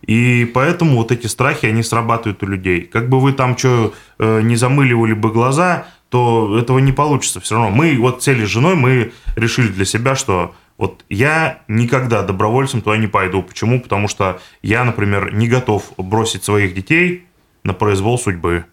И 0.05 0.43
поэтому 0.53 0.97
вот 0.97 1.13
эти 1.13 1.27
страхи, 1.27 1.67
они 1.67 1.83
срабатывают 1.83 2.43
у 2.43 2.47
людей. 2.47 2.81
Как 2.81 3.07
бы 3.07 3.21
вы 3.21 3.31
там 3.31 3.57
что 3.57 3.93
э, 4.19 4.41
не 4.41 4.57
замыливали 4.57 5.13
бы 5.13 5.31
глаза, 5.31 5.87
то 6.09 6.59
этого 6.59 6.79
не 6.79 6.91
получится 6.91 7.39
все 7.39 7.55
равно. 7.55 7.71
Мы 7.71 7.97
вот 7.97 8.21
цели 8.21 8.43
с 8.43 8.49
женой, 8.49 8.75
мы 8.75 9.13
решили 9.37 9.69
для 9.69 9.85
себя, 9.85 10.15
что 10.15 10.53
вот 10.77 11.05
я 11.09 11.61
никогда 11.67 12.21
добровольцем 12.23 12.81
туда 12.81 12.97
не 12.97 13.07
пойду. 13.07 13.41
Почему? 13.43 13.79
Потому 13.79 14.07
что 14.07 14.39
я, 14.61 14.83
например, 14.83 15.33
не 15.33 15.47
готов 15.47 15.93
бросить 15.97 16.43
своих 16.43 16.73
детей 16.73 17.25
на 17.63 17.73
произвол 17.73 18.19
судьбы. 18.19 18.65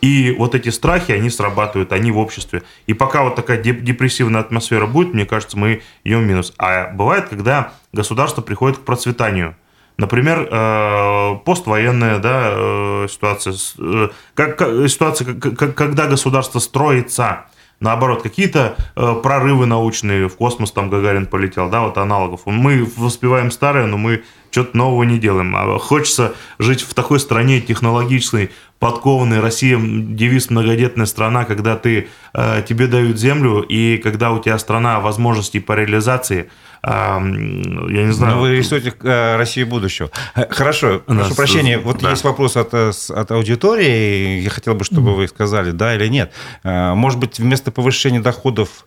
И 0.00 0.34
вот 0.38 0.54
эти 0.54 0.70
страхи, 0.70 1.12
они 1.12 1.28
срабатывают, 1.28 1.92
они 1.92 2.10
в 2.10 2.18
обществе. 2.18 2.62
И 2.86 2.94
пока 2.94 3.22
вот 3.22 3.36
такая 3.36 3.62
депрессивная 3.62 4.40
атмосфера 4.40 4.86
будет, 4.86 5.12
мне 5.14 5.26
кажется, 5.26 5.58
мы 5.58 5.82
в 6.04 6.08
минус. 6.08 6.54
А 6.58 6.90
бывает, 6.90 7.28
когда 7.28 7.72
государство 7.92 8.40
приходит 8.40 8.78
к 8.78 8.82
процветанию. 8.82 9.56
Например, 9.98 10.48
э, 10.50 11.36
поствоенная 11.44 12.18
да, 12.18 12.52
э, 12.54 13.06
ситуация, 13.10 13.54
э, 13.78 14.08
как, 14.34 14.58
ситуация, 14.88 15.34
когда 15.34 16.06
государство 16.06 16.58
строится, 16.58 17.44
наоборот, 17.80 18.22
какие-то 18.22 18.76
прорывы 18.94 19.66
научные, 19.66 20.28
в 20.28 20.36
космос 20.36 20.72
там 20.72 20.90
Гагарин 20.90 21.26
полетел, 21.26 21.68
да, 21.68 21.82
вот 21.82 21.98
аналогов. 21.98 22.42
Мы 22.44 22.88
воспеваем 22.96 23.50
старое, 23.50 23.86
но 23.86 23.96
мы 23.96 24.22
что-то 24.50 24.76
нового 24.76 25.04
не 25.04 25.18
делаем. 25.18 25.54
А 25.56 25.78
хочется 25.78 26.34
жить 26.58 26.82
в 26.82 26.94
такой 26.94 27.20
стране 27.20 27.60
технологичной, 27.60 28.50
подкованной. 28.78 29.40
Россия 29.40 29.78
девиз 29.78 30.50
многодетная 30.50 31.06
страна, 31.06 31.44
когда 31.44 31.76
ты, 31.76 32.08
э, 32.34 32.62
тебе 32.68 32.86
дают 32.86 33.18
землю, 33.18 33.60
и 33.60 33.98
когда 33.98 34.32
у 34.32 34.40
тебя 34.40 34.58
страна 34.58 35.00
возможностей 35.00 35.60
по 35.60 35.72
реализации, 35.72 36.40
э, 36.40 36.48
я 36.82 37.20
не 37.20 38.12
знаю. 38.12 38.36
Но 38.36 38.40
вы 38.40 38.56
рисуете 38.56 38.94
э, 39.02 39.36
Россию 39.36 39.66
будущего. 39.66 40.10
Э, 40.34 40.46
хорошо, 40.48 41.02
прошу 41.04 41.20
Нас, 41.20 41.34
прощения, 41.34 41.78
вот 41.78 42.00
да. 42.00 42.10
есть 42.10 42.24
вопрос 42.24 42.56
от, 42.56 42.72
э, 42.72 42.92
от 43.10 43.30
аудитории, 43.30 44.40
я 44.40 44.50
хотел 44.50 44.74
бы, 44.74 44.84
чтобы 44.84 45.14
вы 45.14 45.28
сказали, 45.28 45.72
да 45.72 45.94
или 45.94 46.06
нет. 46.08 46.32
Может 46.64 47.18
быть, 47.18 47.38
вместо 47.38 47.70
повышения 47.70 48.20
доходов 48.20 48.86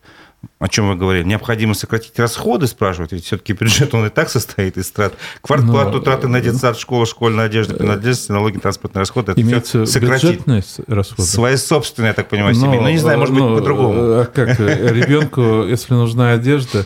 о 0.59 0.67
чем 0.67 0.89
вы 0.89 0.95
говорили, 0.95 1.23
необходимо 1.23 1.73
сократить 1.73 2.17
расходы, 2.19 2.67
спрашивают, 2.67 3.11
ведь 3.11 3.25
все-таки 3.25 3.53
бюджет, 3.53 3.93
он 3.93 4.07
и 4.07 4.09
так 4.09 4.29
состоит 4.29 4.77
из 4.77 4.91
трат. 4.91 5.13
Квартплату, 5.41 5.97
Но... 5.97 5.99
траты 5.99 6.27
на 6.27 6.41
детсад, 6.41 6.77
школа, 6.77 7.05
школьная 7.05 7.45
одежда, 7.45 7.75
принадлежности, 7.75 8.31
налоги, 8.31 8.57
транспортные 8.57 9.01
расходы. 9.01 9.31
Это 9.33 9.41
Имеется 9.41 9.85
все 9.85 9.99
сократить. 9.99 10.41
расходы? 10.87 11.21
Свои 11.21 11.55
собственные, 11.55 12.09
я 12.09 12.13
так 12.13 12.29
понимаю, 12.29 12.55
семьи. 12.55 12.77
Ну, 12.79 12.89
не 12.89 12.97
знаю, 12.97 13.19
может 13.19 13.33
быть, 13.33 13.43
по-другому. 13.43 13.93
А 14.19 14.25
как 14.25 14.59
ребенку, 14.59 15.65
если 15.65 15.93
нужна 15.93 16.31
одежда, 16.31 16.85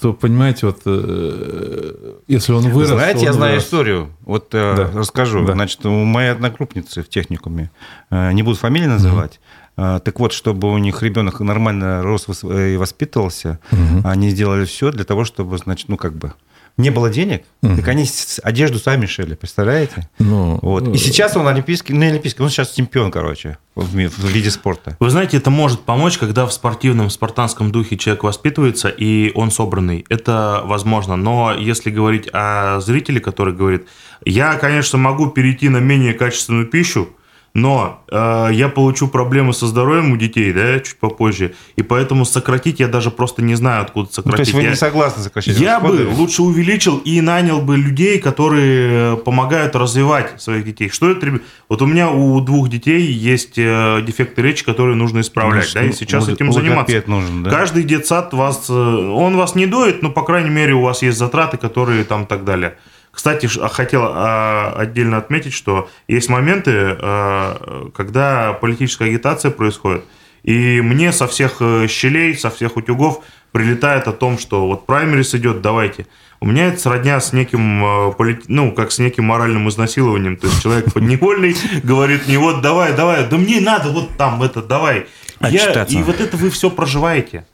то, 0.00 0.12
понимаете, 0.12 0.66
вот 0.66 0.80
э, 0.86 2.14
если 2.26 2.52
он 2.52 2.68
вырос... 2.70 2.90
Знаете, 2.90 3.24
я 3.24 3.32
знаю 3.32 3.52
вырос. 3.52 3.64
историю. 3.64 4.10
Вот 4.22 4.54
э, 4.54 4.74
да. 4.76 4.90
расскажу. 4.98 5.44
Да. 5.44 5.52
Значит, 5.52 5.84
у 5.86 6.04
моей 6.04 6.30
одногруппницы 6.30 7.02
в 7.02 7.08
техникуме, 7.08 7.70
э, 8.10 8.32
не 8.32 8.42
буду 8.42 8.58
фамилии 8.58 8.86
называть, 8.86 9.34
mm 9.34 9.44
так 9.76 10.20
вот, 10.20 10.34
чтобы 10.34 10.70
у 10.70 10.76
них 10.76 11.02
ребенок 11.02 11.40
нормально 11.40 12.02
рос 12.02 12.26
и 12.42 12.76
воспитывался, 12.76 13.60
угу. 13.72 14.02
они 14.04 14.28
сделали 14.28 14.66
все 14.66 14.90
для 14.90 15.04
того, 15.04 15.24
чтобы, 15.24 15.56
значит, 15.56 15.88
ну 15.88 15.96
как 15.96 16.12
бы 16.12 16.34
не 16.76 16.90
было 16.90 17.10
денег, 17.10 17.44
угу. 17.62 17.76
так 17.76 17.88
они 17.88 18.06
одежду 18.42 18.78
сами 18.78 19.06
шили, 19.06 19.34
представляете? 19.34 20.08
Ну, 20.18 20.58
вот. 20.62 20.88
И 20.88 20.98
сейчас 20.98 21.36
он 21.36 21.46
олимпийский, 21.48 21.92
ну, 21.92 22.06
олимпийский, 22.06 22.42
он 22.42 22.50
сейчас 22.50 22.72
чемпион, 22.72 23.10
короче, 23.10 23.58
в, 23.74 23.84
в 23.84 24.24
виде 24.28 24.50
спорта. 24.50 24.96
Вы 25.00 25.10
знаете, 25.10 25.36
это 25.36 25.50
может 25.50 25.80
помочь, 25.80 26.18
когда 26.18 26.46
в 26.46 26.52
спортивном, 26.52 27.10
спартанском 27.10 27.72
духе 27.72 27.96
человек 27.96 28.24
воспитывается, 28.24 28.88
и 28.88 29.32
он 29.34 29.50
собранный. 29.50 30.04
Это 30.08 30.62
возможно. 30.64 31.16
Но 31.16 31.54
если 31.54 31.90
говорить 31.90 32.28
о 32.32 32.80
зрителе, 32.80 33.20
который 33.20 33.54
говорит, 33.54 33.86
я, 34.24 34.54
конечно, 34.54 34.98
могу 34.98 35.28
перейти 35.28 35.68
на 35.68 35.78
менее 35.78 36.14
качественную 36.14 36.66
пищу, 36.66 37.08
но 37.52 38.04
э, 38.10 38.48
я 38.52 38.68
получу 38.68 39.08
проблемы 39.08 39.52
со 39.52 39.66
здоровьем 39.66 40.12
у 40.12 40.16
детей, 40.16 40.52
да, 40.52 40.78
чуть 40.78 40.98
попозже, 40.98 41.54
и 41.76 41.82
поэтому 41.82 42.24
сократить 42.24 42.78
я 42.78 42.86
даже 42.86 43.10
просто 43.10 43.42
не 43.42 43.56
знаю, 43.56 43.82
откуда 43.82 44.12
сократить. 44.12 44.26
Ну, 44.26 44.36
то 44.36 44.42
есть 44.42 44.54
вы 44.54 44.62
я, 44.62 44.70
не 44.70 44.76
согласны 44.76 45.22
сокращать 45.22 45.58
Я 45.58 45.80
расходы? 45.80 46.04
бы 46.04 46.10
лучше 46.10 46.42
увеличил 46.42 46.98
и 46.98 47.20
нанял 47.20 47.60
бы 47.60 47.76
людей, 47.76 48.18
которые 48.20 49.16
помогают 49.16 49.74
развивать 49.74 50.40
своих 50.40 50.64
детей. 50.64 50.88
Что 50.90 51.10
это? 51.10 51.40
Вот 51.68 51.82
у 51.82 51.86
меня 51.86 52.10
у 52.10 52.40
двух 52.40 52.68
детей 52.68 53.02
есть 53.02 53.58
э, 53.58 54.02
дефекты 54.06 54.42
речи, 54.42 54.64
которые 54.64 54.96
нужно 54.96 55.20
исправлять, 55.20 55.70
ну, 55.74 55.80
да, 55.80 55.86
и 55.86 55.92
сейчас 55.92 56.26
лог, 56.26 56.34
этим 56.34 56.52
заниматься. 56.52 57.02
Нужен, 57.06 57.42
да? 57.42 57.50
Каждый 57.50 57.82
детсад 57.82 58.32
вас, 58.32 58.66
э, 58.68 58.72
он 58.72 59.36
вас 59.36 59.56
не 59.56 59.66
доит, 59.66 60.02
но, 60.02 60.10
по 60.10 60.22
крайней 60.22 60.50
мере, 60.50 60.74
у 60.74 60.82
вас 60.82 61.02
есть 61.02 61.18
затраты, 61.18 61.56
которые 61.56 62.04
там 62.04 62.26
так 62.26 62.44
далее. 62.44 62.76
Кстати, 63.12 63.48
а, 63.60 63.68
хотел 63.68 64.02
а, 64.04 64.72
отдельно 64.76 65.16
отметить, 65.18 65.52
что 65.52 65.90
есть 66.08 66.28
моменты, 66.28 66.72
а, 66.74 67.90
когда 67.94 68.52
политическая 68.54 69.06
агитация 69.06 69.50
происходит, 69.50 70.04
и 70.42 70.80
мне 70.80 71.12
со 71.12 71.26
всех 71.26 71.56
э, 71.60 71.86
щелей, 71.86 72.34
со 72.34 72.48
всех 72.48 72.78
утюгов 72.78 73.22
прилетает 73.52 74.08
о 74.08 74.12
том, 74.12 74.38
что 74.38 74.66
вот 74.66 74.86
праймерис 74.86 75.34
идет, 75.34 75.60
давайте. 75.60 76.06
У 76.40 76.46
меня 76.46 76.68
это 76.68 76.80
сродня 76.80 77.20
с 77.20 77.34
неким, 77.34 78.14
ну, 78.48 78.72
как 78.72 78.90
с 78.90 78.98
неким 78.98 79.24
моральным 79.24 79.68
изнасилованием. 79.68 80.38
То 80.38 80.46
есть 80.46 80.62
человек 80.62 80.94
подневольный 80.94 81.54
говорит 81.82 82.26
мне, 82.26 82.38
вот 82.38 82.62
давай, 82.62 82.94
давай, 82.94 83.28
да 83.28 83.36
мне 83.36 83.60
надо 83.60 83.90
вот 83.90 84.16
там 84.16 84.42
это, 84.42 84.62
давай. 84.62 85.08
Я, 85.42 85.84
и 85.84 86.02
вот 86.02 86.20
это 86.20 86.38
вы 86.38 86.48
все 86.48 86.70
проживаете. 86.70 87.44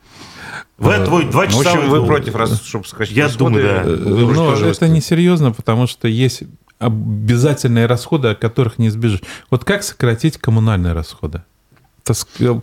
В 0.79 0.89
это 0.89 1.07
твой 1.07 1.25
два 1.25 1.47
часа. 1.47 1.59
В 1.59 1.67
общем, 1.67 1.91
вы 1.91 2.07
против, 2.07 2.35
раз, 2.35 2.63
чтобы 2.63 2.87
скачать 2.87 3.17
Я 3.17 3.29
думаю, 3.29 3.65
да. 3.65 3.85
Но 3.85 4.55
это 4.55 4.89
не 4.89 5.01
серьезно, 5.01 5.53
потому 5.53 5.87
что 5.87 6.09
есть 6.09 6.43
обязательные 6.79 7.87
расходы, 7.87 8.29
от 8.29 8.39
которых 8.39 8.79
не 8.79 8.89
избежишь. 8.89 9.23
Вот 9.51 9.65
как 9.65 9.83
сократить 9.83 10.37
коммунальные 10.37 10.93
расходы? 10.93 11.43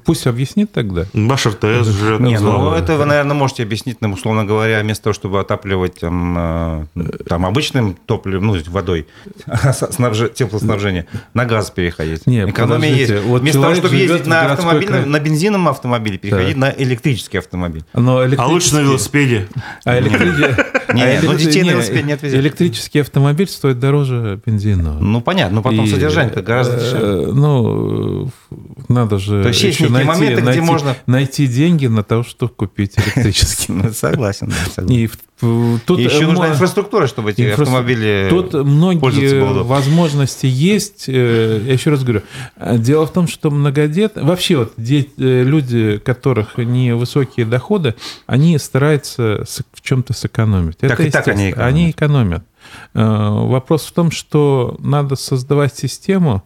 Пусть 0.06 0.28
объяснит 0.28 0.72
тогда. 0.72 1.06
Ваш 1.14 1.46
РТС 1.46 1.88
же... 1.88 2.18
Не, 2.20 2.40
ну 2.40 2.72
это 2.74 2.96
вы, 2.96 3.06
наверное, 3.06 3.36
можете 3.36 3.64
объяснить 3.64 4.02
нам, 4.02 4.14
условно 4.14 4.46
говоря, 4.46 4.82
вместо 4.82 5.06
того, 5.06 5.14
чтобы 5.14 5.40
отапливать 5.40 6.00
там, 6.00 6.36
э, 6.38 6.86
там 7.28 7.46
обычным 7.46 7.96
топливом, 8.06 8.48
ну, 8.48 8.58
водой, 8.68 9.08
снабж... 9.92 10.32
теплоснабжение, 10.34 11.08
на 11.34 11.46
газ 11.46 11.72
переходить. 11.72 12.26
Нет, 12.28 12.50
Экономия 12.50 12.90
есть. 12.90 13.24
Вот 13.24 13.42
вместо 13.42 13.62
того, 13.62 13.76
чтобы 13.76 13.96
ездить 13.96 14.26
на, 14.26 14.54
автомобиль, 14.54 14.88
край... 14.88 15.06
на 15.06 15.20
бензиновом 15.20 15.68
автомобиле, 15.68 16.18
переходить 16.18 16.58
да. 16.60 16.68
на 16.68 16.74
электрический 16.78 17.38
автомобиль. 17.38 17.84
Но 17.94 18.22
электрический... 18.22 18.44
А 18.44 18.54
лучше 18.54 18.76
на 18.76 18.80
велосипеде. 18.80 19.48
А 19.86 20.00
электрический... 20.00 20.74
Ну 20.94 21.02
отвезет. 22.14 22.40
Электрический 22.40 23.00
автомобиль 23.00 23.48
стоит 23.48 23.80
дороже 23.80 24.40
бензинового. 24.46 25.00
Ну, 25.00 25.22
понятно, 25.22 25.56
но 25.56 25.62
потом 25.64 25.88
содержание 25.88 26.34
гораздо 26.42 26.78
дешевле. 26.78 27.24
Э, 27.24 27.32
ну, 27.32 28.30
надо 28.88 29.18
же 29.18 29.33
же 29.38 29.44
То 29.44 29.50
есть 29.50 29.64
есть 29.64 29.80
некие 29.80 29.94
найти, 29.94 30.08
моменты, 30.08 30.42
найти, 30.42 30.60
где 30.60 30.72
можно... 30.72 30.98
Найти 31.06 31.48
деньги 31.48 31.88
на 31.88 32.04
то, 32.04 32.24
чтобы 32.24 32.54
купить 32.54 32.98
электрический. 32.98 33.74
Ну, 33.74 33.92
согласен, 33.92 34.52
И 34.90 35.10
тут 35.40 36.00
еще 36.00 36.28
нужна 36.28 36.50
инфраструктура, 36.50 37.08
чтобы 37.08 37.32
эти 37.32 37.42
автомобили 37.42 38.28
Тут 38.30 38.54
многие 38.54 39.64
возможности 39.64 40.46
есть. 40.46 41.06
Э, 41.08 41.62
я 41.66 41.74
еще 41.74 41.92
раз 41.92 42.04
говорю. 42.04 42.22
Дело 42.78 43.06
в 43.06 43.12
том, 43.12 43.28
что 43.28 43.52
многодет... 43.52 44.14
Вообще 44.16 44.58
вот 44.58 44.74
э, 44.78 45.44
люди, 45.44 45.98
которых 46.04 46.58
не 46.58 46.96
высокие 46.96 47.46
доходы, 47.46 47.96
они 48.26 48.58
стараются 48.58 49.44
в 49.74 49.82
чем-то 49.82 50.14
сэкономить. 50.14 50.78
Так 50.78 50.92
Это 50.92 51.04
и 51.04 51.12
так 51.12 51.28
они 51.28 51.52
экономят. 51.52 51.74
Они 51.74 51.92
экономят. 51.92 52.44
Э, 52.94 53.02
вопрос 53.04 53.86
в 53.86 53.92
том, 53.92 54.12
что 54.12 54.78
надо 54.80 55.16
создавать 55.16 55.76
систему, 55.76 56.44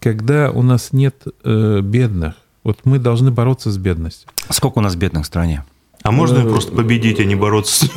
когда 0.00 0.50
у 0.50 0.62
нас 0.62 0.92
нет 0.92 1.16
э, 1.44 1.80
бедных. 1.80 2.34
Вот 2.64 2.80
мы 2.84 2.98
должны 2.98 3.30
бороться 3.30 3.70
с 3.70 3.78
бедностью. 3.78 4.28
Сколько 4.50 4.78
у 4.78 4.82
нас 4.82 4.94
бедных 4.94 5.24
в 5.24 5.26
стране? 5.26 5.64
А 6.02 6.12
можно 6.12 6.42
ну, 6.42 6.50
просто 6.50 6.72
победить, 6.72 7.18
а 7.18 7.24
не 7.24 7.34
бороться? 7.34 7.86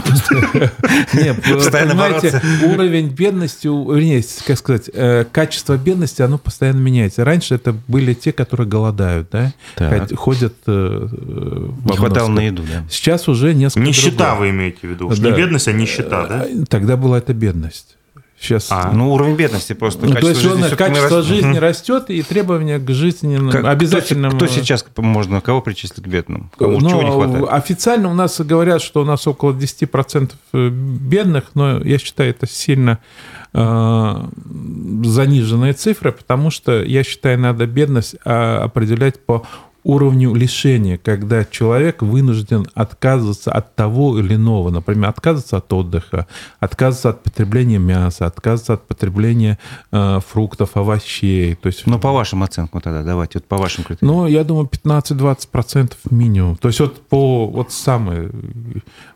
Нет, 1.14 1.42
понимаете, 1.44 2.42
уровень 2.66 3.10
бедности, 3.10 3.68
вернее, 3.68 4.24
как 4.46 4.58
сказать, 4.58 4.90
э, 4.92 5.26
качество 5.32 5.78
бедности, 5.78 6.22
оно 6.22 6.38
постоянно 6.38 6.80
меняется. 6.80 7.24
Раньше 7.24 7.56
это 7.56 7.76
были 7.88 8.14
те, 8.14 8.34
которые 8.34 8.68
голодают, 8.68 9.30
да, 9.32 9.54
ходят 10.16 10.56
э, 10.66 11.08
Не 11.86 11.98
хватало 11.98 12.30
на 12.30 12.42
еду, 12.42 12.64
да. 12.64 12.84
Сейчас 12.90 13.28
уже 13.28 13.54
несколько 13.54 13.88
Нищета 13.88 14.36
вы 14.36 14.50
имеете 14.50 14.80
в 14.82 14.84
виду? 14.86 15.10
Не 15.10 15.32
бедность, 15.32 15.68
а 15.68 15.72
нищета, 15.72 16.26
да? 16.28 16.48
Тогда 16.68 16.98
была 16.98 17.20
это 17.20 17.34
бедность. 17.34 17.98
Сейчас. 18.42 18.72
А, 18.72 18.92
ну, 18.92 19.14
уровень 19.14 19.36
бедности 19.36 19.74
просто. 19.74 20.08
Ну, 20.08 20.16
то 20.16 20.30
есть 20.30 20.42
жизни 20.42 20.68
качество 20.76 21.20
растет. 21.20 21.26
жизни 21.26 21.58
растет, 21.58 22.10
и 22.10 22.24
требования 22.24 22.80
к 22.80 22.90
жизни 22.90 23.38
как, 23.52 23.66
обязательным... 23.66 24.32
Кто, 24.32 24.48
кто 24.48 24.56
сейчас 24.56 24.84
можно, 24.98 25.42
кого 25.42 25.62
причислить 25.62 26.04
к 26.04 26.08
бедным? 26.08 26.50
Кому 26.58 26.80
но 26.80 26.90
чего 26.90 27.04
не 27.04 27.12
хватает? 27.12 27.46
Официально 27.52 28.10
у 28.10 28.16
нас 28.16 28.42
говорят, 28.42 28.82
что 28.82 29.02
у 29.02 29.06
нас 29.06 29.28
около 29.28 29.52
10% 29.52 30.32
э, 30.54 30.70
бедных, 30.70 31.52
но 31.54 31.84
я 31.84 32.00
считаю, 32.00 32.32
это 32.32 32.48
сильно 32.48 32.98
э, 33.54 34.28
заниженные 35.04 35.74
цифры, 35.74 36.12
потому 36.12 36.50
что 36.50 36.82
я 36.82 37.04
считаю, 37.04 37.38
надо 37.38 37.68
бедность 37.68 38.16
а, 38.26 38.64
определять 38.64 39.24
по 39.24 39.46
уровню 39.84 40.34
лишения, 40.34 40.98
когда 40.98 41.44
человек 41.44 42.02
вынужден 42.02 42.68
отказываться 42.74 43.52
от 43.52 43.76
того 43.76 44.20
или 44.20 44.36
иного, 44.36 44.70
например, 44.70 45.10
отказываться 45.10 45.58
от 45.58 45.72
отдыха, 45.74 46.28
отказываться 46.60 47.10
от 47.10 47.24
потребления 47.24 47.80
мяса, 47.80 48.26
отказываться 48.26 48.74
от 48.74 48.88
потребления 48.88 49.58
э, 49.92 50.20
фруктов, 50.28 50.78
овощей. 50.78 51.56
То 51.56 51.68
есть, 51.68 51.86
ну, 51.88 52.00
по 52.00 52.12
вашим 52.12 52.44
оценкам 52.44 52.82
тогда, 52.82 53.04
давайте, 53.04 53.40
вот 53.40 53.48
по 53.48 53.58
вашим 53.58 53.84
критериям. 53.84 54.16
Ну, 54.16 54.28
я 54.28 54.44
думаю, 54.44 54.68
15-20% 54.68 55.94
минимум. 56.10 56.58
То 56.58 56.68
есть 56.68 56.80
вот 56.80 57.02
по 57.08 57.48
вот 57.48 57.72
самые... 57.72 58.32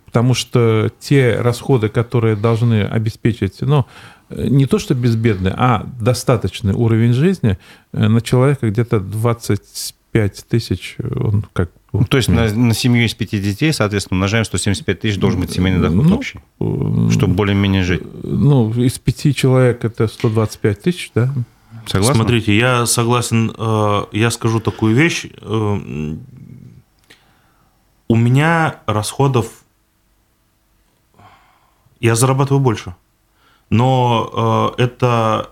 Потому 0.05 0.34
что 0.34 0.89
те 0.97 1.36
расходы, 1.41 1.89
которые 1.89 2.38
должны 2.38 2.84
обеспечить, 2.84 3.57
ну, 3.59 3.86
не 4.30 4.66
то 4.66 4.80
что 4.80 4.95
безбедный, 4.95 5.51
а 5.55 5.86
достаточный 5.99 6.74
уровень 6.74 7.13
жизни 7.13 7.57
э, 7.91 8.07
на 8.07 8.22
человека 8.22 8.70
где-то 8.70 8.99
25 8.99 9.94
тысяч, 10.47 10.97
он 10.99 11.45
как 11.53 11.72
ну, 11.93 12.03
то 12.03 12.18
есть 12.18 12.28
на, 12.28 12.51
на 12.53 12.74
семью 12.74 13.05
из 13.05 13.13
пяти 13.13 13.39
детей, 13.39 13.72
соответственно, 13.72 14.18
умножаем 14.18 14.43
175 14.43 14.99
тысяч, 14.99 15.18
должен 15.18 15.39
быть 15.39 15.51
семейный 15.51 15.80
доход 15.80 16.05
ну, 16.05 16.16
общий, 16.16 16.39
э, 16.59 17.09
чтобы 17.11 17.36
более-менее 17.36 17.84
жить. 17.84 18.01
Ну, 18.24 18.70
из 18.74 18.99
пяти 18.99 19.34
человек 19.34 19.86
это 19.86 20.07
125 20.07 20.82
тысяч, 20.82 21.11
да? 21.16 21.34
Согласен? 21.86 22.16
Смотрите, 22.16 22.57
я 22.57 22.86
согласен, 22.86 23.53
э, 23.57 24.01
я 24.11 24.30
скажу 24.32 24.59
такую 24.59 24.93
вещь. 24.93 25.28
У 28.07 28.16
меня 28.16 28.82
расходов... 28.88 29.47
Я 32.01 32.16
зарабатываю 32.16 32.61
больше 32.61 32.93
но 33.70 34.74
э, 34.78 34.84
это 34.84 35.49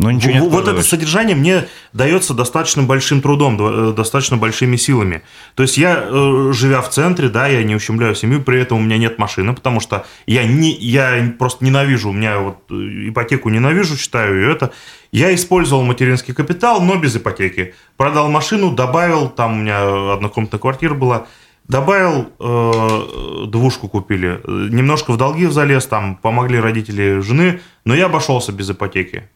но 0.00 0.10
ничего 0.10 0.32
не 0.32 0.40
вот 0.40 0.66
это 0.66 0.82
содержание 0.82 1.36
мне 1.36 1.66
дается 1.92 2.32
достаточно 2.32 2.82
большим 2.82 3.20
трудом, 3.20 3.58
э, 3.60 3.92
достаточно 3.92 4.36
большими 4.36 4.76
силами. 4.76 5.22
То 5.54 5.62
есть 5.62 5.76
я, 5.76 6.04
э, 6.06 6.52
живя 6.54 6.80
в 6.80 6.88
центре, 6.88 7.28
да, 7.28 7.46
я 7.46 7.62
не 7.62 7.74
ущемляю 7.74 8.14
семью, 8.14 8.42
при 8.42 8.60
этом 8.60 8.78
у 8.78 8.82
меня 8.82 8.96
нет 8.96 9.18
машины, 9.18 9.54
потому 9.54 9.80
что 9.80 10.06
я, 10.26 10.44
не, 10.44 10.72
я 10.72 11.34
просто 11.38 11.64
ненавижу, 11.64 12.10
у 12.10 12.12
меня 12.12 12.38
вот 12.38 12.58
э, 12.70 13.08
ипотеку 13.10 13.50
ненавижу, 13.50 13.96
считаю 13.96 14.40
ее 14.40 14.52
это. 14.52 14.72
Я 15.12 15.34
использовал 15.34 15.84
материнский 15.84 16.32
капитал, 16.32 16.80
но 16.80 16.96
без 16.96 17.16
ипотеки. 17.16 17.74
Продал 17.96 18.30
машину, 18.30 18.70
добавил, 18.70 19.28
там 19.28 19.52
у 19.52 19.56
меня 19.56 20.14
однокомнатная 20.14 20.60
квартира 20.60 20.94
была– 20.94 21.26
Добавил, 21.70 22.32
э, 22.40 23.46
двушку 23.46 23.88
купили. 23.88 24.40
Немножко 24.44 25.12
в 25.12 25.16
долги 25.16 25.46
залез, 25.46 25.86
там 25.86 26.16
помогли 26.16 26.58
родители 26.58 27.20
жены, 27.20 27.60
но 27.84 27.94
я 27.94 28.06
обошелся 28.06 28.50
без 28.50 28.70
ипотеки. 28.70 29.28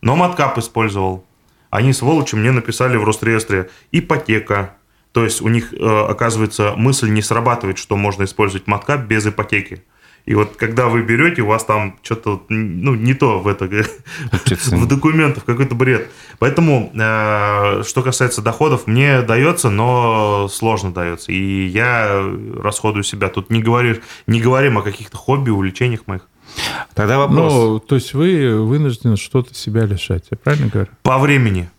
Но 0.00 0.16
маткап 0.16 0.58
использовал. 0.58 1.24
Они, 1.70 1.92
сволочи, 1.92 2.34
мне 2.34 2.50
написали 2.50 2.96
в 2.96 3.04
Росреестре 3.04 3.70
ипотека. 3.92 4.74
То 5.12 5.24
есть 5.24 5.40
у 5.40 5.48
них, 5.48 5.72
э, 5.72 6.06
оказывается, 6.08 6.74
мысль 6.76 7.10
не 7.10 7.22
срабатывает, 7.22 7.78
что 7.78 7.96
можно 7.96 8.24
использовать 8.24 8.66
маткап 8.66 9.02
без 9.02 9.26
ипотеки. 9.26 9.82
И 10.28 10.34
вот 10.34 10.56
когда 10.56 10.88
вы 10.88 11.02
берете, 11.02 11.40
у 11.40 11.46
вас 11.46 11.64
там 11.64 11.98
что-то 12.02 12.42
ну, 12.50 12.94
не 12.94 13.14
то 13.14 13.38
в 13.38 13.48
это, 13.48 13.64
в 13.66 14.86
документах, 14.86 15.46
какой-то 15.46 15.74
бред. 15.74 16.10
Поэтому, 16.38 16.92
э, 16.94 17.82
что 17.86 18.02
касается 18.02 18.42
доходов, 18.42 18.86
мне 18.86 19.22
дается, 19.22 19.70
но 19.70 20.48
сложно 20.48 20.92
дается. 20.92 21.32
И 21.32 21.66
я 21.66 22.22
расходую 22.56 23.04
себя. 23.04 23.28
Тут 23.28 23.48
не, 23.48 23.62
говоришь, 23.62 24.00
не 24.26 24.40
говорим 24.40 24.76
о 24.76 24.82
каких-то 24.82 25.16
хобби, 25.16 25.48
увлечениях 25.48 26.06
моих. 26.06 26.28
Тогда 26.94 27.18
вопрос. 27.18 27.52
Ну, 27.52 27.78
то 27.78 27.94
есть 27.94 28.14
вы 28.14 28.62
вынуждены 28.62 29.16
что-то 29.16 29.54
себя 29.54 29.84
лишать, 29.84 30.24
я 30.30 30.36
правильно 30.36 30.68
говорю? 30.68 30.90
По 31.02 31.18
времени. 31.18 31.70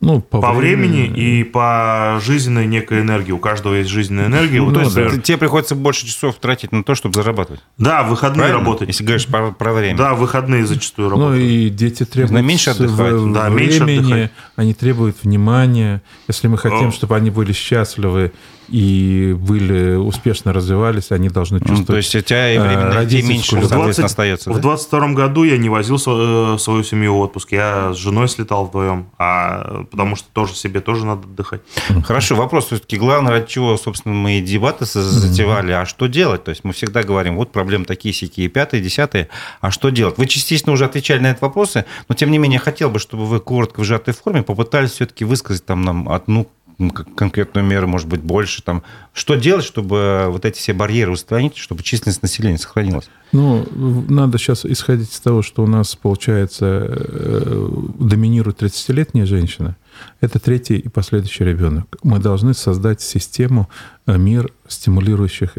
Ну, 0.00 0.20
по, 0.20 0.40
по 0.40 0.52
времени... 0.52 1.08
времени 1.08 1.40
и 1.40 1.44
по 1.44 2.20
жизненной 2.22 2.66
некой 2.66 3.00
энергии. 3.00 3.32
У 3.32 3.38
каждого 3.38 3.74
есть 3.74 3.90
жизненная 3.90 4.26
энергия. 4.26 4.58
Ну, 4.58 4.66
вот 4.66 4.74
то 4.74 4.80
есть 4.82 4.94
да. 4.94 5.10
тебе 5.20 5.38
приходится 5.38 5.74
больше 5.74 6.06
часов 6.06 6.36
тратить 6.36 6.70
на 6.70 6.84
то, 6.84 6.94
чтобы 6.94 7.16
зарабатывать. 7.16 7.60
Да, 7.78 8.04
в 8.04 8.10
выходные 8.10 8.46
Правильно? 8.46 8.60
работать. 8.60 8.88
Если 8.88 9.02
говоришь 9.02 9.26
про, 9.26 9.50
про 9.50 9.72
время. 9.72 9.98
Да, 9.98 10.14
в 10.14 10.20
выходные 10.20 10.64
зачастую 10.66 11.10
работают. 11.10 11.40
Ну 11.40 11.44
и 11.44 11.68
дети 11.68 12.04
требуют 12.04 12.30
на 12.30 12.42
меньше 12.42 12.70
отдыхать. 12.70 13.12
В, 13.12 13.32
да, 13.32 13.50
времени, 13.50 13.84
меньше 13.84 14.04
отдыхать. 14.04 14.32
они 14.54 14.74
требуют 14.74 15.16
внимания. 15.24 16.00
Если 16.28 16.46
мы 16.46 16.58
хотим, 16.58 16.88
О. 16.88 16.92
чтобы 16.92 17.16
они 17.16 17.30
были 17.30 17.52
счастливы 17.52 18.32
и 18.68 19.34
были 19.38 19.94
успешно 19.94 20.52
развивались, 20.52 21.10
они 21.10 21.28
должны 21.28 21.58
чувствовать. 21.58 21.80
Ну, 21.80 21.86
то 21.86 21.96
есть 21.96 22.14
у 22.14 22.20
тебя 22.20 22.52
и 22.52 22.58
времени 22.58 23.26
меньше, 23.26 23.56
в 23.56 23.68
20, 23.68 24.04
остается. 24.04 24.52
В 24.52 24.60
22 24.60 25.12
году 25.12 25.44
я 25.44 25.56
не 25.56 25.68
возил 25.68 25.96
э, 25.96 26.58
свою 26.58 26.82
семью 26.82 27.14
в 27.14 27.20
отпуск, 27.20 27.52
я 27.52 27.92
с 27.94 27.96
женой 27.96 28.28
слетал 28.28 28.66
вдвоем, 28.66 29.06
а 29.18 29.57
потому 29.90 30.16
что 30.16 30.28
тоже 30.32 30.54
себе 30.54 30.80
тоже 30.80 31.06
надо 31.06 31.22
отдыхать. 31.22 31.60
Хорошо, 32.04 32.34
вопрос 32.36 32.66
все-таки 32.66 32.96
главное, 32.96 33.32
ради 33.32 33.46
чего, 33.46 33.76
собственно, 33.76 34.14
мы 34.14 34.38
и 34.38 34.40
дебаты 34.40 34.84
затевали, 34.84 35.72
а 35.72 35.86
что 35.86 36.06
делать? 36.06 36.44
То 36.44 36.50
есть 36.50 36.64
мы 36.64 36.72
всегда 36.72 37.02
говорим, 37.02 37.36
вот 37.36 37.52
проблемы 37.52 37.84
такие, 37.84 38.14
сякие, 38.14 38.48
пятые, 38.48 38.82
десятые, 38.82 39.28
а 39.60 39.70
что 39.70 39.90
делать? 39.90 40.18
Вы 40.18 40.26
частично 40.26 40.72
уже 40.72 40.84
отвечали 40.84 41.20
на 41.20 41.32
эти 41.32 41.40
вопросы, 41.40 41.84
но 42.08 42.14
тем 42.14 42.30
не 42.30 42.38
менее 42.38 42.58
хотел 42.58 42.90
бы, 42.90 42.98
чтобы 42.98 43.26
вы 43.26 43.40
коротко 43.40 43.80
в 43.80 43.84
сжатой 43.84 44.14
форме 44.14 44.42
попытались 44.42 44.92
все-таки 44.92 45.24
высказать 45.24 45.64
там 45.64 45.82
нам 45.82 46.08
одну 46.08 46.48
конкретную 46.78 47.66
меру, 47.66 47.88
может 47.88 48.06
быть, 48.06 48.20
больше. 48.20 48.62
Там. 48.62 48.84
Что 49.12 49.34
делать, 49.34 49.64
чтобы 49.64 50.26
вот 50.28 50.44
эти 50.44 50.58
все 50.58 50.72
барьеры 50.72 51.10
устранить, 51.10 51.56
чтобы 51.56 51.82
численность 51.82 52.22
населения 52.22 52.58
сохранилась? 52.58 53.10
Ну, 53.32 53.66
надо 54.08 54.38
сейчас 54.38 54.64
исходить 54.64 55.12
из 55.12 55.20
того, 55.20 55.42
что 55.42 55.64
у 55.64 55.66
нас, 55.66 55.96
получается, 55.96 56.86
э, 56.88 57.68
доминирует 57.98 58.62
30-летняя 58.62 59.26
женщина. 59.26 59.76
Это 60.20 60.38
третий 60.38 60.78
и 60.78 60.88
последующий 60.88 61.44
ребенок. 61.44 61.96
Мы 62.04 62.20
должны 62.20 62.54
создать 62.54 63.00
систему, 63.00 63.68
э, 64.06 64.16
мир, 64.16 64.52
стимулирующих 64.68 65.54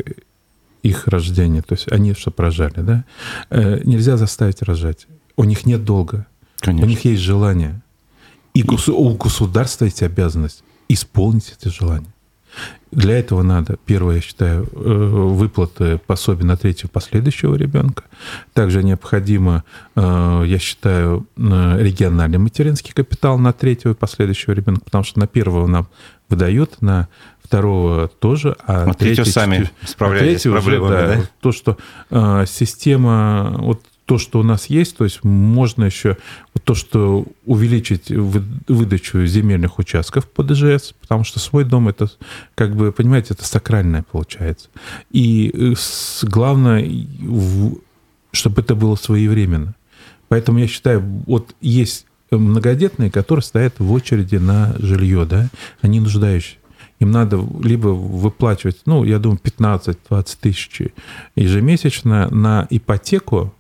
их 0.84 1.08
рождение. 1.08 1.62
То 1.62 1.74
есть 1.74 1.92
они 1.92 2.14
что 2.14 2.34
рожали, 2.38 2.80
да? 2.80 3.04
Э, 3.50 3.82
нельзя 3.84 4.16
заставить 4.16 4.62
рожать. 4.62 5.08
У 5.36 5.44
них 5.44 5.66
нет 5.66 5.84
долга. 5.84 6.26
Конечно. 6.62 6.88
У 6.88 6.90
них 6.90 7.04
есть 7.04 7.22
желание. 7.22 7.82
И 8.54 8.64
у 8.64 9.10
государства 9.16 9.84
есть 9.86 10.02
обязанность 10.02 10.64
исполнить 10.90 11.56
это 11.58 11.70
желание. 11.70 12.12
Для 12.92 13.20
этого 13.20 13.44
надо, 13.44 13.78
первое, 13.86 14.16
я 14.16 14.22
считаю, 14.22 14.64
э, 14.64 14.68
выплаты 14.74 16.00
пособия 16.00 16.46
на 16.46 16.58
третьего 16.58 16.90
последующего 16.90 17.54
ребенка. 17.54 18.06
Также 18.54 18.84
необходимо, 18.84 19.64
э, 19.96 20.44
я 20.48 20.58
считаю, 20.58 21.28
региональный 21.38 22.40
материнский 22.40 22.92
капитал 22.92 23.38
на 23.38 23.54
третьего 23.54 23.92
и 23.92 23.96
последующего 23.96 24.54
ребенка, 24.54 24.82
потому 24.84 25.04
что 25.04 25.20
на 25.20 25.28
первого 25.28 25.68
нам 25.68 25.88
выдают, 26.30 26.82
на 26.82 27.08
второго 27.44 28.08
тоже, 28.08 28.56
а 28.66 28.86
вот 28.86 28.98
третий 28.98 29.24
сами 29.26 29.70
справляетесь 29.86 30.42
с 30.42 30.52
проблемами, 30.52 30.86
уже, 30.86 31.08
да, 31.08 31.16
да? 31.16 31.22
То, 31.42 31.52
что 31.52 31.78
э, 32.10 32.46
система, 32.48 33.56
вот 33.58 33.82
то, 34.10 34.18
что 34.18 34.40
у 34.40 34.44
нас 34.44 34.72
есть, 34.72 34.98
то 34.98 35.04
есть 35.04 35.24
можно 35.24 35.84
еще 35.84 36.18
то, 36.64 36.74
что 36.74 37.28
увеличить 37.46 38.10
выдачу 38.10 39.24
земельных 39.28 39.78
участков 39.78 40.28
по 40.28 40.42
ДЖС, 40.42 40.96
потому 41.00 41.24
что 41.24 41.38
свой 41.38 41.64
дом 41.64 41.90
это, 41.90 42.10
как 42.56 42.76
бы, 42.76 42.92
понимаете, 42.92 43.36
это 43.36 43.46
сакральное 43.46 44.02
получается. 44.02 44.70
И 45.12 45.52
э, 45.54 45.76
главное, 46.24 46.92
чтобы 48.32 48.62
это 48.62 48.74
было 48.74 48.96
своевременно. 48.96 49.76
Поэтому 50.28 50.58
я 50.58 50.66
считаю, 50.66 51.02
вот 51.28 51.54
есть 51.62 52.08
многодетные, 52.32 53.12
которые 53.12 53.44
стоят 53.44 53.76
в 53.78 53.92
очереди 53.92 54.38
на 54.38 54.76
жилье, 54.80 55.28
да, 55.28 55.50
они 55.84 56.00
нуждающие 56.00 56.58
им 57.00 57.12
надо 57.12 57.40
либо 57.64 57.90
выплачивать, 57.90 58.82
ну, 58.86 59.04
я 59.04 59.20
думаю, 59.20 59.40
15-20 59.42 60.38
тысяч 60.42 60.82
ежемесячно 61.36 62.30
на 62.30 62.68
ипотеку, 62.70 63.54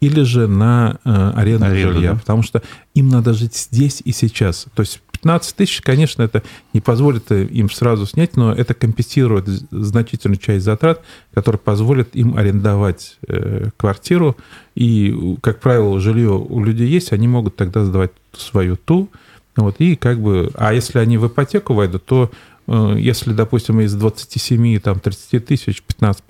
или 0.00 0.22
же 0.22 0.46
на 0.46 0.98
э, 1.04 1.32
аренду, 1.36 1.66
аренду 1.66 1.92
жилья, 1.92 2.12
да? 2.12 2.18
потому 2.18 2.42
что 2.42 2.62
им 2.94 3.08
надо 3.08 3.34
жить 3.34 3.54
здесь 3.54 4.02
и 4.04 4.12
сейчас. 4.12 4.66
То 4.74 4.80
есть 4.80 5.00
15 5.12 5.56
тысяч, 5.56 5.80
конечно, 5.82 6.22
это 6.22 6.42
не 6.72 6.80
позволит 6.80 7.30
им 7.30 7.70
сразу 7.70 8.06
снять, 8.06 8.36
но 8.36 8.52
это 8.52 8.74
компенсирует 8.74 9.46
значительную 9.70 10.38
часть 10.38 10.64
затрат, 10.64 11.02
которая 11.34 11.58
позволит 11.58 12.16
им 12.16 12.36
арендовать 12.36 13.18
э, 13.28 13.68
квартиру. 13.76 14.36
И, 14.74 15.36
как 15.42 15.60
правило, 15.60 16.00
жилье 16.00 16.30
у 16.30 16.64
людей 16.64 16.88
есть, 16.88 17.12
они 17.12 17.28
могут 17.28 17.56
тогда 17.56 17.84
сдавать 17.84 18.12
свою 18.32 18.76
ту. 18.76 19.10
Вот, 19.56 19.76
и 19.78 19.96
как 19.96 20.20
бы, 20.20 20.50
а 20.54 20.72
если 20.72 20.98
они 20.98 21.18
в 21.18 21.26
ипотеку 21.26 21.74
войдут, 21.74 22.06
то 22.06 22.30
э, 22.66 22.94
если, 22.98 23.32
допустим, 23.34 23.80
из 23.80 23.92
27, 23.94 24.80
там, 24.80 25.00
30 25.00 25.44
тысяч 25.44 25.82
15 25.82 26.24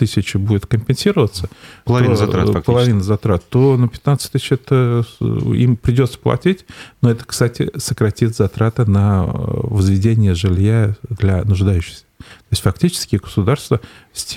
тысячи 0.00 0.38
будет 0.38 0.66
компенсироваться, 0.66 1.48
половина 1.84 2.14
то, 2.14 2.26
затрат, 2.26 2.46
фактически. 2.46 2.66
половина 2.66 3.02
затрат, 3.02 3.48
то 3.48 3.76
на 3.76 3.88
15 3.88 4.32
тысяч 4.32 4.52
это 4.52 5.04
им 5.20 5.76
придется 5.76 6.18
платить, 6.18 6.64
но 7.02 7.10
это, 7.10 7.24
кстати, 7.24 7.70
сократит 7.76 8.34
затраты 8.34 8.86
на 8.86 9.24
э, 9.24 9.28
возведение 9.28 10.34
жилья 10.34 10.96
для 11.08 11.44
нуждающихся. 11.44 12.04
То 12.18 12.52
есть 12.52 12.62
фактически 12.62 13.16
государство 13.16 13.80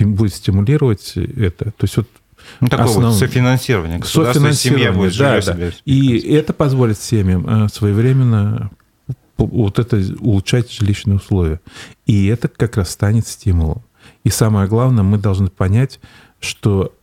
будет 0.02 0.34
стимулировать 0.34 1.14
это. 1.16 1.66
То 1.66 1.84
есть 1.84 1.98
вот 1.98 2.08
ну, 2.60 2.68
такое 2.68 2.86
основ... 2.88 3.06
вот 3.06 3.20
софинансирование. 3.20 4.00
Государство 4.00 4.34
софинансирование, 4.34 4.88
семья 4.88 4.98
будет 4.98 5.18
да, 5.18 5.42
да. 5.42 5.72
И 5.86 6.18
это 6.34 6.54
позволит 6.54 7.00
семьям 7.00 7.66
э, 7.66 7.70
своевременно 7.70 8.70
вот 9.38 9.80
это 9.80 9.98
улучшать 10.20 10.72
жилищные 10.72 11.18
условия. 11.18 11.60
И 12.06 12.28
это 12.28 12.48
как 12.48 12.78
раз 12.78 12.92
станет 12.92 13.28
стимулом. 13.28 13.84
И 14.24 14.30
самое 14.30 14.68
главное, 14.68 15.04
мы 15.04 15.18
должны 15.18 15.50
понять, 15.50 16.00
что 16.40 16.94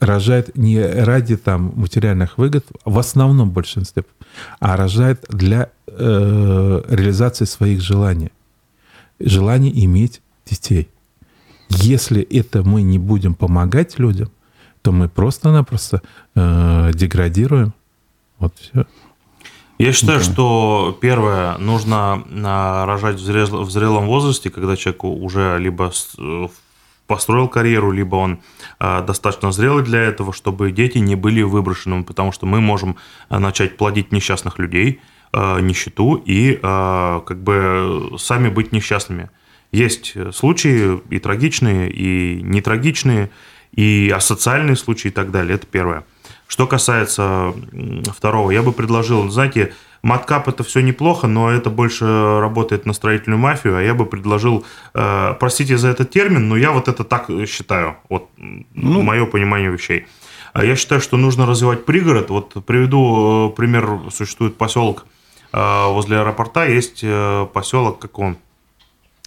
рожает 0.00 0.56
не 0.56 0.80
ради 0.80 1.36
там 1.36 1.72
материальных 1.74 2.38
выгод, 2.38 2.66
в 2.84 2.98
основном 2.98 3.50
большинстве, 3.50 4.04
а 4.60 4.76
рожает 4.76 5.24
для 5.28 5.70
э, 5.86 6.82
реализации 6.88 7.44
своих 7.44 7.80
желаний. 7.80 8.30
Желание 9.18 9.84
иметь 9.84 10.22
детей. 10.46 10.88
Если 11.68 12.22
это 12.22 12.62
мы 12.62 12.82
не 12.82 12.98
будем 12.98 13.34
помогать 13.34 13.98
людям, 13.98 14.30
то 14.82 14.92
мы 14.92 15.08
просто-напросто 15.08 16.02
э, 16.34 16.92
деградируем. 16.94 17.74
Вот 18.38 18.54
все. 18.58 18.86
Я 19.78 19.92
считаю, 19.92 20.20
okay. 20.20 20.32
что 20.32 20.98
первое, 21.00 21.56
нужно 21.58 22.24
а, 22.44 22.84
рожать 22.86 23.16
в, 23.16 23.20
зрел, 23.20 23.62
в 23.62 23.70
зрелом 23.70 24.06
возрасте, 24.06 24.50
когда 24.50 24.76
человек 24.76 25.04
уже 25.04 25.56
либо 25.60 25.92
построил 27.08 27.48
карьеру, 27.48 27.90
либо 27.90 28.14
он 28.16 28.40
э, 28.78 29.02
достаточно 29.04 29.50
зрелый 29.50 29.82
для 29.82 30.00
этого, 30.00 30.32
чтобы 30.32 30.70
дети 30.70 30.98
не 30.98 31.16
были 31.16 31.42
выброшенными, 31.42 32.02
потому 32.02 32.30
что 32.30 32.46
мы 32.46 32.60
можем 32.60 32.96
начать 33.30 33.76
плодить 33.76 34.12
несчастных 34.12 34.60
людей, 34.60 35.00
э, 35.32 35.60
нищету 35.60 36.22
и 36.24 36.60
э, 36.62 37.20
как 37.26 37.42
бы 37.42 38.12
сами 38.18 38.48
быть 38.50 38.70
несчастными. 38.72 39.30
Есть 39.72 40.14
случаи 40.34 41.00
и 41.10 41.18
трагичные, 41.18 41.90
и 41.90 42.40
нетрагичные, 42.42 43.30
и 43.72 44.12
асоциальные 44.14 44.76
случаи 44.76 45.08
и 45.08 45.10
так 45.10 45.30
далее. 45.30 45.56
Это 45.56 45.66
первое. 45.66 46.04
Что 46.46 46.66
касается 46.66 47.52
второго, 48.14 48.50
я 48.50 48.62
бы 48.62 48.72
предложил, 48.72 49.28
знаете, 49.28 49.74
маткап 50.02 50.48
это 50.48 50.64
все 50.64 50.80
неплохо, 50.80 51.26
но 51.26 51.50
это 51.50 51.70
больше 51.70 52.04
работает 52.40 52.86
на 52.86 52.92
строительную 52.92 53.38
мафию, 53.38 53.76
а 53.76 53.82
я 53.82 53.94
бы 53.94 54.06
предложил, 54.06 54.64
э, 54.94 55.34
простите 55.38 55.76
за 55.76 55.88
этот 55.88 56.10
термин, 56.10 56.48
но 56.48 56.56
я 56.56 56.72
вот 56.72 56.88
это 56.88 57.04
так 57.04 57.28
считаю, 57.46 57.96
вот 58.08 58.28
ну, 58.36 59.02
мое 59.02 59.26
понимание 59.26 59.70
вещей. 59.70 60.06
А 60.52 60.64
я 60.64 60.76
считаю, 60.76 61.00
что 61.00 61.16
нужно 61.16 61.46
развивать 61.46 61.84
пригород. 61.84 62.30
Вот 62.30 62.64
приведу 62.64 63.50
э, 63.50 63.56
пример, 63.56 64.10
существует 64.10 64.56
поселок 64.56 65.06
э, 65.52 65.86
возле 65.88 66.18
аэропорта, 66.18 66.66
есть 66.66 67.04
поселок, 67.52 67.98
как 67.98 68.18
он, 68.18 68.38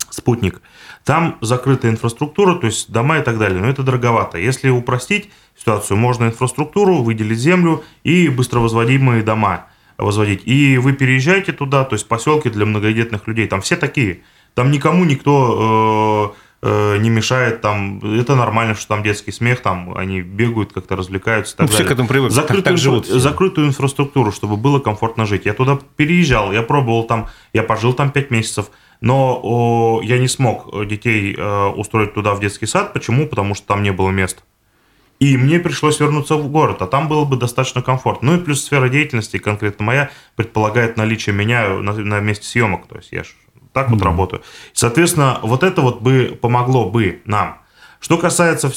Спутник. 0.09 0.61
Там 1.05 1.37
закрытая 1.41 1.91
инфраструктура, 1.91 2.55
то 2.55 2.67
есть 2.67 2.91
дома 2.91 3.19
и 3.19 3.23
так 3.23 3.39
далее, 3.39 3.61
но 3.61 3.69
это 3.69 3.81
дороговато. 3.81 4.37
Если 4.37 4.69
упростить 4.69 5.29
ситуацию, 5.57 5.97
можно 5.97 6.25
инфраструктуру, 6.25 7.01
выделить 7.01 7.39
землю 7.39 7.83
и 8.03 8.27
быстро 8.27 8.59
возводимые 8.59 9.23
дома 9.23 9.67
возводить. 10.01 10.41
И 10.45 10.77
вы 10.77 10.93
переезжаете 10.93 11.51
туда, 11.51 11.83
то 11.83 11.95
есть 11.95 12.07
поселки 12.07 12.49
для 12.49 12.65
многодетных 12.65 13.27
людей, 13.27 13.47
там 13.47 13.61
все 13.61 13.75
такие. 13.75 14.21
Там 14.53 14.71
никому 14.71 15.05
никто 15.05 16.35
э, 16.61 16.67
э, 16.67 16.97
не 16.97 17.09
мешает, 17.09 17.61
там 17.61 17.99
это 17.99 18.35
нормально, 18.35 18.75
что 18.75 18.89
там 18.89 19.03
детский 19.03 19.31
смех, 19.31 19.61
там 19.61 19.95
они 19.95 20.21
бегают, 20.21 20.73
как-то 20.73 20.95
развлекаются. 20.95 21.55
так 21.55 21.67
ну, 21.67 21.71
далее. 21.71 21.85
все 21.85 21.87
к 21.87 21.91
этому 21.91 22.07
привыкли, 22.09 22.33
закрытую, 22.33 22.63
так, 22.63 22.73
так 22.73 22.77
живут 22.77 23.07
закрытую 23.07 23.67
инфраструктуру, 23.67 24.31
чтобы 24.31 24.57
было 24.57 24.79
комфортно 24.79 25.25
жить. 25.25 25.45
Я 25.45 25.53
туда 25.53 25.79
переезжал, 25.95 26.51
я 26.51 26.63
пробовал 26.63 27.05
там, 27.05 27.27
я 27.53 27.63
пожил 27.63 27.93
там 27.93 28.11
5 28.11 28.31
месяцев, 28.31 28.71
но 28.99 29.39
о, 29.41 30.01
я 30.03 30.19
не 30.19 30.27
смог 30.27 30.85
детей 30.87 31.33
э, 31.37 31.65
устроить 31.67 32.13
туда 32.13 32.33
в 32.33 32.41
детский 32.41 32.65
сад. 32.65 32.93
Почему? 32.93 33.27
Потому 33.27 33.55
что 33.55 33.67
там 33.67 33.83
не 33.83 33.91
было 33.91 34.09
места. 34.09 34.43
И 35.21 35.37
мне 35.37 35.59
пришлось 35.59 35.99
вернуться 35.99 36.35
в 36.35 36.47
город, 36.47 36.81
а 36.81 36.87
там 36.87 37.07
было 37.07 37.25
бы 37.25 37.37
достаточно 37.37 37.83
комфортно. 37.83 38.31
Ну 38.31 38.39
и 38.39 38.43
плюс 38.43 38.65
сфера 38.65 38.89
деятельности, 38.89 39.37
конкретно 39.37 39.85
моя, 39.85 40.09
предполагает 40.35 40.97
наличие 40.97 41.35
меня 41.35 41.69
на, 41.69 41.93
на 41.93 42.19
месте 42.19 42.47
съемок. 42.47 42.87
То 42.87 42.95
есть 42.95 43.11
я 43.11 43.21
так 43.71 43.87
mm-hmm. 43.87 43.91
вот 43.91 44.01
работаю. 44.01 44.41
Соответственно, 44.73 45.39
вот 45.43 45.61
это 45.61 45.81
вот 45.81 46.01
бы 46.01 46.35
помогло 46.41 46.89
бы 46.89 47.21
нам. 47.25 47.59
Что 47.99 48.17
касается 48.17 48.69
э, 48.69 48.71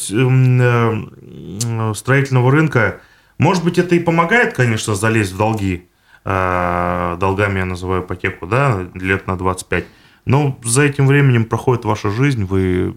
строительного 1.95 2.53
рынка, 2.53 3.01
может 3.39 3.65
быть, 3.65 3.79
это 3.79 3.95
и 3.95 3.99
помогает, 3.99 4.53
конечно, 4.53 4.95
залезть 4.95 5.33
в 5.33 5.39
долги. 5.39 5.89
Э, 6.27 7.17
долгами 7.19 7.61
я 7.61 7.65
называю 7.65 8.03
ипотеку, 8.03 8.47
да, 8.47 8.87
лет 8.93 9.27
на 9.27 9.39
25. 9.39 9.87
Но 10.27 10.59
за 10.63 10.83
этим 10.83 11.07
временем 11.07 11.47
проходит 11.47 11.87
ваша 11.87 12.11
жизнь, 12.11 12.45
вы 12.45 12.95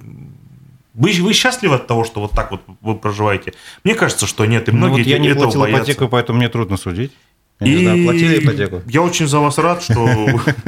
вы, 0.97 1.13
вы 1.21 1.33
счастливы 1.33 1.75
от 1.75 1.85
того, 1.85 2.03
что 2.03 2.21
вот 2.21 2.31
так 2.31 2.49
вот 2.51 2.61
вы 2.81 2.95
проживаете? 2.95 3.53
Мне 3.83 3.93
кажется, 3.93 4.25
что 4.25 4.45
нет, 4.45 4.67
и 4.67 4.71
многие 4.71 4.91
ну, 4.91 4.97
вот 4.97 5.07
я 5.07 5.19
не 5.19 5.33
платил 5.35 5.61
боятся. 5.61 5.83
ипотеку, 5.83 6.07
поэтому 6.09 6.39
мне 6.39 6.49
трудно 6.49 6.75
судить. 6.75 7.11
Я 7.59 7.67
и 7.67 7.75
не 7.75 7.83
знаю, 7.83 8.03
платили 8.03 8.43
ипотеку? 8.43 8.81
Я 8.87 9.01
очень 9.03 9.27
за 9.27 9.39
вас 9.39 9.59
рад, 9.59 9.83
что... 9.83 10.07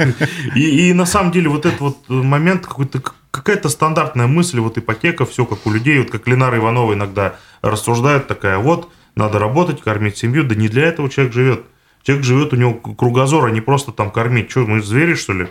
И, 0.54 0.90
и 0.90 0.92
на 0.92 1.04
самом 1.04 1.32
деле 1.32 1.48
вот 1.48 1.66
этот 1.66 1.80
вот 1.80 2.08
момент, 2.08 2.66
какой-то, 2.66 3.02
какая-то 3.30 3.68
стандартная 3.68 4.28
мысль, 4.28 4.60
вот 4.60 4.78
ипотека, 4.78 5.26
все 5.26 5.44
как 5.44 5.66
у 5.66 5.72
людей, 5.72 5.98
вот 5.98 6.10
как 6.10 6.26
Ленара 6.28 6.56
Иванова 6.56 6.94
иногда 6.94 7.36
рассуждает 7.62 8.28
такая, 8.28 8.58
вот, 8.58 8.88
надо 9.16 9.38
работать, 9.38 9.82
кормить 9.82 10.16
семью, 10.16 10.44
да 10.44 10.54
не 10.54 10.68
для 10.68 10.86
этого 10.86 11.10
человек 11.10 11.32
живет. 11.32 11.64
Человек 12.04 12.24
живет, 12.24 12.52
у 12.52 12.56
него 12.56 12.74
кругозор, 12.74 13.46
а 13.46 13.50
не 13.50 13.60
просто 13.60 13.92
там 13.92 14.10
кормить. 14.10 14.50
Что, 14.50 14.60
мы 14.60 14.80
звери, 14.80 15.14
что 15.14 15.32
ли? 15.32 15.48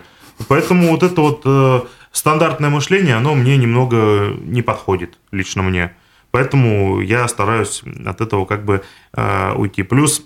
Поэтому 0.48 0.90
вот 0.90 1.02
это 1.02 1.20
вот 1.20 1.42
э, 1.44 1.80
стандартное 2.12 2.70
мышление, 2.70 3.16
оно 3.16 3.34
мне 3.34 3.56
немного 3.56 4.34
не 4.42 4.62
подходит, 4.62 5.18
лично 5.30 5.62
мне. 5.62 5.94
Поэтому 6.30 7.00
я 7.00 7.26
стараюсь 7.28 7.82
от 8.06 8.20
этого 8.20 8.44
как 8.44 8.64
бы 8.64 8.82
э, 9.12 9.52
уйти. 9.54 9.82
Плюс 9.82 10.24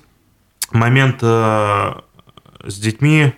момент 0.71 1.19
э, 1.23 1.95
с 2.65 2.79
детьми, 2.79 3.33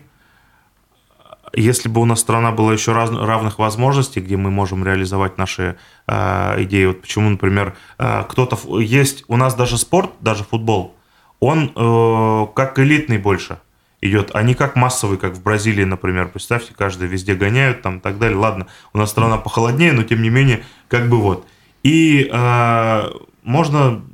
если 1.52 1.88
бы 1.88 2.00
у 2.00 2.04
нас 2.04 2.20
страна 2.20 2.50
была 2.50 2.72
еще 2.72 2.92
раз, 2.92 3.10
равных 3.10 3.58
возможностей, 3.58 4.20
где 4.20 4.36
мы 4.36 4.50
можем 4.50 4.84
реализовать 4.84 5.38
наши 5.38 5.76
э, 6.06 6.62
идеи, 6.64 6.86
вот 6.86 7.02
почему, 7.02 7.30
например, 7.30 7.76
э, 7.98 8.24
кто-то 8.28 8.58
есть 8.80 9.24
у 9.28 9.36
нас 9.36 9.54
даже 9.54 9.78
спорт, 9.78 10.10
даже 10.20 10.42
футбол, 10.44 10.96
он 11.38 11.72
э, 11.74 12.46
как 12.54 12.78
элитный 12.78 13.18
больше 13.18 13.60
идет, 14.06 14.30
а 14.34 14.42
не 14.42 14.54
как 14.54 14.76
массовый, 14.76 15.18
как 15.18 15.34
в 15.34 15.42
Бразилии, 15.42 15.84
например. 15.84 16.28
Представьте, 16.28 16.72
каждый 16.76 17.08
везде 17.08 17.34
гоняют 17.34 17.82
там 17.82 17.98
и 17.98 18.00
так 18.00 18.18
далее. 18.18 18.38
Ладно, 18.38 18.66
у 18.92 18.98
нас 18.98 19.10
страна 19.10 19.38
похолоднее, 19.38 19.92
но 19.92 20.02
тем 20.02 20.22
не 20.22 20.30
менее, 20.30 20.64
как 20.88 21.08
бы 21.08 21.18
вот. 21.18 21.46
И 21.82 22.28
э, 22.32 23.10
можно, 23.42 24.04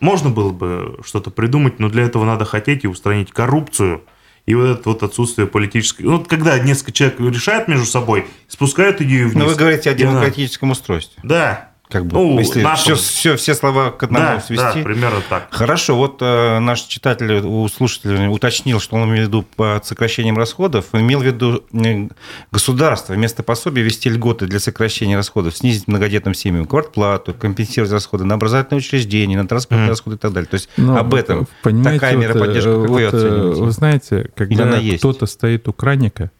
можно 0.00 0.30
было 0.30 0.52
бы 0.52 0.98
что-то 1.04 1.30
придумать, 1.30 1.78
но 1.78 1.88
для 1.88 2.04
этого 2.04 2.24
надо 2.24 2.44
хотеть 2.44 2.84
и 2.84 2.88
устранить 2.88 3.30
коррупцию. 3.30 4.02
И 4.46 4.54
вот 4.54 4.64
это 4.64 4.88
вот 4.88 5.02
отсутствие 5.02 5.46
политической... 5.46 6.02
Ну, 6.02 6.16
вот 6.16 6.28
когда 6.28 6.58
несколько 6.58 6.92
человек 6.92 7.20
решают 7.20 7.68
между 7.68 7.86
собой, 7.86 8.26
спускают 8.48 9.00
идею 9.00 9.28
вниз. 9.28 9.42
Но 9.42 9.48
вы 9.48 9.54
говорите 9.54 9.90
о 9.90 9.94
демократическом 9.94 10.66
она... 10.66 10.72
устройстве. 10.72 11.20
Да, 11.22 11.71
как 11.92 12.06
бы, 12.06 12.14
ну, 12.14 12.38
если 12.38 12.62
нашим... 12.62 12.96
все, 12.96 13.04
все, 13.04 13.36
все 13.36 13.54
слова 13.54 13.90
к 13.90 14.02
одному 14.02 14.24
да, 14.24 14.40
свести. 14.40 14.78
Да, 14.78 14.82
примерно 14.82 15.20
так. 15.28 15.48
Хорошо, 15.50 15.94
вот 15.94 16.22
э, 16.22 16.58
наш 16.58 16.80
читатель, 16.80 17.30
у 17.44 17.68
слушателя 17.68 18.30
уточнил, 18.30 18.80
что 18.80 18.96
он 18.96 19.10
имел 19.10 19.24
в 19.24 19.26
виду 19.28 19.42
под 19.42 19.84
сокращением 19.84 20.38
расходов, 20.38 20.86
имел 20.94 21.20
в 21.20 21.24
виду 21.24 21.62
э, 21.74 22.08
государство 22.50 23.12
вместо 23.12 23.42
пособия 23.42 23.82
вести 23.82 24.08
льготы 24.08 24.46
для 24.46 24.58
сокращения 24.58 25.16
расходов, 25.16 25.54
снизить 25.54 25.86
многодетным 25.86 26.32
семьям 26.32 26.64
квартплату, 26.64 27.34
компенсировать 27.34 27.92
расходы 27.92 28.24
на 28.24 28.36
образовательные 28.36 28.78
учреждения, 28.78 29.36
на 29.36 29.46
транспортные 29.46 29.88
mm. 29.88 29.90
расходы 29.90 30.16
и 30.16 30.18
так 30.18 30.32
далее. 30.32 30.48
То 30.48 30.54
есть 30.54 30.70
Но, 30.78 30.94
ну, 30.94 30.98
об 30.98 31.14
этом 31.14 31.46
такая 31.62 32.16
мера 32.16 32.32
поддержки, 32.32 32.70
как 32.70 32.88
вот, 32.88 32.90
вы 32.90 33.02
э, 33.02 33.08
оцениваете? 33.08 33.62
Вы 33.62 33.70
знаете, 33.70 34.30
когда 34.34 34.80
кто-то 34.96 35.26
стоит 35.26 35.68
у 35.68 35.74
краника, 35.74 36.30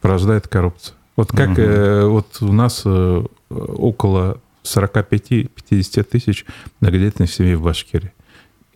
порождает 0.00 0.48
коррупцию. 0.48 0.96
Вот 1.16 1.30
как 1.32 1.50
угу. 1.50 1.60
э, 1.60 2.06
вот 2.06 2.26
у 2.40 2.52
нас 2.52 2.82
э, 2.84 3.24
около 3.50 4.38
45-50 4.66 6.02
тысяч 6.04 6.44
многодетных 6.80 7.30
семей 7.30 7.54
в 7.54 7.62
Башкирии. 7.62 8.12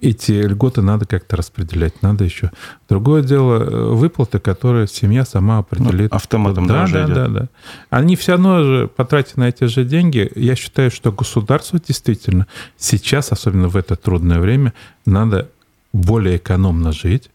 Эти 0.00 0.32
льготы 0.32 0.80
надо 0.80 1.04
как-то 1.04 1.36
распределять, 1.36 2.00
надо 2.02 2.24
еще. 2.24 2.50
Другое 2.88 3.22
дело, 3.22 3.56
э, 3.62 3.92
выплаты, 3.92 4.38
которые 4.38 4.86
семья 4.86 5.26
сама 5.26 5.58
определит. 5.58 6.10
Ну, 6.10 6.16
автоматом 6.16 6.66
да, 6.66 6.86
да, 6.86 7.04
идет. 7.04 7.14
да, 7.14 7.28
да. 7.28 7.48
Они 7.90 8.16
все 8.16 8.32
равно 8.32 8.62
же 8.62 8.88
потратят 8.88 9.36
на 9.36 9.50
эти 9.50 9.64
же 9.64 9.84
деньги. 9.84 10.30
Я 10.34 10.56
считаю, 10.56 10.90
что 10.90 11.12
государство 11.12 11.78
действительно 11.78 12.46
сейчас, 12.78 13.30
особенно 13.30 13.68
в 13.68 13.76
это 13.76 13.94
трудное 13.94 14.40
время, 14.40 14.72
надо 15.04 15.50
более 15.92 16.38
экономно 16.38 16.92
жить 16.92 17.30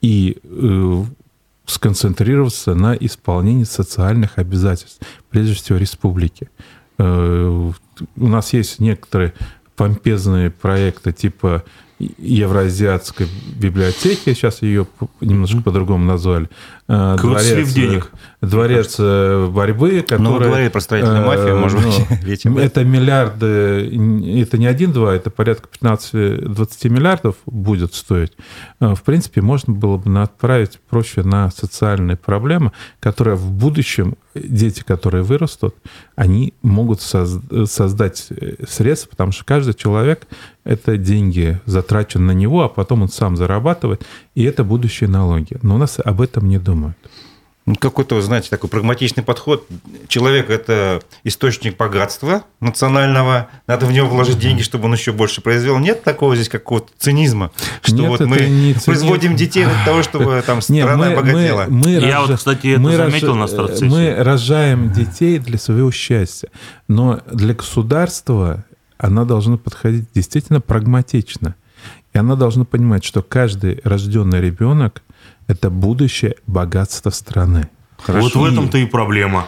и 0.00 0.38
э, 0.42 1.04
сконцентрироваться 1.66 2.74
на 2.74 2.94
исполнении 2.94 3.64
социальных 3.64 4.38
обязательств, 4.38 5.00
прежде 5.30 5.54
всего 5.54 5.78
республики. 5.78 6.50
Э, 6.98 7.72
у 8.16 8.26
нас 8.26 8.52
есть 8.52 8.80
некоторые 8.80 9.34
помпезные 9.76 10.50
проекты 10.50 11.12
типа 11.12 11.64
Евроазиатской 11.98 13.28
библиотеки, 13.56 14.34
сейчас 14.34 14.62
ее 14.62 14.86
немножко 15.20 15.62
по-другому 15.62 16.04
назвали. 16.04 16.48
Э, 16.88 17.16
дворец, 17.20 17.72
денег. 17.72 18.10
Дворец 18.40 18.98
борьбы, 18.98 20.02
который... 20.02 20.22
Ну, 20.22 20.38
говорили 20.38 20.68
про 20.68 20.80
строительную 20.80 21.24
мафию, 21.24 21.56
может 21.56 21.80
быть. 22.24 22.44
Ну, 22.44 22.58
это 22.58 22.84
миллиарды, 22.84 23.46
это 24.40 24.58
не 24.58 24.66
один-два, 24.66 25.14
это 25.14 25.30
порядка 25.30 25.68
15-20 25.80 26.88
миллиардов 26.88 27.36
будет 27.46 27.94
стоить. 27.94 28.32
В 28.80 29.00
принципе, 29.04 29.40
можно 29.40 29.72
было 29.72 29.96
бы 29.96 30.20
отправить 30.20 30.80
проще 30.90 31.22
на 31.22 31.50
социальные 31.50 32.16
проблемы, 32.16 32.72
которые 33.00 33.36
в 33.36 33.50
будущем 33.50 34.16
дети, 34.34 34.82
которые 34.82 35.22
вырастут, 35.22 35.74
они 36.16 36.54
могут 36.62 37.00
создать 37.00 38.28
средства, 38.68 39.10
потому 39.10 39.32
что 39.32 39.44
каждый 39.44 39.74
человек– 39.74 40.26
это 40.64 40.96
деньги 40.96 41.60
затрачены 41.66 42.26
на 42.26 42.32
него, 42.32 42.62
а 42.62 42.68
потом 42.68 43.02
он 43.02 43.08
сам 43.08 43.36
зарабатывает, 43.36 44.04
и 44.34 44.42
это 44.42 44.64
будущие 44.64 45.08
налоги. 45.08 45.56
Но 45.62 45.76
у 45.76 45.78
нас 45.78 45.98
об 46.04 46.20
этом 46.20 46.48
не 46.48 46.58
думают. 46.58 46.96
Ну, 47.66 47.76
какой-то, 47.76 48.20
знаете, 48.20 48.50
такой 48.50 48.68
прагматичный 48.68 49.22
подход. 49.22 49.66
Человек– 50.06 50.48
это 50.50 51.00
источник 51.22 51.78
богатства 51.78 52.44
национального. 52.60 53.48
Надо 53.66 53.86
в 53.86 53.92
него 53.92 54.06
вложить 54.06 54.38
деньги, 54.38 54.60
чтобы 54.60 54.84
он 54.84 54.92
еще 54.92 55.12
больше 55.12 55.40
произвел. 55.40 55.78
Нет 55.78 56.04
такого 56.04 56.36
здесь 56.36 56.50
какого-то 56.50 56.92
цинизма, 56.98 57.52
что 57.80 57.96
Нет, 57.96 58.08
вот 58.08 58.20
мы 58.20 58.36
не 58.40 58.74
производим 58.74 59.34
детей 59.34 59.64
для 59.64 59.84
того, 59.86 60.02
чтобы 60.02 60.42
там 60.46 60.60
страна 60.60 61.08
Нет, 61.08 61.16
мы, 61.16 61.16
богатела. 61.16 61.64
Мы, 61.68 61.84
мы 61.84 61.90
Я 61.92 62.18
рож... 62.18 62.28
вот, 62.28 62.36
кстати, 62.36 62.66
это 62.66 62.80
мы 62.80 62.96
заметил 62.96 63.28
рож... 63.28 63.36
на 63.38 63.46
старте. 63.46 63.84
Мы 63.86 64.14
рожаем 64.14 64.92
детей 64.92 65.38
для 65.38 65.56
своего 65.56 65.90
счастья. 65.90 66.50
Но 66.86 67.22
для 67.32 67.54
государства 67.54 68.66
она 68.98 69.24
должна 69.24 69.56
подходить 69.56 70.04
действительно 70.14 70.60
прагматично. 70.60 71.54
И 72.12 72.18
она 72.18 72.36
должна 72.36 72.66
понимать, 72.66 73.04
что 73.04 73.22
каждый 73.22 73.80
рожденный 73.84 74.42
ребенок– 74.42 75.02
это 75.46 75.70
будущее 75.70 76.36
богатство 76.46 77.10
страны. 77.10 77.68
Хорошо. 77.98 78.24
Вот 78.24 78.34
в 78.36 78.44
этом-то 78.44 78.78
и 78.78 78.86
проблема. 78.86 79.46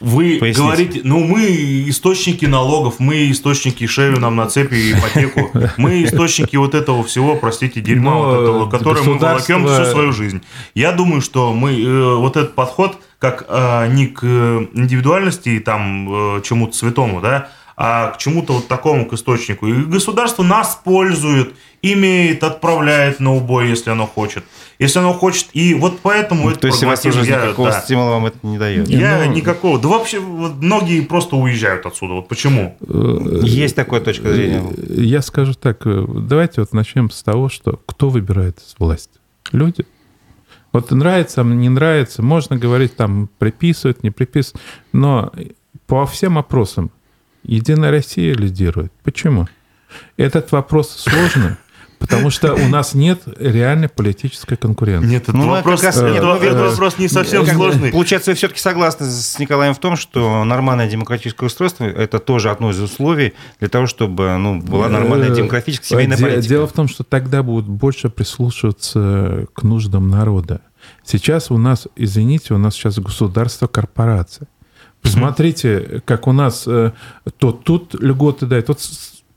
Вы 0.00 0.38
Поясните. 0.38 0.62
говорите, 0.62 1.00
ну 1.02 1.24
мы 1.24 1.44
источники 1.88 2.46
налогов, 2.46 2.96
мы 2.98 3.30
источники 3.30 3.86
шею 3.86 4.20
нам 4.20 4.36
на 4.36 4.46
цепи 4.46 4.92
ипотеку, 4.92 5.50
мы 5.76 6.04
источники 6.04 6.56
вот 6.56 6.74
этого 6.74 7.02
всего, 7.02 7.34
простите, 7.36 7.80
дерьма, 7.80 8.12
Но 8.12 8.22
вот 8.22 8.42
этого, 8.42 8.70
которое 8.70 9.04
государство... 9.04 9.54
мы 9.54 9.64
волокем 9.64 9.84
всю 9.84 9.90
свою 9.92 10.12
жизнь. 10.12 10.42
Я 10.74 10.92
думаю, 10.92 11.20
что 11.20 11.52
мы 11.52 11.72
э, 11.72 12.14
вот 12.16 12.36
этот 12.36 12.54
подход 12.54 12.98
как 13.18 13.44
э, 13.48 13.88
не 13.88 14.06
к 14.06 14.24
индивидуальности 14.24 15.48
и 15.50 15.58
там 15.58 16.36
э, 16.36 16.42
чему-то 16.42 16.76
святому, 16.76 17.20
да, 17.20 17.48
а 17.80 18.10
к 18.10 18.18
чему-то 18.18 18.54
вот 18.54 18.66
такому, 18.66 19.06
к 19.06 19.12
источнику. 19.12 19.68
И 19.68 19.72
государство 19.84 20.42
нас 20.42 20.80
пользует, 20.82 21.54
имеет, 21.80 22.42
отправляет 22.42 23.20
на 23.20 23.32
убой, 23.32 23.68
если 23.68 23.90
оно 23.90 24.04
хочет. 24.04 24.42
Если 24.80 24.98
оно 24.98 25.12
хочет. 25.12 25.46
И 25.52 25.74
вот 25.74 26.00
поэтому 26.02 26.46
ну, 26.46 26.50
это 26.50 26.58
То 26.58 26.66
есть 26.66 26.82
у 26.82 26.88
вас 26.88 27.06
уже 27.06 27.24
я, 27.24 27.36
никакого 27.36 27.70
да. 27.70 27.80
стимула 27.80 28.10
вам 28.10 28.26
это 28.26 28.38
не 28.42 28.58
дает? 28.58 28.88
Я 28.88 29.22
ну, 29.24 29.32
никакого. 29.32 29.78
Да 29.78 29.86
вообще 29.86 30.18
вот, 30.18 30.54
многие 30.56 31.02
просто 31.02 31.36
уезжают 31.36 31.86
отсюда. 31.86 32.14
Вот 32.14 32.26
почему? 32.26 32.76
Э, 32.80 33.40
Есть 33.44 33.76
такая 33.76 34.00
точка 34.00 34.32
зрения. 34.32 34.64
Я 34.88 35.22
скажу 35.22 35.54
так. 35.54 35.86
Э, 35.86 36.04
давайте 36.04 36.62
вот 36.62 36.72
начнем 36.72 37.12
с 37.12 37.22
того, 37.22 37.48
что 37.48 37.78
кто 37.86 38.08
выбирает 38.08 38.58
власть? 38.80 39.10
Люди. 39.52 39.86
Вот 40.72 40.90
нравится, 40.90 41.44
не 41.44 41.68
нравится, 41.68 42.22
можно 42.22 42.56
говорить, 42.56 42.96
там, 42.96 43.30
приписывать, 43.38 44.02
не 44.02 44.10
приписывать, 44.10 44.60
но 44.92 45.32
по 45.86 46.04
всем 46.06 46.36
опросам 46.36 46.90
Единая 47.48 47.90
Россия 47.90 48.34
лидирует. 48.34 48.92
Почему? 49.02 49.48
Этот 50.16 50.52
вопрос 50.52 50.90
сложный. 50.90 51.56
Потому 51.98 52.30
что 52.30 52.54
у 52.54 52.68
нас 52.68 52.94
нет 52.94 53.22
реальной 53.38 53.88
политической 53.88 54.56
конкуренции. 54.56 55.08
Нет, 55.08 55.22
этот 55.24 55.34
ну, 55.34 55.48
вопрос, 55.48 55.82
раз, 55.82 55.96
нет, 55.96 56.22
э, 56.22 56.46
этот 56.46 56.70
вопрос 56.70 56.98
не 56.98 57.08
совсем 57.08 57.42
э, 57.42 57.52
сложный. 57.52 57.90
Получается, 57.90 58.30
вы 58.30 58.36
все-таки 58.36 58.60
согласны 58.60 59.06
с 59.06 59.38
Николаем 59.40 59.74
в 59.74 59.80
том, 59.80 59.96
что 59.96 60.44
нормальное 60.44 60.88
демократическое 60.88 61.46
устройство– 61.46 61.84
это 61.86 62.20
тоже 62.20 62.50
одно 62.50 62.70
из 62.70 62.78
условий 62.78 63.34
для 63.58 63.68
того, 63.68 63.88
чтобы 63.88 64.36
ну, 64.36 64.60
была 64.60 64.88
нормальная 64.88 65.30
демократическая 65.30 65.88
семейная 65.88 66.16
Де- 66.16 66.22
политика. 66.22 66.48
Дело 66.48 66.66
в 66.68 66.72
том, 66.72 66.86
что 66.86 67.02
тогда 67.02 67.42
будут 67.42 67.66
больше 67.66 68.10
прислушиваться 68.10 69.46
к 69.52 69.64
нуждам 69.64 70.08
народа. 70.08 70.60
Сейчас 71.04 71.50
у 71.50 71.58
нас, 71.58 71.88
извините, 71.96 72.54
у 72.54 72.58
нас 72.58 72.74
сейчас 72.74 72.98
государство-корпорация. 72.98 74.46
Посмотрите, 75.02 76.02
как 76.04 76.26
у 76.26 76.32
нас 76.32 76.64
э, 76.66 76.92
то 77.38 77.52
тут 77.52 77.94
льготы 77.94 78.46
дают. 78.46 78.68
Вот 78.68 78.80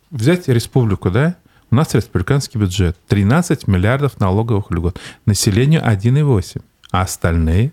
взять 0.09 0.47
республику, 0.47 1.12
да? 1.12 1.36
У 1.70 1.76
нас 1.76 1.93
республиканский 1.93 2.59
бюджет 2.59 2.97
13 3.07 3.68
миллиардов 3.68 4.20
налоговых 4.20 4.72
льгот. 4.72 4.99
Населению 5.26 5.82
1,8. 5.84 6.62
А 6.91 7.01
остальные 7.01 7.72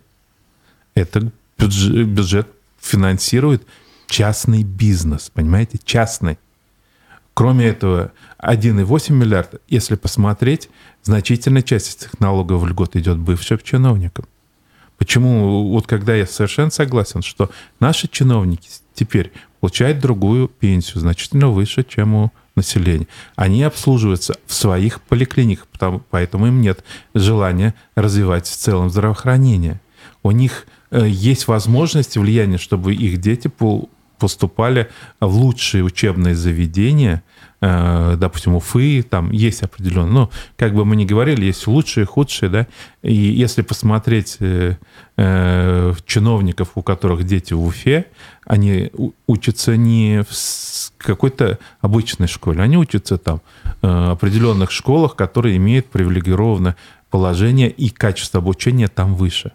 это 0.94 1.32
бюджет, 1.58 2.06
бюджет 2.06 2.48
финансирует 2.80 3.66
частный 4.06 4.62
бизнес, 4.62 5.30
понимаете? 5.30 5.78
Частный. 5.82 6.38
Кроме 7.34 7.66
этого, 7.66 8.12
1,8 8.40 9.12
миллиарда, 9.12 9.60
если 9.68 9.94
посмотреть, 9.94 10.68
значительная 11.02 11.62
часть 11.62 12.02
этих 12.02 12.18
налоговых 12.20 12.68
льгот 12.68 12.96
идет 12.96 13.18
бывшим 13.18 13.58
чиновникам. 13.62 14.26
Почему, 14.98 15.70
вот 15.70 15.86
когда 15.86 16.14
я 16.14 16.26
совершенно 16.26 16.70
согласен, 16.70 17.22
что 17.22 17.50
наши 17.80 18.08
чиновники 18.08 18.68
теперь 18.94 19.32
получают 19.60 20.00
другую 20.00 20.48
пенсию, 20.48 21.00
значительно 21.00 21.48
выше, 21.48 21.84
чем 21.88 22.14
у 22.14 22.32
населения. 22.58 23.06
Они 23.36 23.62
обслуживаются 23.62 24.34
в 24.46 24.52
своих 24.52 25.00
поликлиниках, 25.00 25.66
потому, 25.68 26.02
поэтому 26.10 26.48
им 26.48 26.60
нет 26.60 26.84
желания 27.14 27.74
развивать 27.94 28.46
в 28.46 28.56
целом 28.56 28.90
здравоохранение. 28.90 29.80
У 30.22 30.32
них 30.32 30.66
э, 30.90 31.06
есть 31.08 31.46
возможность 31.46 32.16
влияния, 32.16 32.58
чтобы 32.58 32.94
их 32.94 33.20
дети 33.20 33.50
поступали 34.18 34.88
в 35.20 35.36
лучшие 35.36 35.84
учебные 35.84 36.34
заведения, 36.34 37.22
допустим, 37.60 38.54
Уфы, 38.54 39.02
там 39.02 39.32
есть 39.32 39.62
определенно, 39.62 40.10
ну, 40.10 40.30
как 40.56 40.74
бы 40.74 40.84
мы 40.84 40.94
ни 40.94 41.04
говорили, 41.04 41.46
есть 41.46 41.66
лучшие, 41.66 42.06
худшие, 42.06 42.50
да, 42.50 42.66
и 43.02 43.12
если 43.12 43.62
посмотреть 43.62 44.36
э, 44.38 44.76
э, 45.16 45.94
чиновников, 46.06 46.70
у 46.76 46.82
которых 46.82 47.24
дети 47.24 47.54
в 47.54 47.64
Уфе, 47.64 48.06
они 48.46 48.92
учатся 49.26 49.76
не 49.76 50.22
в 50.22 50.92
какой-то 50.98 51.58
обычной 51.80 52.28
школе, 52.28 52.62
они 52.62 52.76
учатся 52.76 53.18
там 53.18 53.40
в 53.82 54.12
определенных 54.12 54.70
школах, 54.70 55.16
которые 55.16 55.56
имеют 55.56 55.86
привилегированное 55.86 56.76
положение 57.10 57.70
и 57.70 57.90
качество 57.90 58.38
обучения 58.38 58.86
там 58.86 59.14
выше. 59.14 59.52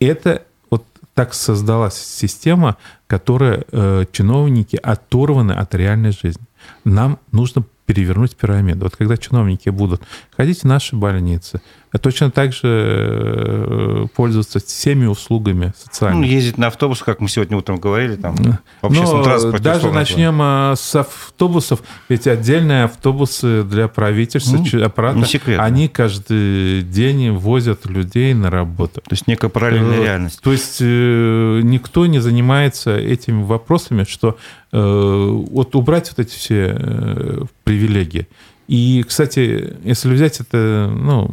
Это 0.00 0.42
вот 0.70 0.84
так 1.14 1.34
создалась 1.34 1.96
система, 1.96 2.76
которая 3.06 3.64
чиновники 4.12 4.76
оторваны 4.76 5.52
от 5.52 5.74
реальной 5.74 6.12
жизни 6.12 6.44
нам 6.84 7.18
нужно 7.32 7.64
перевернуть 7.86 8.36
пирамиду. 8.36 8.84
Вот 8.84 8.96
когда 8.96 9.16
чиновники 9.16 9.68
будут 9.68 10.02
ходить 10.36 10.62
в 10.62 10.64
наши 10.64 10.96
больницы, 10.96 11.62
точно 12.00 12.30
так 12.30 12.52
же 12.52 12.60
э, 12.64 14.06
пользоваться 14.14 14.58
всеми 14.58 15.06
услугами 15.06 15.72
социальными. 15.78 16.26
Ну, 16.26 16.30
ездить 16.30 16.58
на 16.58 16.66
автобус, 16.66 17.02
как 17.02 17.20
мы 17.20 17.28
сегодня 17.28 17.56
утром 17.56 17.78
говорили, 17.78 18.16
там, 18.16 18.36
в 18.36 18.86
общественном 18.86 19.24
транспорте. 19.24 19.62
Даже 19.62 19.90
начнем 19.92 20.38
было. 20.38 20.74
с 20.76 20.94
автобусов, 20.94 21.82
ведь 22.08 22.26
отдельные 22.26 22.84
автобусы 22.84 23.62
для 23.62 23.88
правительства, 23.88 24.58
ну, 24.58 24.84
аппарата, 24.84 25.18
не 25.18 25.24
секрет, 25.24 25.60
они 25.60 25.88
каждый 25.88 26.82
день 26.82 27.30
возят 27.30 27.86
людей 27.86 28.34
на 28.34 28.50
работу. 28.50 29.00
То 29.00 29.12
есть 29.12 29.26
некая 29.26 29.48
параллельная 29.48 30.00
э, 30.00 30.02
реальность. 30.02 30.40
То 30.42 30.52
есть 30.52 30.78
э, 30.80 31.60
никто 31.62 32.06
не 32.06 32.18
занимается 32.18 32.96
этими 32.96 33.42
вопросами, 33.42 34.04
что 34.04 34.36
вот 34.72 35.74
убрать 35.74 36.12
вот 36.14 36.26
эти 36.26 36.36
все 36.36 37.46
привилегии. 37.64 38.26
И, 38.68 39.04
кстати, 39.06 39.74
если 39.84 40.12
взять 40.12 40.40
это, 40.40 40.92
ну, 40.94 41.30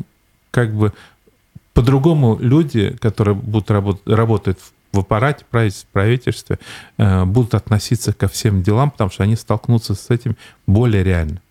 как 0.53 0.71
бы 0.71 0.93
по-другому 1.73 2.37
люди, 2.39 2.95
которые 3.01 3.33
будут 3.33 3.71
работать, 3.71 4.07
работать 4.07 4.59
в 4.91 4.99
аппарате, 4.99 5.43
в 5.49 5.85
правительстве, 5.91 6.59
э, 6.99 7.25
будут 7.25 7.55
относиться 7.55 8.13
ко 8.13 8.27
всем 8.27 8.61
делам, 8.61 8.91
потому 8.91 9.09
что 9.09 9.23
они 9.23 9.35
столкнутся 9.35 9.95
с 9.95 10.11
этим 10.11 10.37
более 10.67 11.03
реально. 11.03 11.41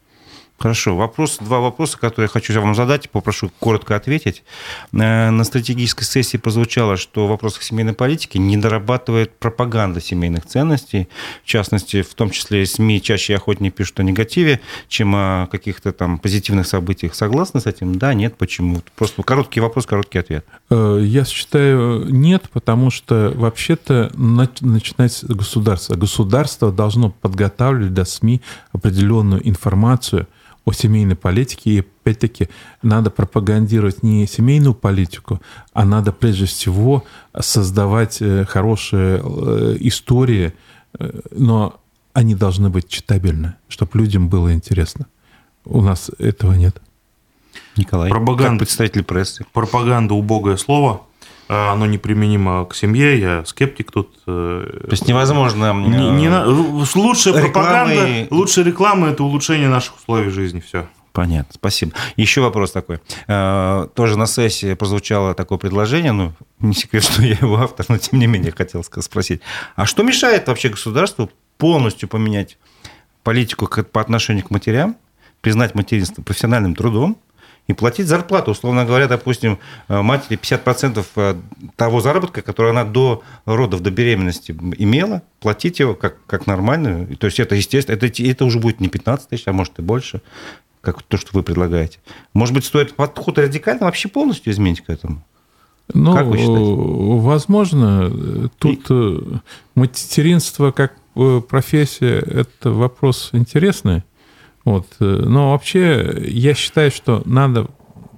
Хорошо. 0.63 0.95
Вопрос, 0.95 1.39
два 1.41 1.59
вопроса, 1.59 1.99
которые 1.99 2.27
я 2.27 2.29
хочу 2.29 2.53
вам 2.61 2.77
задать, 2.77 3.11
попрошу 3.11 3.51
коротко 3.59 3.97
ответить. 3.97 4.45
Э, 4.93 5.31
на 5.31 5.43
стратегической 5.43 6.05
сессии 6.05 6.37
прозвучало, 6.37 6.97
что 6.97 7.27
в 7.27 7.31
вопросах 7.31 7.65
семейной 7.65 7.95
политики 7.95 8.39
не 8.39 8.57
дорабатывает 8.57 9.37
пропаганда 9.37 10.01
семейных 10.01 10.47
ценностей. 10.47 11.09
В 11.43 11.47
частности, 11.47 12.03
в 12.03 12.15
том 12.15 12.31
числе 12.31 12.65
СМИ 12.65 13.03
чаще 13.03 13.33
и 13.33 13.37
охотнее 13.37 13.73
пишут 13.73 13.99
о 13.99 14.03
негативе, 14.05 14.61
чем 14.87 15.17
о 15.17 15.49
каких-то 15.51 15.93
там 15.93 16.19
позитивных 16.19 16.69
событиях. 16.69 17.17
Согласны 17.17 17.61
с 17.61 17.67
этим? 17.67 17.99
Да, 17.99 18.15
нет, 18.15 18.37
почему? 18.37 18.83
Просто 18.95 19.21
короткий 19.25 19.59
вопрос, 19.59 19.87
короткий 19.87 20.19
ответ. 20.19 20.47
Э, 20.71 21.01
я 21.03 21.25
считаю, 21.25 22.07
нет, 22.09 22.49
потому 22.53 22.93
что 22.93 23.33
вообще-то 23.35 24.13
начинать 24.15 25.13
с 25.13 25.25
государства. 25.25 25.97
Государство 25.97 26.71
должно 26.71 27.11
подготавливать 27.11 27.95
для 27.95 28.05
СМИ 28.05 28.43
определенную 28.73 29.49
информацию– 29.49 30.29
о 30.65 30.73
семейной 30.73 31.17
политике. 31.17 31.71
И 31.71 31.79
опять-таки 31.81 32.49
надо 32.83 33.11
пропагандировать 33.11 34.03
не 34.03 34.27
семейную 34.27 34.75
политику, 34.75 35.41
а 35.73 35.85
надо 35.85 36.13
прежде 36.13 36.47
всего 36.47 37.05
создавать 37.39 38.21
э, 38.21 38.45
хорошие 38.45 39.21
э, 39.23 39.77
истории, 39.81 40.53
э, 40.99 41.21
но 41.31 41.81
они 42.13 42.35
должны 42.35 42.69
быть 42.71 42.89
читабельны, 42.89 43.55
чтобы 43.69 43.99
людям 43.99 44.29
было 44.29 44.53
интересно. 44.53 45.07
У 45.65 45.81
нас 45.81 46.11
этого 46.19 46.53
нет. 46.53 46.81
Николай, 47.77 48.11
Пропаганда. 48.11 48.51
как 48.51 48.59
представитель 48.59 49.05
прессы. 49.05 49.47
Пропаганда– 49.53 50.15
убогое 50.15 50.57
слово. 50.57 51.03
А, 51.55 51.73
Оно 51.73 51.85
неприменимо 51.85 52.65
к 52.65 52.75
семье. 52.75 53.21
Я 53.21 53.45
скептик 53.45 53.93
тут. 53.93 54.09
э, 54.27 54.81
То 54.85 54.91
есть 54.91 55.07
невозможно... 55.07 55.73
Не, 55.75 56.11
не 56.11 56.27
э, 56.29 56.45
Лучшая 56.95 57.35
рекламой- 57.35 57.43
пропаганда, 57.53 58.27
лучшая 58.31 58.65
реклама– 58.65 59.09
это 59.11 59.23
улучшение 59.23 59.69
наших 59.69 59.97
условий 59.97 60.31
жизни. 60.31 60.61
Все. 60.61 60.87
Понятно, 61.13 61.53
спасибо. 61.53 61.93
Еще 62.17 62.41
вопрос 62.41 62.73
такой. 62.73 63.01
Э, 63.29 63.87
Тоже 63.95 64.17
на 64.17 64.25
сессии 64.27 64.73
прозвучало 64.73 65.35
такое 65.35 65.59
предложение, 65.59 66.13
ну, 66.13 66.33
не 66.61 66.73
секрет, 66.73 67.05
что 67.11 67.21
я 67.23 67.37
его 67.39 67.59
автор, 67.61 67.85
но 67.91 67.99
тем 67.99 68.19
не 68.19 68.27
менее 68.27 68.53
хотел 68.57 68.83
спросить. 68.83 69.43
А 69.77 69.85
что 69.85 70.03
мешает 70.05 70.49
вообще 70.49 70.71
государству 70.71 71.31
полностью 71.59 72.09
поменять 72.09 72.57
политику 73.25 73.69
по 73.93 74.01
отношению 74.01 74.47
к 74.47 74.51
матерям, 74.51 74.97
признать 75.43 75.75
материнство 75.75 76.23
профессиональным 76.23 76.75
трудом 76.75 77.19
и 77.69 77.75
платить 77.75 78.09
зарплату, 78.09 78.51
условно 78.51 78.85
говоря, 78.85 79.07
допустим, 79.07 79.59
э, 79.89 80.03
матери 80.03 80.37
50% 80.37 81.05
э, 81.17 81.35
того 81.77 82.01
заработка, 82.01 82.43
который 82.43 82.73
она 82.73 82.85
до 82.85 83.23
родов, 83.45 83.81
до 83.81 83.91
беременности 83.91 84.53
имела, 84.79 85.23
платить 85.41 85.79
его 85.79 85.95
как, 85.95 86.17
как 86.27 86.47
нормально. 86.47 87.07
И 87.09 87.15
То 87.15 87.27
есть 87.27 87.39
это, 87.39 87.55
естественно, 87.55 87.97
это, 87.97 88.07
это 88.23 88.45
уже 88.45 88.59
будет 88.59 88.81
не 88.81 88.89
15 88.89 89.29
тысяч, 89.29 89.45
а 89.47 89.53
может 89.53 89.79
и 89.79 89.83
больше, 89.83 90.23
как 90.81 91.03
то, 91.03 91.17
что 91.17 91.31
вы 91.33 91.43
предлагаете. 91.45 91.99
Может 92.35 92.55
быть, 92.55 92.65
стоит 92.65 92.95
подход 92.95 93.39
радикально 93.39 93.87
вообще 93.87 94.09
полностью 94.09 94.53
изменить 94.53 94.81
к 94.81 94.91
этому? 94.91 95.23
Ну, 95.95 96.15
Как 96.15 96.27
вы 96.27 96.39
считаете? 96.39 96.61
возможно, 96.61 98.51
тут 98.59 98.87
э, 98.91 99.19
материнство 99.75 100.71
как 100.73 100.95
профессия– 101.49 102.19
это 102.27 102.71
вопрос 102.71 103.31
интересный. 103.33 104.03
Вот. 104.65 104.87
э, 105.01 105.05
Но 105.05 105.53
вообще 105.53 106.23
я 106.29 106.55
считаю, 106.55 106.91
что 106.91 107.23
надо 107.25 107.69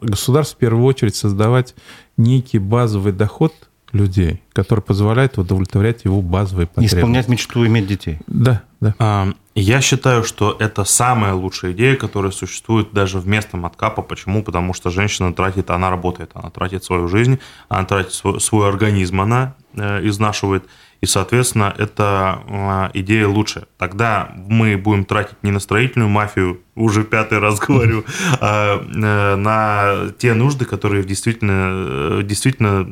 государству 0.00 0.56
в 0.56 0.58
первую 0.60 0.84
очередь 0.84 1.16
создавать 1.16 1.74
некий 2.16 2.58
базовый 2.58 3.12
доход 3.12 3.52
людей, 3.92 4.42
который 4.52 4.80
позволяет 4.80 5.38
удовлетворять 5.38 6.04
его 6.04 6.20
базовые 6.20 6.66
потребности. 6.66 6.96
Исполнять 6.96 7.28
мечту 7.28 7.64
иметь 7.66 7.86
детей. 7.86 8.18
Да, 8.26 8.62
да. 8.80 8.94
А, 8.98 9.28
Я 9.54 9.80
считаю, 9.80 10.24
что 10.24 10.56
это 10.58 10.84
самая 10.84 11.32
лучшая 11.34 11.72
идея, 11.72 11.94
которая 11.94 12.32
существует 12.32 12.92
даже 12.92 13.20
в 13.20 13.28
местном 13.28 13.64
откапа. 13.66 14.02
Почему? 14.02 14.42
Потому 14.42 14.74
что 14.74 14.90
женщина 14.90 15.32
тратит, 15.32 15.70
она 15.70 15.90
работает, 15.90 16.32
она 16.34 16.50
тратит 16.50 16.82
свою 16.82 17.06
жизнь, 17.08 17.38
она 17.68 17.84
тратит 17.84 18.12
свой, 18.12 18.40
свой 18.40 18.68
организм, 18.68 19.20
она 19.20 19.54
э, 19.74 20.06
изнашивает. 20.08 20.64
И, 21.04 21.06
соответственно, 21.06 21.74
эта 21.76 22.40
э, 22.48 22.98
идея 23.00 23.28
лучше. 23.28 23.66
Тогда 23.76 24.32
мы 24.48 24.78
будем 24.78 25.04
тратить 25.04 25.36
не 25.42 25.50
на 25.50 25.60
строительную 25.60 26.08
мафию, 26.08 26.62
уже 26.74 27.04
пятый 27.04 27.40
раз 27.40 27.58
говорю, 27.68 28.04
а 28.40 28.78
э, 28.78 29.36
на 29.36 30.10
те 30.16 30.32
нужды, 30.32 30.64
которые 30.64 31.04
действительно, 31.04 32.20
э, 32.20 32.20
действительно 32.24 32.88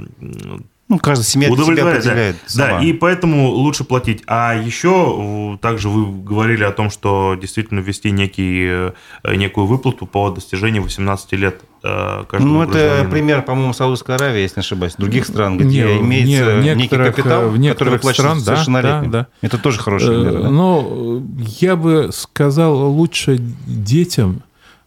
Ну, 0.89 0.99
каждая 0.99 1.25
семья 1.25 1.49
себя 1.49 1.55
удовлетворяет. 1.55 2.05
Да, 2.05 2.11
определяет 2.11 2.37
Да, 2.55 2.67
сама. 2.69 2.83
и 2.83 2.93
поэтому 2.93 3.49
лучше 3.49 3.85
платить. 3.85 4.23
А 4.27 4.55
еще 4.55 5.59
также 5.63 5.89
вы 5.89 6.23
говорили 6.23 6.65
о 6.65 6.71
том, 6.71 6.91
что 6.91 7.35
действительно 7.41 7.81
ввести 7.81 8.11
некий, 8.11 8.93
э, 9.25 9.37
некую 9.37 9.67
выплату 9.67 10.05
по 10.05 10.29
достижении 10.31 10.81
18 10.81 11.33
лет 11.37 11.63
Ну, 11.83 12.63
это 12.63 13.07
пример, 13.11 13.43
по-моему, 13.43 13.73
Саудовской 13.73 14.15
Аравии, 14.15 14.41
если 14.43 14.61
не 14.61 14.63
ошибаюсь, 14.63 14.95
других 14.97 15.27
стран, 15.27 15.59
где 15.59 15.85
Не, 15.85 15.99
имеется 16.01 16.57
не- 16.57 16.69
некий 16.69 16.83
некоторых, 16.83 17.17
капитал, 17.17 17.43
э, 17.43 17.49
в 17.49 17.69
который 17.69 17.89
выплачивается 17.95 18.21
стран, 18.23 18.39
да, 18.39 18.45
совершеннолетним. 18.45 19.11
да, 19.11 19.19
да. 19.21 19.27
Это 19.47 19.59
тоже 19.59 19.79
хороший 19.81 20.09
пример, 20.09 20.37
Э, 20.37 20.43
да? 20.43 20.51
Но 20.51 21.23
я 21.61 21.77
бы 21.77 22.11
сказал, 22.13 22.91
лучше 22.93 23.39
детям 23.67 24.43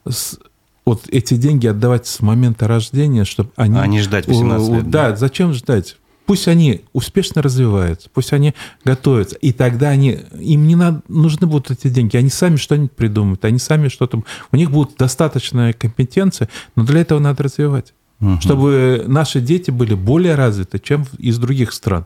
с- 0.08 0.38
вот 0.86 1.02
эти 1.10 1.34
деньги 1.34 1.68
отдавать 1.68 2.08
с 2.08 2.22
момента 2.22 2.68
рождения, 2.68 3.26
чтобы 3.26 3.50
они... 3.56 3.78
А 3.80 3.88
не 3.88 4.02
ждать 4.02 4.28
18 4.28 4.70
лет, 4.70 4.90
Да, 4.90 5.10
да? 5.10 5.16
зачем 5.16 5.52
ждать? 5.54 5.98
Пусть 6.26 6.48
они 6.48 6.82
успешно 6.92 7.42
развиваются, 7.42 8.10
пусть 8.12 8.34
они 8.34 8.56
готовятся, 8.84 9.36
и 9.36 9.52
тогда 9.52 9.90
они, 9.90 10.20
им 10.40 10.68
не 10.68 10.76
надо, 10.76 11.02
нужны 11.08 11.46
будут 11.46 11.72
эти 11.72 11.88
деньги, 11.88 12.18
они 12.18 12.30
сами 12.30 12.56
что-нибудь 12.56 12.94
придумают, 12.94 13.46
они 13.46 13.60
сами 13.60 13.90
что-то... 13.90 14.24
У 14.52 14.56
них 14.58 14.72
будут 14.72 14.98
достаточная 14.98 15.74
компетенция, 15.74 16.50
но 16.76 16.84
для 16.84 17.02
этого 17.02 17.20
надо 17.20 17.44
развивать, 17.44 17.94
Мгм. 18.20 18.42
чтобы 18.42 19.04
наши 19.08 19.40
дети 19.40 19.70
были 19.72 19.94
более 19.94 20.36
развиты, 20.36 20.80
чем 20.80 21.06
из 21.20 21.38
других 21.38 21.74
стран. 21.74 22.06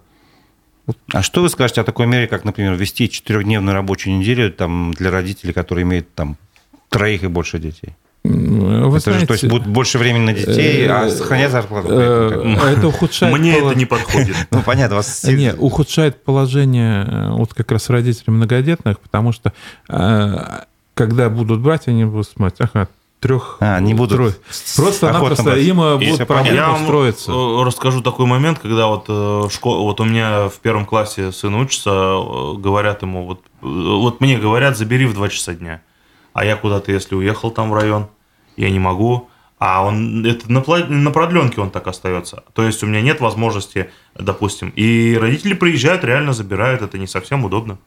А 1.14 1.22
что 1.22 1.42
вы 1.42 1.50
скажете 1.50 1.82
о 1.82 1.84
такой 1.84 2.08
мере, 2.08 2.28
как, 2.28 2.44
например, 2.46 2.74
ввести 2.74 3.10
четырехдневную 3.10 3.76
рабочую 3.76 4.18
неделю 4.18 4.52
там, 4.52 4.92
для 4.94 5.12
родителей, 5.12 5.54
которые 5.54 5.84
имеют 5.84 6.14
там 6.14 6.36
троих 6.90 7.24
и 7.24 7.28
больше 7.28 7.60
детей? 7.60 7.96
Вы 8.30 8.98
это 8.98 9.12
же, 9.12 9.26
то 9.26 9.34
есть, 9.34 9.42
знаете, 9.44 9.48
будет 9.48 9.68
больше 9.68 9.98
времени 9.98 10.24
на 10.26 10.34
детей, 10.34 10.88
а 10.88 11.08
э, 11.08 11.10
сохранять 11.10 11.52
зарплату. 11.52 11.88
э, 11.90 12.30
бы. 12.30 12.60
Это 12.68 12.88
ухудшает... 12.88 13.36
Мне 13.38 13.54
поло- 13.56 13.70
это 13.72 13.80
не 13.80 13.86
подходит. 13.86 14.36
Ну, 14.52 14.62
понятно, 14.62 14.98
вас... 14.98 15.24
Не, 15.24 15.54
ухудшает 15.56 16.24
положение 16.24 17.06
э, 17.06 17.30
вот 17.32 17.54
как 17.54 17.72
раз 17.72 17.90
родителей 17.90 18.32
многодетных, 18.34 19.00
потому 19.00 19.32
что 19.32 19.54
э, 19.90 20.38
когда 20.94 21.30
будут 21.30 21.60
брать, 21.62 21.88
они 21.88 22.06
будут 22.06 22.28
смотреть, 22.28 22.70
ага, 22.74 22.88
трех... 23.20 23.58
А, 23.60 23.80
не 23.80 23.94
будут 23.94 24.18
трое. 24.18 24.34
Просто-напросто 24.76 25.34
охотно 25.34 25.44
брать. 25.52 25.64
им 25.66 25.82
э, 25.82 25.98
будут 25.98 26.28
проблемы 26.28 26.56
Я 26.56 26.68
вам 26.70 26.82
устроиться. 26.84 27.32
э, 27.32 27.64
расскажу 27.64 28.02
такой 28.02 28.26
момент, 28.28 28.60
когда 28.60 28.88
вот 28.88 29.06
э, 29.08 29.48
школа, 29.52 29.82
вот 29.82 30.00
у 30.00 30.06
меня 30.06 30.50
в 30.50 30.60
первом 30.60 30.86
классе 30.86 31.32
сын 31.32 31.56
учится, 31.56 31.90
э, 31.90 32.54
говорят 32.58 33.02
ему, 33.02 33.26
вот, 33.26 33.40
э, 33.40 33.66
вот 33.66 34.22
мне 34.22 34.38
говорят, 34.38 34.78
забери 34.78 35.06
в 35.06 35.14
2 35.14 35.30
часа 35.30 35.54
дня, 35.54 35.82
а 36.34 36.46
я 36.46 36.56
куда-то, 36.56 36.92
если 36.92 37.16
уехал 37.16 37.52
там 37.52 37.72
в 37.72 37.74
район, 37.74 38.08
я 38.60 38.70
не 38.70 38.80
могу, 38.80 39.30
а 39.58 39.86
он 39.86 40.26
это 40.26 40.52
на, 40.52 40.64
на 40.88 41.12
продленке 41.12 41.62
он 41.62 41.70
так 41.70 41.88
остается. 41.88 42.44
То 42.54 42.64
есть 42.64 42.84
у 42.84 42.88
меня 42.88 43.02
нет 43.02 43.20
возможности, 43.20 43.90
допустим, 44.16 44.72
и 44.76 45.18
родители 45.20 45.54
приезжают, 45.54 46.04
реально 46.04 46.34
забирают, 46.34 46.82
это 46.82 46.98
не 46.98 47.08
совсем 47.08 47.44
удобно. 47.46 47.78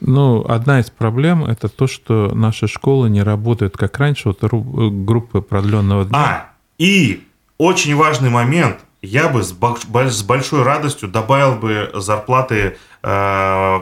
Ну, 0.00 0.44
одна 0.48 0.80
из 0.80 0.90
проблем 0.90 1.44
это 1.44 1.68
то, 1.68 1.86
что 1.86 2.34
наши 2.34 2.66
школы 2.66 3.08
не 3.08 3.22
работают 3.22 3.76
как 3.76 3.98
раньше, 3.98 4.28
вот 4.28 4.42
ру- 4.42 4.90
группы 5.04 5.42
продленного 5.42 6.04
дня. 6.04 6.18
А, 6.18 6.52
и 6.78 7.22
очень 7.56 7.94
важный 7.94 8.30
момент. 8.30 8.78
Я 9.02 9.28
бы 9.28 9.42
с, 9.42 9.52
большой 9.52 10.62
радостью 10.62 11.08
добавил 11.08 11.56
бы 11.56 11.90
зарплаты 11.94 12.76
э, 13.02 13.78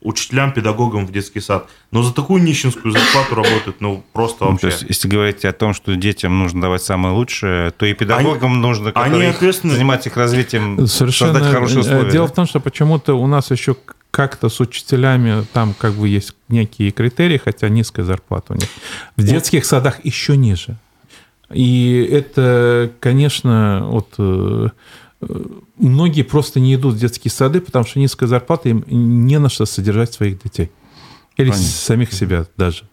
учителям, 0.00 0.52
педагогам 0.52 1.06
в 1.06 1.12
детский 1.12 1.40
сад. 1.40 1.68
Но 1.92 2.02
за 2.02 2.12
такую 2.12 2.42
нищенскую 2.42 2.90
зарплату 2.92 3.36
работают, 3.36 3.80
ну, 3.80 4.02
просто 4.12 4.44
Ну, 4.44 4.50
вообще. 4.52 4.62
То 4.62 4.66
есть, 4.72 4.82
если 4.88 5.08
говорить 5.08 5.44
о 5.44 5.52
том, 5.52 5.74
что 5.74 5.94
детям 5.94 6.38
нужно 6.38 6.60
давать 6.62 6.82
самое 6.82 7.14
лучшее, 7.14 7.70
то 7.70 7.86
и 7.86 7.94
педагогам 7.94 8.60
нужно, 8.60 8.86
они 8.86 8.92
которые 8.94 9.28
их- 9.30 9.36
ответственны. 9.36 9.74
заниматься 9.74 10.08
их 10.08 10.16
развитием, 10.16 10.86
Совершенно. 10.88 11.32
создать 11.34 11.52
хорошие 11.52 11.80
условия. 11.80 12.10
Дело 12.10 12.26
да? 12.26 12.32
в 12.32 12.34
том, 12.36 12.46
что 12.46 12.60
почему-то 12.60 13.14
у 13.14 13.26
нас 13.26 13.50
еще 13.52 13.76
как-то 14.10 14.48
с 14.48 14.60
учителями 14.60 15.44
там 15.52 15.74
как 15.78 15.92
бы 15.92 16.08
есть 16.08 16.34
некие 16.48 16.90
критерии, 16.90 17.36
хотя 17.42 17.68
низкая 17.68 18.04
зарплата 18.04 18.54
у 18.54 18.56
них. 18.56 18.68
В 19.16 19.22
детских 19.22 19.64
садах 19.66 20.04
еще 20.04 20.36
ниже. 20.36 20.78
И 21.52 22.08
это, 22.10 22.90
конечно, 23.00 23.86
вот 23.86 24.14
э, 24.18 24.68
э, 25.20 25.44
многие 25.78 26.22
просто 26.22 26.60
не 26.60 26.74
идут 26.74 26.94
в 26.94 26.98
детские 26.98 27.30
сады, 27.30 27.60
потому 27.60 27.84
что 27.84 27.98
низкая 27.98 28.28
зарплата 28.28 28.68
им 28.68 28.84
не 28.88 29.38
на 29.38 29.48
что 29.48 29.66
содержать 29.66 30.12
своих 30.12 30.42
детей. 30.42 30.70
Или 31.36 31.50
Понятно. 31.50 31.68
самих 31.68 32.12
себя 32.12 32.46
даже. 32.56 32.84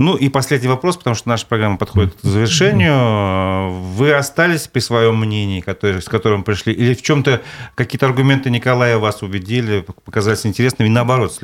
Ну 0.00 0.16
и 0.16 0.30
последний 0.30 0.68
вопрос, 0.68 0.96
потому 0.96 1.14
что 1.14 1.28
наша 1.28 1.46
программа 1.46 1.76
подходит 1.76 2.14
к 2.14 2.26
завершению. 2.26 3.70
Вы 3.70 4.14
остались 4.14 4.66
при 4.66 4.80
своем 4.80 5.16
мнении, 5.16 5.60
который, 5.60 6.00
с 6.00 6.06
которым 6.06 6.42
пришли, 6.42 6.72
или 6.72 6.94
в 6.94 7.02
чем-то 7.02 7.42
какие-то 7.74 8.06
аргументы 8.06 8.48
Николая 8.48 8.96
вас 8.96 9.22
убедили, 9.22 9.84
показались 10.06 10.46
интересными, 10.46 10.88
и 10.88 10.90
наоборот, 10.90 11.38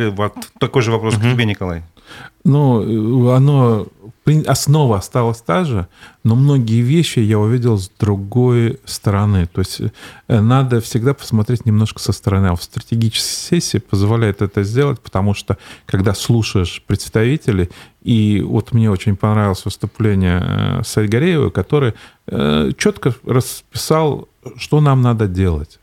такой 0.58 0.80
же 0.80 0.90
вопрос 0.90 1.16
к 1.16 1.20
тебе, 1.20 1.44
Николай. 1.44 1.82
Ну, 2.44 3.30
оно, 3.30 3.86
основа 4.46 4.98
осталась 4.98 5.40
та 5.40 5.64
же, 5.64 5.88
но 6.24 6.34
многие 6.34 6.80
вещи 6.80 7.20
я 7.20 7.38
увидел 7.38 7.78
с 7.78 7.90
другой 7.98 8.78
стороны. 8.84 9.46
То 9.46 9.60
есть 9.60 9.80
э, 10.28 10.40
надо 10.40 10.80
всегда 10.80 11.14
посмотреть 11.14 11.66
немножко 11.66 12.00
со 12.00 12.12
стороны. 12.12 12.46
А 12.48 12.56
в 12.56 12.62
стратегической 12.62 13.60
сессии 13.60 13.78
позволяет 13.78 14.42
это 14.42 14.62
сделать, 14.64 15.00
потому 15.00 15.34
что 15.34 15.56
когда 15.86 16.14
слушаешь 16.14 16.82
представителей, 16.86 17.70
и 18.02 18.40
вот 18.40 18.72
мне 18.72 18.90
очень 18.90 19.16
понравилось 19.16 19.64
выступление 19.64 20.42
э, 20.42 20.82
Сайгареева, 20.84 21.50
который 21.50 21.94
э, 22.26 22.70
четко 22.76 23.14
расписал, 23.24 24.28
что 24.56 24.80
нам 24.80 25.02
надо 25.02 25.26
делать. 25.26 25.78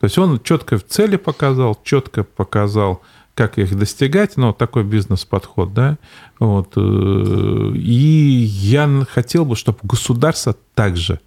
То 0.00 0.06
есть 0.06 0.18
он 0.18 0.40
четко 0.40 0.78
в 0.78 0.86
цели 0.86 1.16
показал, 1.16 1.78
четко 1.84 2.24
показал, 2.24 3.02
как 3.34 3.58
их 3.58 3.76
достигать, 3.76 4.36
но 4.36 4.52
такой 4.52 4.84
бизнес-подход, 4.84 5.72
да, 5.72 5.98
вот. 6.38 6.72
Э, 6.76 7.72
и 7.74 8.44
я 8.44 9.04
хотел 9.08 9.44
бы, 9.44 9.56
чтобы 9.56 9.78
государство 9.82 10.54
также 10.74 11.20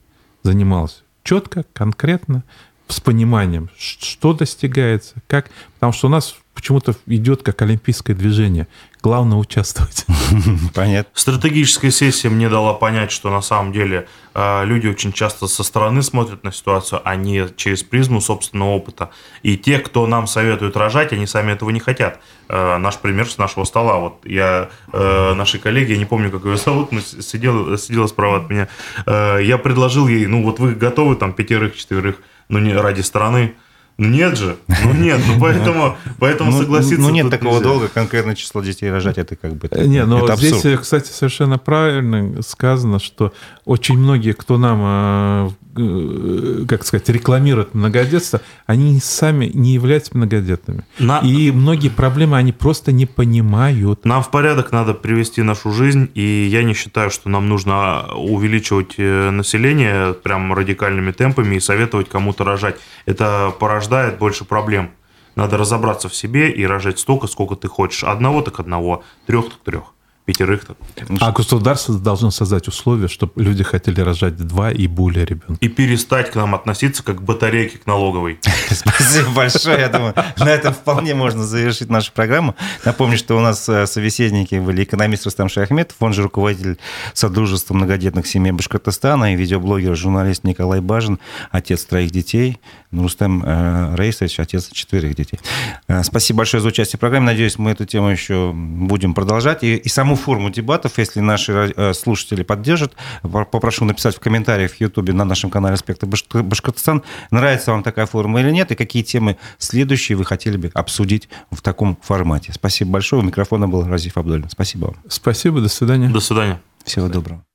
занималось 0.44 1.04
четко, 1.24 1.66
конкретно, 1.74 2.44
с 2.88 3.00
пониманием, 3.00 3.70
что 3.78 4.34
достигается, 4.34 5.16
как, 5.28 5.50
потому 5.76 5.94
что 5.94 6.08
у 6.08 6.10
нас 6.10 6.36
почему-то 6.64 6.96
идет 7.08 7.44
как 7.44 7.62
олимпийское 7.62 8.16
движение. 8.16 8.70
Главное 9.02 9.38
участвовать. 9.38 10.06
Понятно. 10.74 11.12
Стратегическая 11.14 11.92
сессия 11.92 12.30
мне 12.30 12.48
дала 12.48 12.74
понять, 12.74 13.12
что 13.12 13.30
на 13.30 13.42
самом 13.42 13.74
деле 13.74 14.08
э, 14.34 14.64
люди 14.64 14.88
очень 14.88 15.12
часто 15.12 15.48
со 15.48 15.62
стороны 15.64 16.02
смотрят 16.02 16.46
на 16.46 16.54
ситуацию, 16.54 17.02
а 17.04 17.18
не 17.18 17.50
через 17.58 17.84
призму 17.84 18.22
собственного 18.22 18.70
опыта. 18.70 19.10
И 19.42 19.58
те, 19.58 19.80
кто 19.80 20.08
нам 20.08 20.26
советует 20.26 20.78
рожать, 20.78 21.12
они 21.12 21.28
сами 21.28 21.52
этого 21.52 21.70
не 21.70 21.82
хотят. 21.82 22.22
Э, 22.48 22.78
наш 22.78 22.96
пример 22.96 23.30
с 23.30 23.38
нашего 23.38 23.66
стола. 23.66 23.98
Вот 23.98 24.22
я 24.24 24.70
э, 24.94 25.34
нашей 25.34 25.60
коллеге, 25.60 25.96
я 25.96 26.00
не 26.00 26.06
помню, 26.06 26.32
как 26.32 26.46
ее 26.46 26.56
зовут, 26.56 26.94
но 26.94 27.02
сидела, 27.02 27.78
сидела 27.78 28.08
справа 28.08 28.38
от 28.38 28.50
меня. 28.50 28.70
Я 29.06 29.58
предложил 29.58 30.08
ей, 30.08 30.28
ну 30.28 30.44
вот 30.44 30.60
вы 30.60 30.76
готовы 30.76 31.18
там 31.18 31.34
пятерых, 31.34 31.76
четверых, 31.76 32.22
ну 32.48 32.60
не 32.60 32.74
ради 32.74 33.02
страны, 33.02 33.56
ну 33.98 34.08
нет 34.08 34.38
же, 34.38 34.58
ну 34.84 34.94
нет, 34.94 35.22
ну 35.28 35.40
поэтому, 35.40 35.98
поэтому 36.20 36.52
ну, 36.52 36.58
согласиться. 36.58 37.00
Ну 37.00 37.12
нет 37.12 37.30
такого 37.30 37.56
нельзя. 37.56 37.64
долга 37.66 37.88
конкретное 37.88 38.36
число 38.36 38.62
детей 38.62 38.90
рожать, 38.90 39.18
это 39.18 39.36
как 39.36 39.54
бы. 39.54 39.68
Это, 39.68 39.88
не, 39.88 40.04
но 40.06 40.26
это 40.26 40.36
здесь, 40.36 40.54
абсурд. 40.54 40.82
кстати, 40.82 41.12
совершенно 41.12 41.60
правильно 41.60 42.42
сказано, 42.42 43.00
что 43.00 43.34
очень 43.66 43.98
многие, 43.98 44.34
кто 44.34 44.58
нам 44.58 44.80
а, 44.82 45.50
Э, 45.76 46.66
как 46.68 46.86
сказать, 46.86 47.10
рекламируют 47.10 47.74
многодетство, 47.74 48.42
они 48.68 49.00
сами 49.00 49.50
не 49.54 49.74
являются 49.74 50.16
многодетными. 50.16 50.84
На... 51.00 51.20
И 51.20 51.52
многие 51.52 51.90
проблемы 51.90 52.38
они 52.38 52.52
просто 52.52 52.92
не 52.92 53.08
понимают. 53.08 54.06
Нам 54.06 54.22
в 54.22 54.30
порядок 54.30 54.72
надо 54.72 54.94
привести 54.94 55.42
нашу 55.42 55.72
жизнь, 55.72 56.12
и 56.14 56.48
я 56.52 56.64
не 56.64 56.74
считаю, 56.76 57.10
что 57.10 57.30
нам 57.30 57.50
нужно 57.50 58.08
увеличивать 58.16 58.96
э, 58.98 59.32
население 59.32 60.14
прям 60.14 60.54
радикальными 60.54 61.12
темпами 61.12 61.56
и 61.56 61.60
советовать 61.60 62.08
кому-то 62.08 62.44
рожать. 62.44 62.76
Это 63.08 63.52
порождает 63.60 64.20
больше 64.20 64.46
проблем. 64.46 64.92
Надо 65.36 65.58
разобраться 65.58 66.08
в 66.08 66.14
себе 66.14 66.52
и 66.52 66.64
рожать 66.66 67.00
столько, 67.00 67.26
сколько 67.26 67.56
ты 67.56 67.68
хочешь. 67.68 68.04
Одного 68.04 68.44
так 68.44 68.60
одного, 68.60 69.04
трех 69.26 69.46
так 69.46 69.60
трех 69.64 69.84
пятерых. 70.26 70.66
Так. 70.66 70.78
А 71.20 71.32
государство 71.32 71.96
должно 71.96 72.32
создать 72.32 72.68
условия, 72.68 73.08
чтобы 73.08 73.34
люди 73.42 73.64
хотели 73.64 74.00
рожать 74.02 74.38
два 74.38 74.72
и 74.72 74.88
более 74.88 75.26
ребенка. 75.26 75.58
И 75.60 75.68
перестать 75.68 76.32
к 76.32 76.36
нам 76.36 76.56
относиться 76.56 77.04
как 77.04 77.18
к 77.18 77.22
батарейке 77.22 77.78
к 77.78 77.86
налоговой. 77.86 78.40
Спасибо 78.70 79.30
большое. 79.32 79.80
Я 79.80 79.90
думаю, 79.90 80.14
на 80.38 80.50
этом 80.50 80.74
вполне 80.74 81.14
можно 81.14 81.44
завершить 81.44 81.90
нашу 81.90 82.12
программу. 82.14 82.56
Напомню, 82.86 83.18
что 83.18 83.38
у 83.38 83.42
нас 83.42 83.68
э, 83.68 83.86
собеседники 83.86 84.56
были 84.56 84.84
экономист 84.84 85.26
Рустам 85.26 85.50
Шахметов, 85.50 85.98
он 86.00 86.14
же 86.14 86.24
руководитель 86.24 86.78
Содружества 87.14 87.74
многодетных 87.74 88.26
семей 88.28 88.52
Башкортостана 88.52 89.34
и 89.34 89.36
видеоблогер, 89.36 89.96
журналист 89.96 90.44
Николай 90.44 90.80
Бажин, 90.80 91.20
отец 91.52 91.84
троих 91.86 92.12
детей, 92.12 92.60
Рустам 92.92 93.44
э, 93.46 93.96
Рейсович, 93.96 94.40
отец 94.40 94.70
четырех 94.72 95.16
детей. 95.16 95.40
Э, 95.88 96.04
спасибо 96.04 96.40
большое 96.40 96.62
за 96.62 96.70
участие 96.70 96.98
в 96.98 97.00
программе. 97.00 97.26
Надеюсь, 97.26 97.58
мы 97.58 97.72
эту 97.72 97.86
тему 97.86 98.10
еще 98.10 98.52
будем 98.54 99.14
продолжать. 99.14 99.64
И, 99.64 99.76
и 99.76 99.90
саму 100.14 100.16
форму 100.16 100.50
дебатов, 100.50 100.98
если 100.98 101.20
наши 101.22 101.74
э, 101.76 101.94
слушатели 101.94 102.44
поддержат, 102.44 102.94
попрошу 103.22 103.86
написать 103.86 104.16
в 104.16 104.20
комментариях 104.20 104.74
в 104.74 104.82
Ютубе 104.82 105.14
на 105.14 105.26
нашем 105.26 105.50
канале 105.50 105.74
«Аспекты 105.76 106.06
Башкортостан», 106.06 107.04
нравится 107.32 107.72
вам 107.72 107.84
такая 107.84 108.06
форма 108.06 108.42
или 108.42 108.52
нет, 108.52 108.72
и 108.72 108.76
какие 108.76 109.04
темы 109.04 109.38
следующие 109.58 110.18
вы 110.18 110.26
хотели 110.26 110.58
бы 110.58 110.72
обсудить 110.74 111.30
в 111.52 111.62
таком 111.62 111.98
формате. 112.02 112.52
Спасибо 112.54 112.92
большое. 112.92 113.22
У 113.22 113.26
микрофона 113.26 113.68
был 113.68 113.86
Разиф 113.88 114.18
Абдулин. 114.18 114.50
Спасибо 114.50 114.86
вам. 114.86 114.96
Спасибо. 115.08 115.62
До 115.62 115.70
свидания. 115.70 116.10
До 116.10 116.20
свидания. 116.20 116.60
Всего 116.86 117.08
доброго. 117.08 117.53